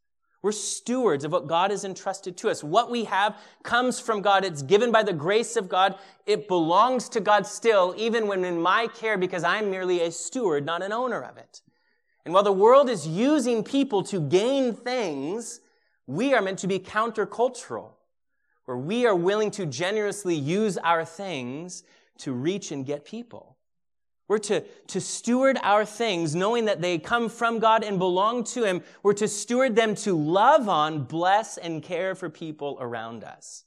We're 0.43 0.51
stewards 0.51 1.23
of 1.23 1.31
what 1.31 1.47
God 1.47 1.71
has 1.71 1.85
entrusted 1.85 2.35
to 2.37 2.49
us. 2.49 2.63
What 2.63 2.91
we 2.91 3.05
have 3.05 3.37
comes 3.63 4.01
from 4.01 4.21
God. 4.21 4.43
It's 4.43 4.61
given 4.61 4.91
by 4.91 5.01
the 5.01 5.13
grace 5.13 5.55
of 5.55 5.69
God. 5.69 5.95
It 6.25 6.49
belongs 6.49 7.07
to 7.09 7.21
God 7.21 7.47
still, 7.47 7.95
even 7.97 8.27
when 8.27 8.43
in 8.43 8.61
my 8.61 8.87
care, 8.87 9.17
because 9.17 9.45
I'm 9.45 9.71
merely 9.71 10.01
a 10.01 10.11
steward, 10.11 10.65
not 10.65 10.83
an 10.83 10.91
owner 10.91 11.23
of 11.23 11.37
it. 11.37 11.61
And 12.25 12.33
while 12.33 12.43
the 12.43 12.51
world 12.51 12.89
is 12.89 13.07
using 13.07 13.63
people 13.63 14.03
to 14.03 14.19
gain 14.19 14.73
things, 14.73 15.61
we 16.07 16.33
are 16.33 16.41
meant 16.41 16.59
to 16.59 16.67
be 16.67 16.77
countercultural, 16.77 17.91
where 18.65 18.77
we 18.77 19.05
are 19.05 19.15
willing 19.15 19.51
to 19.51 19.65
generously 19.65 20.35
use 20.35 20.77
our 20.77 21.05
things 21.05 21.83
to 22.17 22.33
reach 22.33 22.71
and 22.73 22.85
get 22.85 23.05
people. 23.05 23.53
We're 24.28 24.38
to, 24.39 24.61
to 24.88 25.01
steward 25.01 25.57
our 25.63 25.86
things, 25.86 26.34
knowing 26.34 26.65
that 26.65 26.82
they 26.82 26.97
come 26.97 27.30
from 27.30 27.59
God 27.59 27.84
and 27.84 27.99
belong 27.99 28.43
to 28.45 28.63
Him. 28.63 28.82
We're 29.03 29.13
to 29.13 29.28
steward 29.28 29.76
them 29.76 29.95
to 29.95 30.17
love 30.17 30.69
on, 30.69 31.03
bless, 31.03 31.57
and 31.57 31.84
care 31.84 32.15
for 32.15 32.30
people 32.30 32.78
around 32.80 33.24
us. 33.24 33.65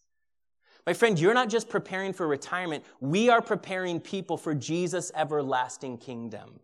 My 0.86 0.92
friend, 0.92 1.18
you're 1.18 1.34
not 1.34 1.50
just 1.50 1.68
preparing 1.68 2.12
for 2.12 2.26
retirement. 2.26 2.84
We 3.00 3.28
are 3.28 3.42
preparing 3.42 4.00
people 4.00 4.36
for 4.36 4.54
Jesus' 4.54 5.10
everlasting 5.14 5.98
kingdom. 5.98 6.60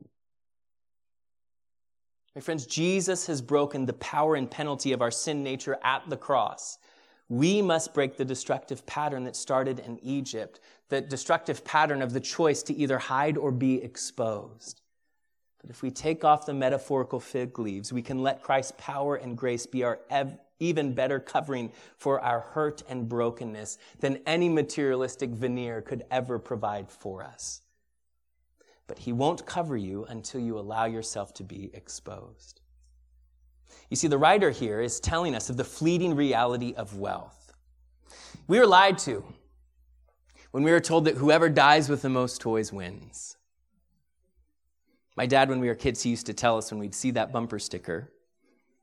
My 2.34 2.40
friends, 2.40 2.64
Jesus 2.64 3.26
has 3.26 3.43
broken 3.43 3.84
the 3.84 3.93
power 3.95 4.36
and 4.36 4.51
penalty 4.51 4.93
of 4.93 5.03
our 5.03 5.11
sin 5.11 5.43
nature 5.43 5.76
at 5.82 6.09
the 6.09 6.16
cross. 6.16 6.78
We 7.33 7.62
must 7.62 7.95
break 7.95 8.18
the 8.18 8.26
destructive 8.26 8.85
pattern 8.85 9.24
that 9.24 9.37
started 9.37 9.78
in 9.78 9.99
Eden 10.05 10.51
the 10.91 11.01
destructive 11.01 11.64
pattern 11.64 12.03
of 12.03 12.12
the 12.12 12.20
choice 12.20 12.62
to 12.64 12.74
either 12.74 12.99
hide 12.99 13.39
or 13.39 13.51
be 13.51 13.83
exposed. 13.83 14.83
But 15.59 15.70
if 15.70 15.80
we 15.80 15.91
take 15.91 16.24
off 16.26 16.45
the 16.45 16.53
metaphorical 16.53 17.20
fig 17.20 17.59
leaves, 17.59 17.91
we 17.91 18.03
can 18.03 18.22
let 18.22 18.43
Christ's 18.43 18.74
power 18.76 19.16
and 19.16 19.35
grace 19.35 19.64
be 19.64 19.83
our 19.83 20.01
ev- 20.11 20.39
even 20.61 20.93
better 20.93 21.18
covering 21.18 21.72
for 21.97 22.20
our 22.20 22.41
hurt 22.41 22.83
and 22.87 23.09
brokenness 23.09 23.78
than 24.01 24.20
any 24.26 24.51
materialistic 24.51 25.30
veneer 25.30 25.80
could 25.80 26.05
ever 26.11 26.39
provide 26.39 26.91
for 26.91 27.22
us. 27.22 27.62
But 28.87 28.99
He 28.99 29.14
won't 29.14 29.47
cover 29.47 29.78
you 29.78 30.05
until 30.05 30.43
you 30.43 30.59
allow 30.59 30.85
yourself 30.85 31.33
to 31.35 31.45
be 31.45 31.70
exposed. 31.72 32.61
You 33.93 33.97
see, 33.97 34.09
the 34.09 34.16
writer 34.16 34.49
here 34.49 34.80
is 34.80 35.01
telling 35.01 35.34
us 35.34 35.51
of 35.51 35.59
the 35.59 35.64
fleeting 35.64 36.16
reality 36.16 36.72
of 36.78 36.97
wealth. 36.97 37.53
We 38.49 38.59
are 38.59 38.66
lied 38.66 38.97
to 39.01 39.22
when 40.51 40.62
we 40.62 40.70
were 40.70 40.80
told 40.80 41.05
that 41.05 41.16
whoever 41.16 41.51
dies 41.51 41.90
with 41.90 42.01
the 42.01 42.09
most 42.09 42.40
toys 42.40 42.72
wins. 42.72 43.36
My 45.14 45.26
dad, 45.26 45.51
when 45.51 45.61
we 45.61 45.68
were 45.68 45.74
kids, 45.74 46.03
he 46.03 46.09
used 46.09 46.24
to 46.24 46.32
tell 46.32 46.57
us 46.57 46.70
when 46.70 46.80
we'd 46.80 46.95
see 46.95 47.11
that 47.11 47.32
bumper 47.32 47.59
sticker 47.59 48.11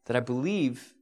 that 0.05 0.16
I 0.16 0.20
believe 0.20 0.93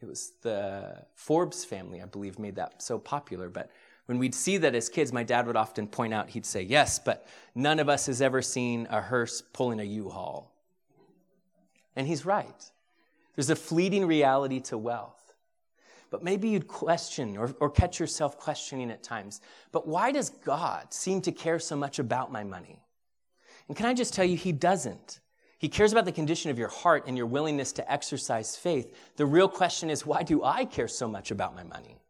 it 0.00 0.06
was 0.06 0.34
the 0.42 1.04
Forbes 1.16 1.64
family, 1.64 2.00
I 2.00 2.06
believe, 2.06 2.38
made 2.38 2.54
that 2.54 2.80
so 2.80 2.96
popular. 2.96 3.48
But 3.48 3.72
when 4.06 4.20
we'd 4.20 4.36
see 4.36 4.56
that 4.58 4.76
as 4.76 4.88
kids, 4.88 5.12
my 5.12 5.24
dad 5.24 5.48
would 5.48 5.56
often 5.56 5.88
point 5.88 6.14
out, 6.14 6.30
he'd 6.30 6.46
say, 6.46 6.62
Yes, 6.62 7.00
but 7.00 7.26
none 7.56 7.80
of 7.80 7.88
us 7.88 8.06
has 8.06 8.22
ever 8.22 8.40
seen 8.40 8.86
a 8.88 9.00
hearse 9.00 9.42
pulling 9.52 9.80
a 9.80 9.84
U 9.84 10.10
haul. 10.10 10.51
And 11.96 12.06
he's 12.06 12.24
right. 12.24 12.70
There's 13.34 13.50
a 13.50 13.56
fleeting 13.56 14.06
reality 14.06 14.60
to 14.60 14.78
wealth. 14.78 15.34
But 16.10 16.22
maybe 16.22 16.50
you'd 16.50 16.68
question 16.68 17.36
or, 17.38 17.54
or 17.58 17.70
catch 17.70 17.98
yourself 17.98 18.38
questioning 18.38 18.90
at 18.90 19.02
times. 19.02 19.40
But 19.72 19.88
why 19.88 20.12
does 20.12 20.28
God 20.28 20.92
seem 20.92 21.22
to 21.22 21.32
care 21.32 21.58
so 21.58 21.74
much 21.74 21.98
about 21.98 22.30
my 22.30 22.44
money? 22.44 22.82
And 23.66 23.76
can 23.76 23.86
I 23.86 23.94
just 23.94 24.12
tell 24.12 24.24
you, 24.24 24.36
He 24.36 24.52
doesn't. 24.52 25.20
He 25.58 25.68
cares 25.68 25.92
about 25.92 26.04
the 26.04 26.12
condition 26.12 26.50
of 26.50 26.58
your 26.58 26.68
heart 26.68 27.04
and 27.06 27.16
your 27.16 27.26
willingness 27.26 27.72
to 27.74 27.92
exercise 27.92 28.56
faith. 28.56 28.94
The 29.16 29.24
real 29.24 29.48
question 29.48 29.88
is 29.90 30.04
why 30.04 30.22
do 30.22 30.42
I 30.42 30.64
care 30.64 30.88
so 30.88 31.08
much 31.08 31.30
about 31.30 31.54
my 31.54 31.62
money? 31.62 32.02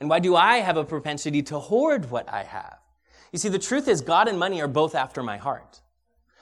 And 0.00 0.10
why 0.10 0.18
do 0.18 0.34
I 0.34 0.56
have 0.56 0.76
a 0.76 0.84
propensity 0.84 1.42
to 1.44 1.58
hoard 1.58 2.10
what 2.10 2.28
I 2.28 2.42
have? 2.42 2.78
You 3.32 3.38
see, 3.38 3.48
the 3.48 3.58
truth 3.58 3.86
is, 3.86 4.00
God 4.00 4.28
and 4.28 4.38
money 4.38 4.60
are 4.60 4.68
both 4.68 4.94
after 4.94 5.22
my 5.22 5.36
heart. 5.36 5.80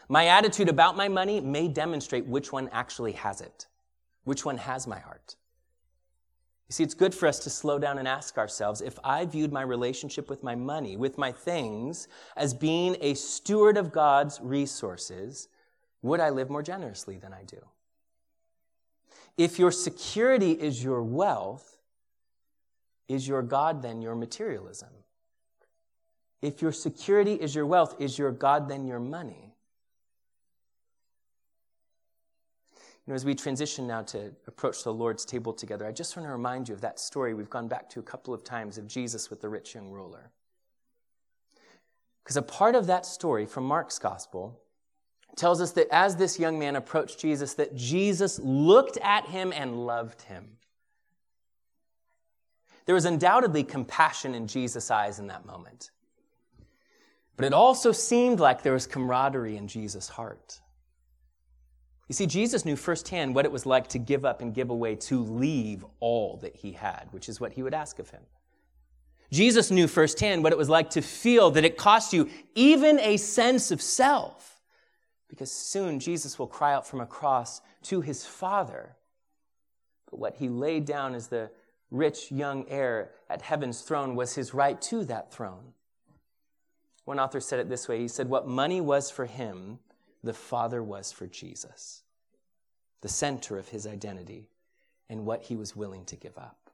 My 0.08 0.26
attitude 0.26 0.68
about 0.68 0.96
my 0.96 1.08
money 1.08 1.40
may 1.40 1.68
demonstrate 1.68 2.26
which 2.26 2.50
one 2.52 2.68
actually 2.72 3.12
has 3.12 3.40
it, 3.40 3.66
which 4.24 4.44
one 4.44 4.56
has 4.56 4.86
my 4.86 4.98
heart. 4.98 5.36
You 6.68 6.74
see, 6.74 6.84
it's 6.84 6.94
good 6.94 7.14
for 7.14 7.26
us 7.26 7.38
to 7.40 7.50
slow 7.50 7.78
down 7.78 7.98
and 7.98 8.06
ask 8.06 8.36
ourselves 8.36 8.80
if 8.80 8.98
I 9.02 9.24
viewed 9.24 9.52
my 9.52 9.62
relationship 9.62 10.28
with 10.28 10.42
my 10.42 10.54
money, 10.54 10.96
with 10.96 11.16
my 11.16 11.32
things, 11.32 12.08
as 12.36 12.52
being 12.52 12.96
a 13.00 13.14
steward 13.14 13.76
of 13.76 13.92
God's 13.92 14.38
resources, 14.42 15.48
would 16.02 16.20
I 16.20 16.30
live 16.30 16.50
more 16.50 16.62
generously 16.62 17.18
than 17.18 17.32
I 17.32 17.44
do? 17.44 17.58
If 19.38 19.58
your 19.58 19.70
security 19.70 20.52
is 20.52 20.82
your 20.82 21.02
wealth, 21.02 21.78
is 23.08 23.26
your 23.26 23.42
God 23.42 23.82
then 23.82 24.02
your 24.02 24.14
materialism? 24.14 24.90
If 26.42 26.60
your 26.60 26.72
security 26.72 27.34
is 27.34 27.54
your 27.54 27.66
wealth, 27.66 27.96
is 27.98 28.18
your 28.18 28.30
God 28.30 28.68
then 28.68 28.86
your 28.86 29.00
money? 29.00 29.47
Know, 33.08 33.14
as 33.14 33.24
we 33.24 33.34
transition 33.34 33.86
now 33.86 34.02
to 34.02 34.32
approach 34.46 34.84
the 34.84 34.92
Lord's 34.92 35.24
table 35.24 35.52
together, 35.52 35.86
I 35.86 35.92
just 35.92 36.16
want 36.16 36.26
to 36.26 36.32
remind 36.32 36.68
you 36.68 36.74
of 36.74 36.82
that 36.82 37.00
story 37.00 37.34
we've 37.34 37.50
gone 37.50 37.68
back 37.68 37.88
to 37.90 38.00
a 38.00 38.02
couple 38.02 38.34
of 38.34 38.44
times 38.44 38.76
of 38.76 38.86
Jesus 38.86 39.30
with 39.30 39.40
the 39.40 39.48
rich 39.48 39.74
young 39.74 39.90
ruler. 39.90 40.30
Because 42.22 42.36
a 42.36 42.42
part 42.42 42.74
of 42.74 42.86
that 42.86 43.06
story 43.06 43.46
from 43.46 43.64
Mark's 43.64 43.98
gospel 43.98 44.60
tells 45.36 45.60
us 45.62 45.72
that 45.72 45.88
as 45.90 46.16
this 46.16 46.38
young 46.38 46.58
man 46.58 46.76
approached 46.76 47.18
Jesus, 47.18 47.54
that 47.54 47.74
Jesus 47.74 48.38
looked 48.40 48.98
at 48.98 49.24
him 49.26 49.52
and 49.52 49.86
loved 49.86 50.22
him. 50.22 50.58
There 52.84 52.94
was 52.94 53.04
undoubtedly 53.04 53.64
compassion 53.64 54.34
in 54.34 54.46
Jesus' 54.46 54.90
eyes 54.90 55.18
in 55.18 55.28
that 55.28 55.46
moment. 55.46 55.90
But 57.36 57.46
it 57.46 57.52
also 57.54 57.92
seemed 57.92 58.40
like 58.40 58.62
there 58.62 58.72
was 58.72 58.86
camaraderie 58.86 59.56
in 59.56 59.68
Jesus' 59.68 60.08
heart. 60.08 60.60
You 62.08 62.14
see, 62.14 62.26
Jesus 62.26 62.64
knew 62.64 62.76
firsthand 62.76 63.34
what 63.34 63.44
it 63.44 63.52
was 63.52 63.66
like 63.66 63.88
to 63.88 63.98
give 63.98 64.24
up 64.24 64.40
and 64.40 64.54
give 64.54 64.70
away, 64.70 64.96
to 64.96 65.22
leave 65.22 65.84
all 66.00 66.38
that 66.38 66.56
he 66.56 66.72
had, 66.72 67.08
which 67.10 67.28
is 67.28 67.40
what 67.40 67.52
he 67.52 67.62
would 67.62 67.74
ask 67.74 67.98
of 67.98 68.10
him. 68.10 68.22
Jesus 69.30 69.70
knew 69.70 69.86
firsthand 69.86 70.42
what 70.42 70.52
it 70.52 70.58
was 70.58 70.70
like 70.70 70.88
to 70.90 71.02
feel 71.02 71.50
that 71.50 71.64
it 71.64 71.76
cost 71.76 72.14
you 72.14 72.30
even 72.54 72.98
a 73.00 73.18
sense 73.18 73.70
of 73.70 73.82
self. 73.82 74.60
Because 75.28 75.52
soon 75.52 76.00
Jesus 76.00 76.38
will 76.38 76.46
cry 76.46 76.72
out 76.72 76.86
from 76.86 77.00
a 77.00 77.06
cross 77.06 77.60
to 77.82 78.00
his 78.00 78.24
Father. 78.24 78.96
But 80.10 80.18
what 80.18 80.36
he 80.36 80.48
laid 80.48 80.86
down 80.86 81.14
as 81.14 81.28
the 81.28 81.50
rich 81.90 82.32
young 82.32 82.66
heir 82.68 83.10
at 83.28 83.42
heaven's 83.42 83.82
throne 83.82 84.16
was 84.16 84.34
his 84.34 84.54
right 84.54 84.80
to 84.82 85.04
that 85.04 85.30
throne. 85.30 85.74
One 87.04 87.20
author 87.20 87.40
said 87.40 87.58
it 87.58 87.68
this 87.68 87.86
way 87.86 88.00
He 88.00 88.08
said, 88.08 88.30
What 88.30 88.48
money 88.48 88.80
was 88.80 89.10
for 89.10 89.26
him, 89.26 89.78
the 90.22 90.34
Father 90.34 90.82
was 90.82 91.12
for 91.12 91.26
Jesus, 91.26 92.02
the 93.00 93.08
center 93.08 93.58
of 93.58 93.68
his 93.68 93.86
identity 93.86 94.48
and 95.08 95.24
what 95.24 95.42
he 95.42 95.56
was 95.56 95.76
willing 95.76 96.04
to 96.06 96.16
give 96.16 96.36
up. 96.36 96.70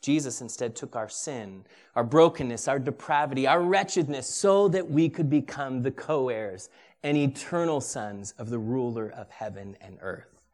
Jesus 0.00 0.40
instead 0.40 0.74
took 0.74 0.96
our 0.96 1.08
sin, 1.08 1.64
our 1.94 2.04
brokenness, 2.04 2.68
our 2.68 2.78
depravity, 2.78 3.46
our 3.46 3.60
wretchedness, 3.60 4.26
so 4.26 4.68
that 4.68 4.90
we 4.90 5.08
could 5.08 5.28
become 5.28 5.82
the 5.82 5.90
co 5.90 6.30
heirs 6.30 6.70
and 7.02 7.16
eternal 7.16 7.80
sons 7.80 8.32
of 8.38 8.50
the 8.50 8.58
ruler 8.58 9.10
of 9.10 9.30
heaven 9.30 9.76
and 9.80 9.98
earth. 10.00 10.46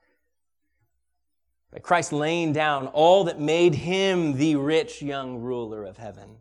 By 1.73 1.79
Christ 1.79 2.13
laying 2.13 2.53
down 2.53 2.89
all 2.89 3.25
that 3.25 3.41
made 3.41 3.75
him 3.75 4.37
the 4.37 4.57
rich 4.57 5.03
young 5.03 5.41
ruler 5.41 5.85
of 5.85 5.97
heaven, 5.97 6.39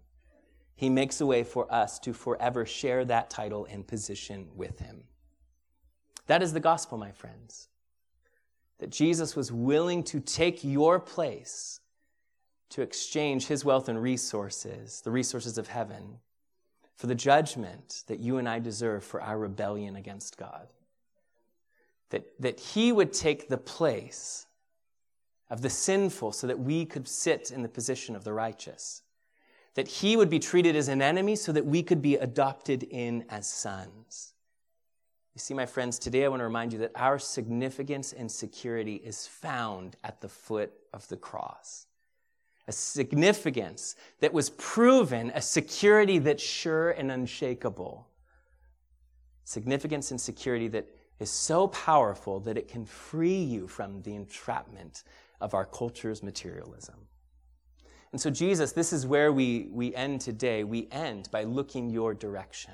he 0.76 0.90
makes 0.90 1.22
a 1.22 1.26
way 1.26 1.44
for 1.44 1.72
us 1.74 1.98
to 2.00 2.14
forever 2.14 2.66
share 2.66 3.06
that 3.06 3.30
title 3.30 3.66
and 3.70 3.88
position 3.88 4.50
with 4.56 4.80
him. 4.80 5.04
That 6.28 6.44
is 6.44 6.54
the 6.54 6.60
gospel, 6.60 6.98
my 6.98 7.12
friends. 7.12 7.70
That 8.80 8.90
Jesus 8.90 9.36
was 9.36 9.52
willing 9.52 10.04
to 10.04 10.20
take 10.20 10.64
your 10.64 11.00
place 11.00 11.80
to 12.70 12.82
exchange 12.82 13.48
his 13.48 13.64
wealth 13.64 13.88
and 13.88 14.02
resources, 14.02 15.02
the 15.02 15.12
resources 15.12 15.58
of 15.58 15.68
heaven, 15.68 16.18
for 16.96 17.08
the 17.08 17.16
judgment 17.16 18.04
that 18.08 18.20
you 18.20 18.38
and 18.38 18.50
I 18.50 18.60
deserve 18.60 19.04
for 19.04 19.22
our 19.22 19.38
rebellion 19.38 19.96
against 19.96 20.38
God. 20.38 20.68
That, 22.10 22.26
that 22.40 22.60
he 22.60 22.92
would 22.92 23.14
take 23.14 23.48
the 23.48 23.58
place 23.58 24.46
of 25.50 25.62
the 25.62 25.70
sinful 25.70 26.34
so 26.34 26.48
that 26.48 26.60
we 26.60 26.86
could 26.86 27.08
sit 27.08 27.52
in 27.52 27.62
the 27.62 27.70
position 27.70 28.16
of 28.16 28.24
the 28.24 28.34
righteous 28.34 29.04
that 29.76 29.88
he 29.88 30.18
would 30.18 30.30
be 30.30 30.40
treated 30.40 30.76
as 30.76 30.88
an 30.88 31.02
enemy 31.02 31.36
so 31.36 31.52
that 31.52 31.66
we 31.66 31.84
could 31.84 32.02
be 32.02 32.16
adopted 32.16 32.84
in 32.84 33.26
as 33.30 33.48
sons. 33.48 34.34
You 35.36 35.40
see, 35.40 35.54
my 35.54 35.66
friends, 35.66 36.00
today 36.00 36.24
I 36.24 36.30
want 36.30 36.40
to 36.40 36.46
remind 36.46 36.72
you 36.72 36.80
that 36.80 36.94
our 36.96 37.20
significance 37.20 38.14
and 38.14 38.32
security 38.32 38.96
is 38.96 39.28
found 39.28 39.98
at 40.04 40.22
the 40.22 40.30
foot 40.30 40.72
of 40.94 41.06
the 41.10 41.18
cross. 41.18 41.88
A 42.68 42.72
significance 42.72 43.98
that 44.22 44.34
was 44.34 44.50
proven, 44.52 45.32
a 45.36 45.42
security 45.42 46.20
that's 46.20 46.42
sure 46.42 46.92
and 46.92 47.12
unshakable. 47.12 48.08
Significance 49.44 50.10
and 50.12 50.20
security 50.20 50.70
that 50.70 50.88
is 51.20 51.30
so 51.30 51.68
powerful 51.68 52.40
that 52.40 52.58
it 52.58 52.70
can 52.70 52.86
free 52.86 53.44
you 53.44 53.68
from 53.68 54.02
the 54.04 54.16
entrapment 54.16 55.04
of 55.42 55.54
our 55.54 55.66
culture's 55.66 56.24
materialism. 56.24 56.96
And 58.16 58.22
so, 58.22 58.30
Jesus, 58.30 58.72
this 58.72 58.94
is 58.94 59.06
where 59.06 59.34
we, 59.34 59.68
we 59.74 59.94
end 59.94 60.22
today. 60.22 60.64
We 60.64 60.88
end 60.90 61.28
by 61.32 61.44
looking 61.44 61.90
your 61.90 62.14
direction. 62.14 62.72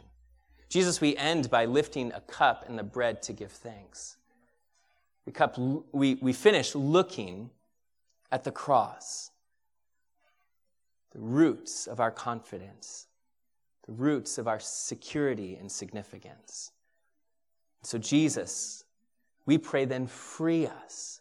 Jesus, 0.70 1.02
we 1.02 1.18
end 1.18 1.50
by 1.50 1.66
lifting 1.66 2.14
a 2.14 2.22
cup 2.22 2.66
and 2.68 2.78
the 2.78 2.84
bread 2.84 3.24
to 3.24 3.34
give 3.34 3.52
thanks. 3.52 4.18
We, 5.26 5.32
cup, 5.32 5.58
we, 5.58 6.14
we 6.22 6.32
finish 6.32 6.76
looking 6.76 7.50
at 8.32 8.44
the 8.44 8.52
cross, 8.52 9.32
the 11.12 11.18
roots 11.18 11.88
of 11.88 12.00
our 12.00 12.12
confidence, 12.12 13.08
the 13.88 13.94
roots 13.94 14.38
of 14.38 14.48
our 14.48 14.60
security 14.60 15.56
and 15.56 15.72
significance. 15.72 16.72
So, 17.82 17.98
Jesus, 17.98 18.84
we 19.48 19.58
pray 19.58 19.86
then, 19.86 20.06
free 20.06 20.68
us 20.68 21.21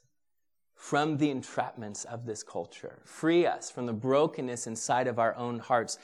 from 0.81 1.19
the 1.19 1.29
entrapments 1.29 2.07
of 2.07 2.25
this 2.25 2.43
culture. 2.43 3.03
Free 3.05 3.45
us 3.45 3.71
from 3.71 3.85
the 3.85 3.93
brokenness 3.93 4.67
inside 4.67 5.09
of 5.09 5.19
our 5.19 5.37
own 5.37 5.59
hearts. 5.59 5.99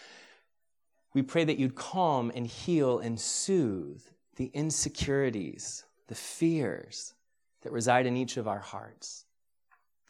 We 1.14 1.22
pray 1.22 1.45
that 1.45 1.59
you'd 1.59 1.74
calm 1.74 2.31
and 2.35 2.47
heal 2.47 2.99
and 2.99 3.18
soothe 3.18 4.03
the 4.37 4.51
insecurities, 4.53 5.87
the 6.09 6.14
fears 6.14 7.14
that 7.62 7.72
reside 7.72 8.05
in 8.05 8.18
each 8.18 8.37
of 8.37 8.47
our 8.47 8.59
hearts. 8.59 9.24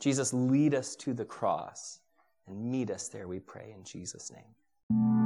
Jesus, 0.01 0.33
lead 0.33 0.75
us 0.75 0.97
to 0.97 1.15
the 1.15 1.25
cross 1.25 2.01
and 2.49 2.61
meet 2.61 2.91
us 2.91 3.07
there, 3.07 3.29
we 3.29 3.39
pray, 3.39 3.73
in 3.73 3.85
Jesus' 3.85 4.33
name. 4.33 5.26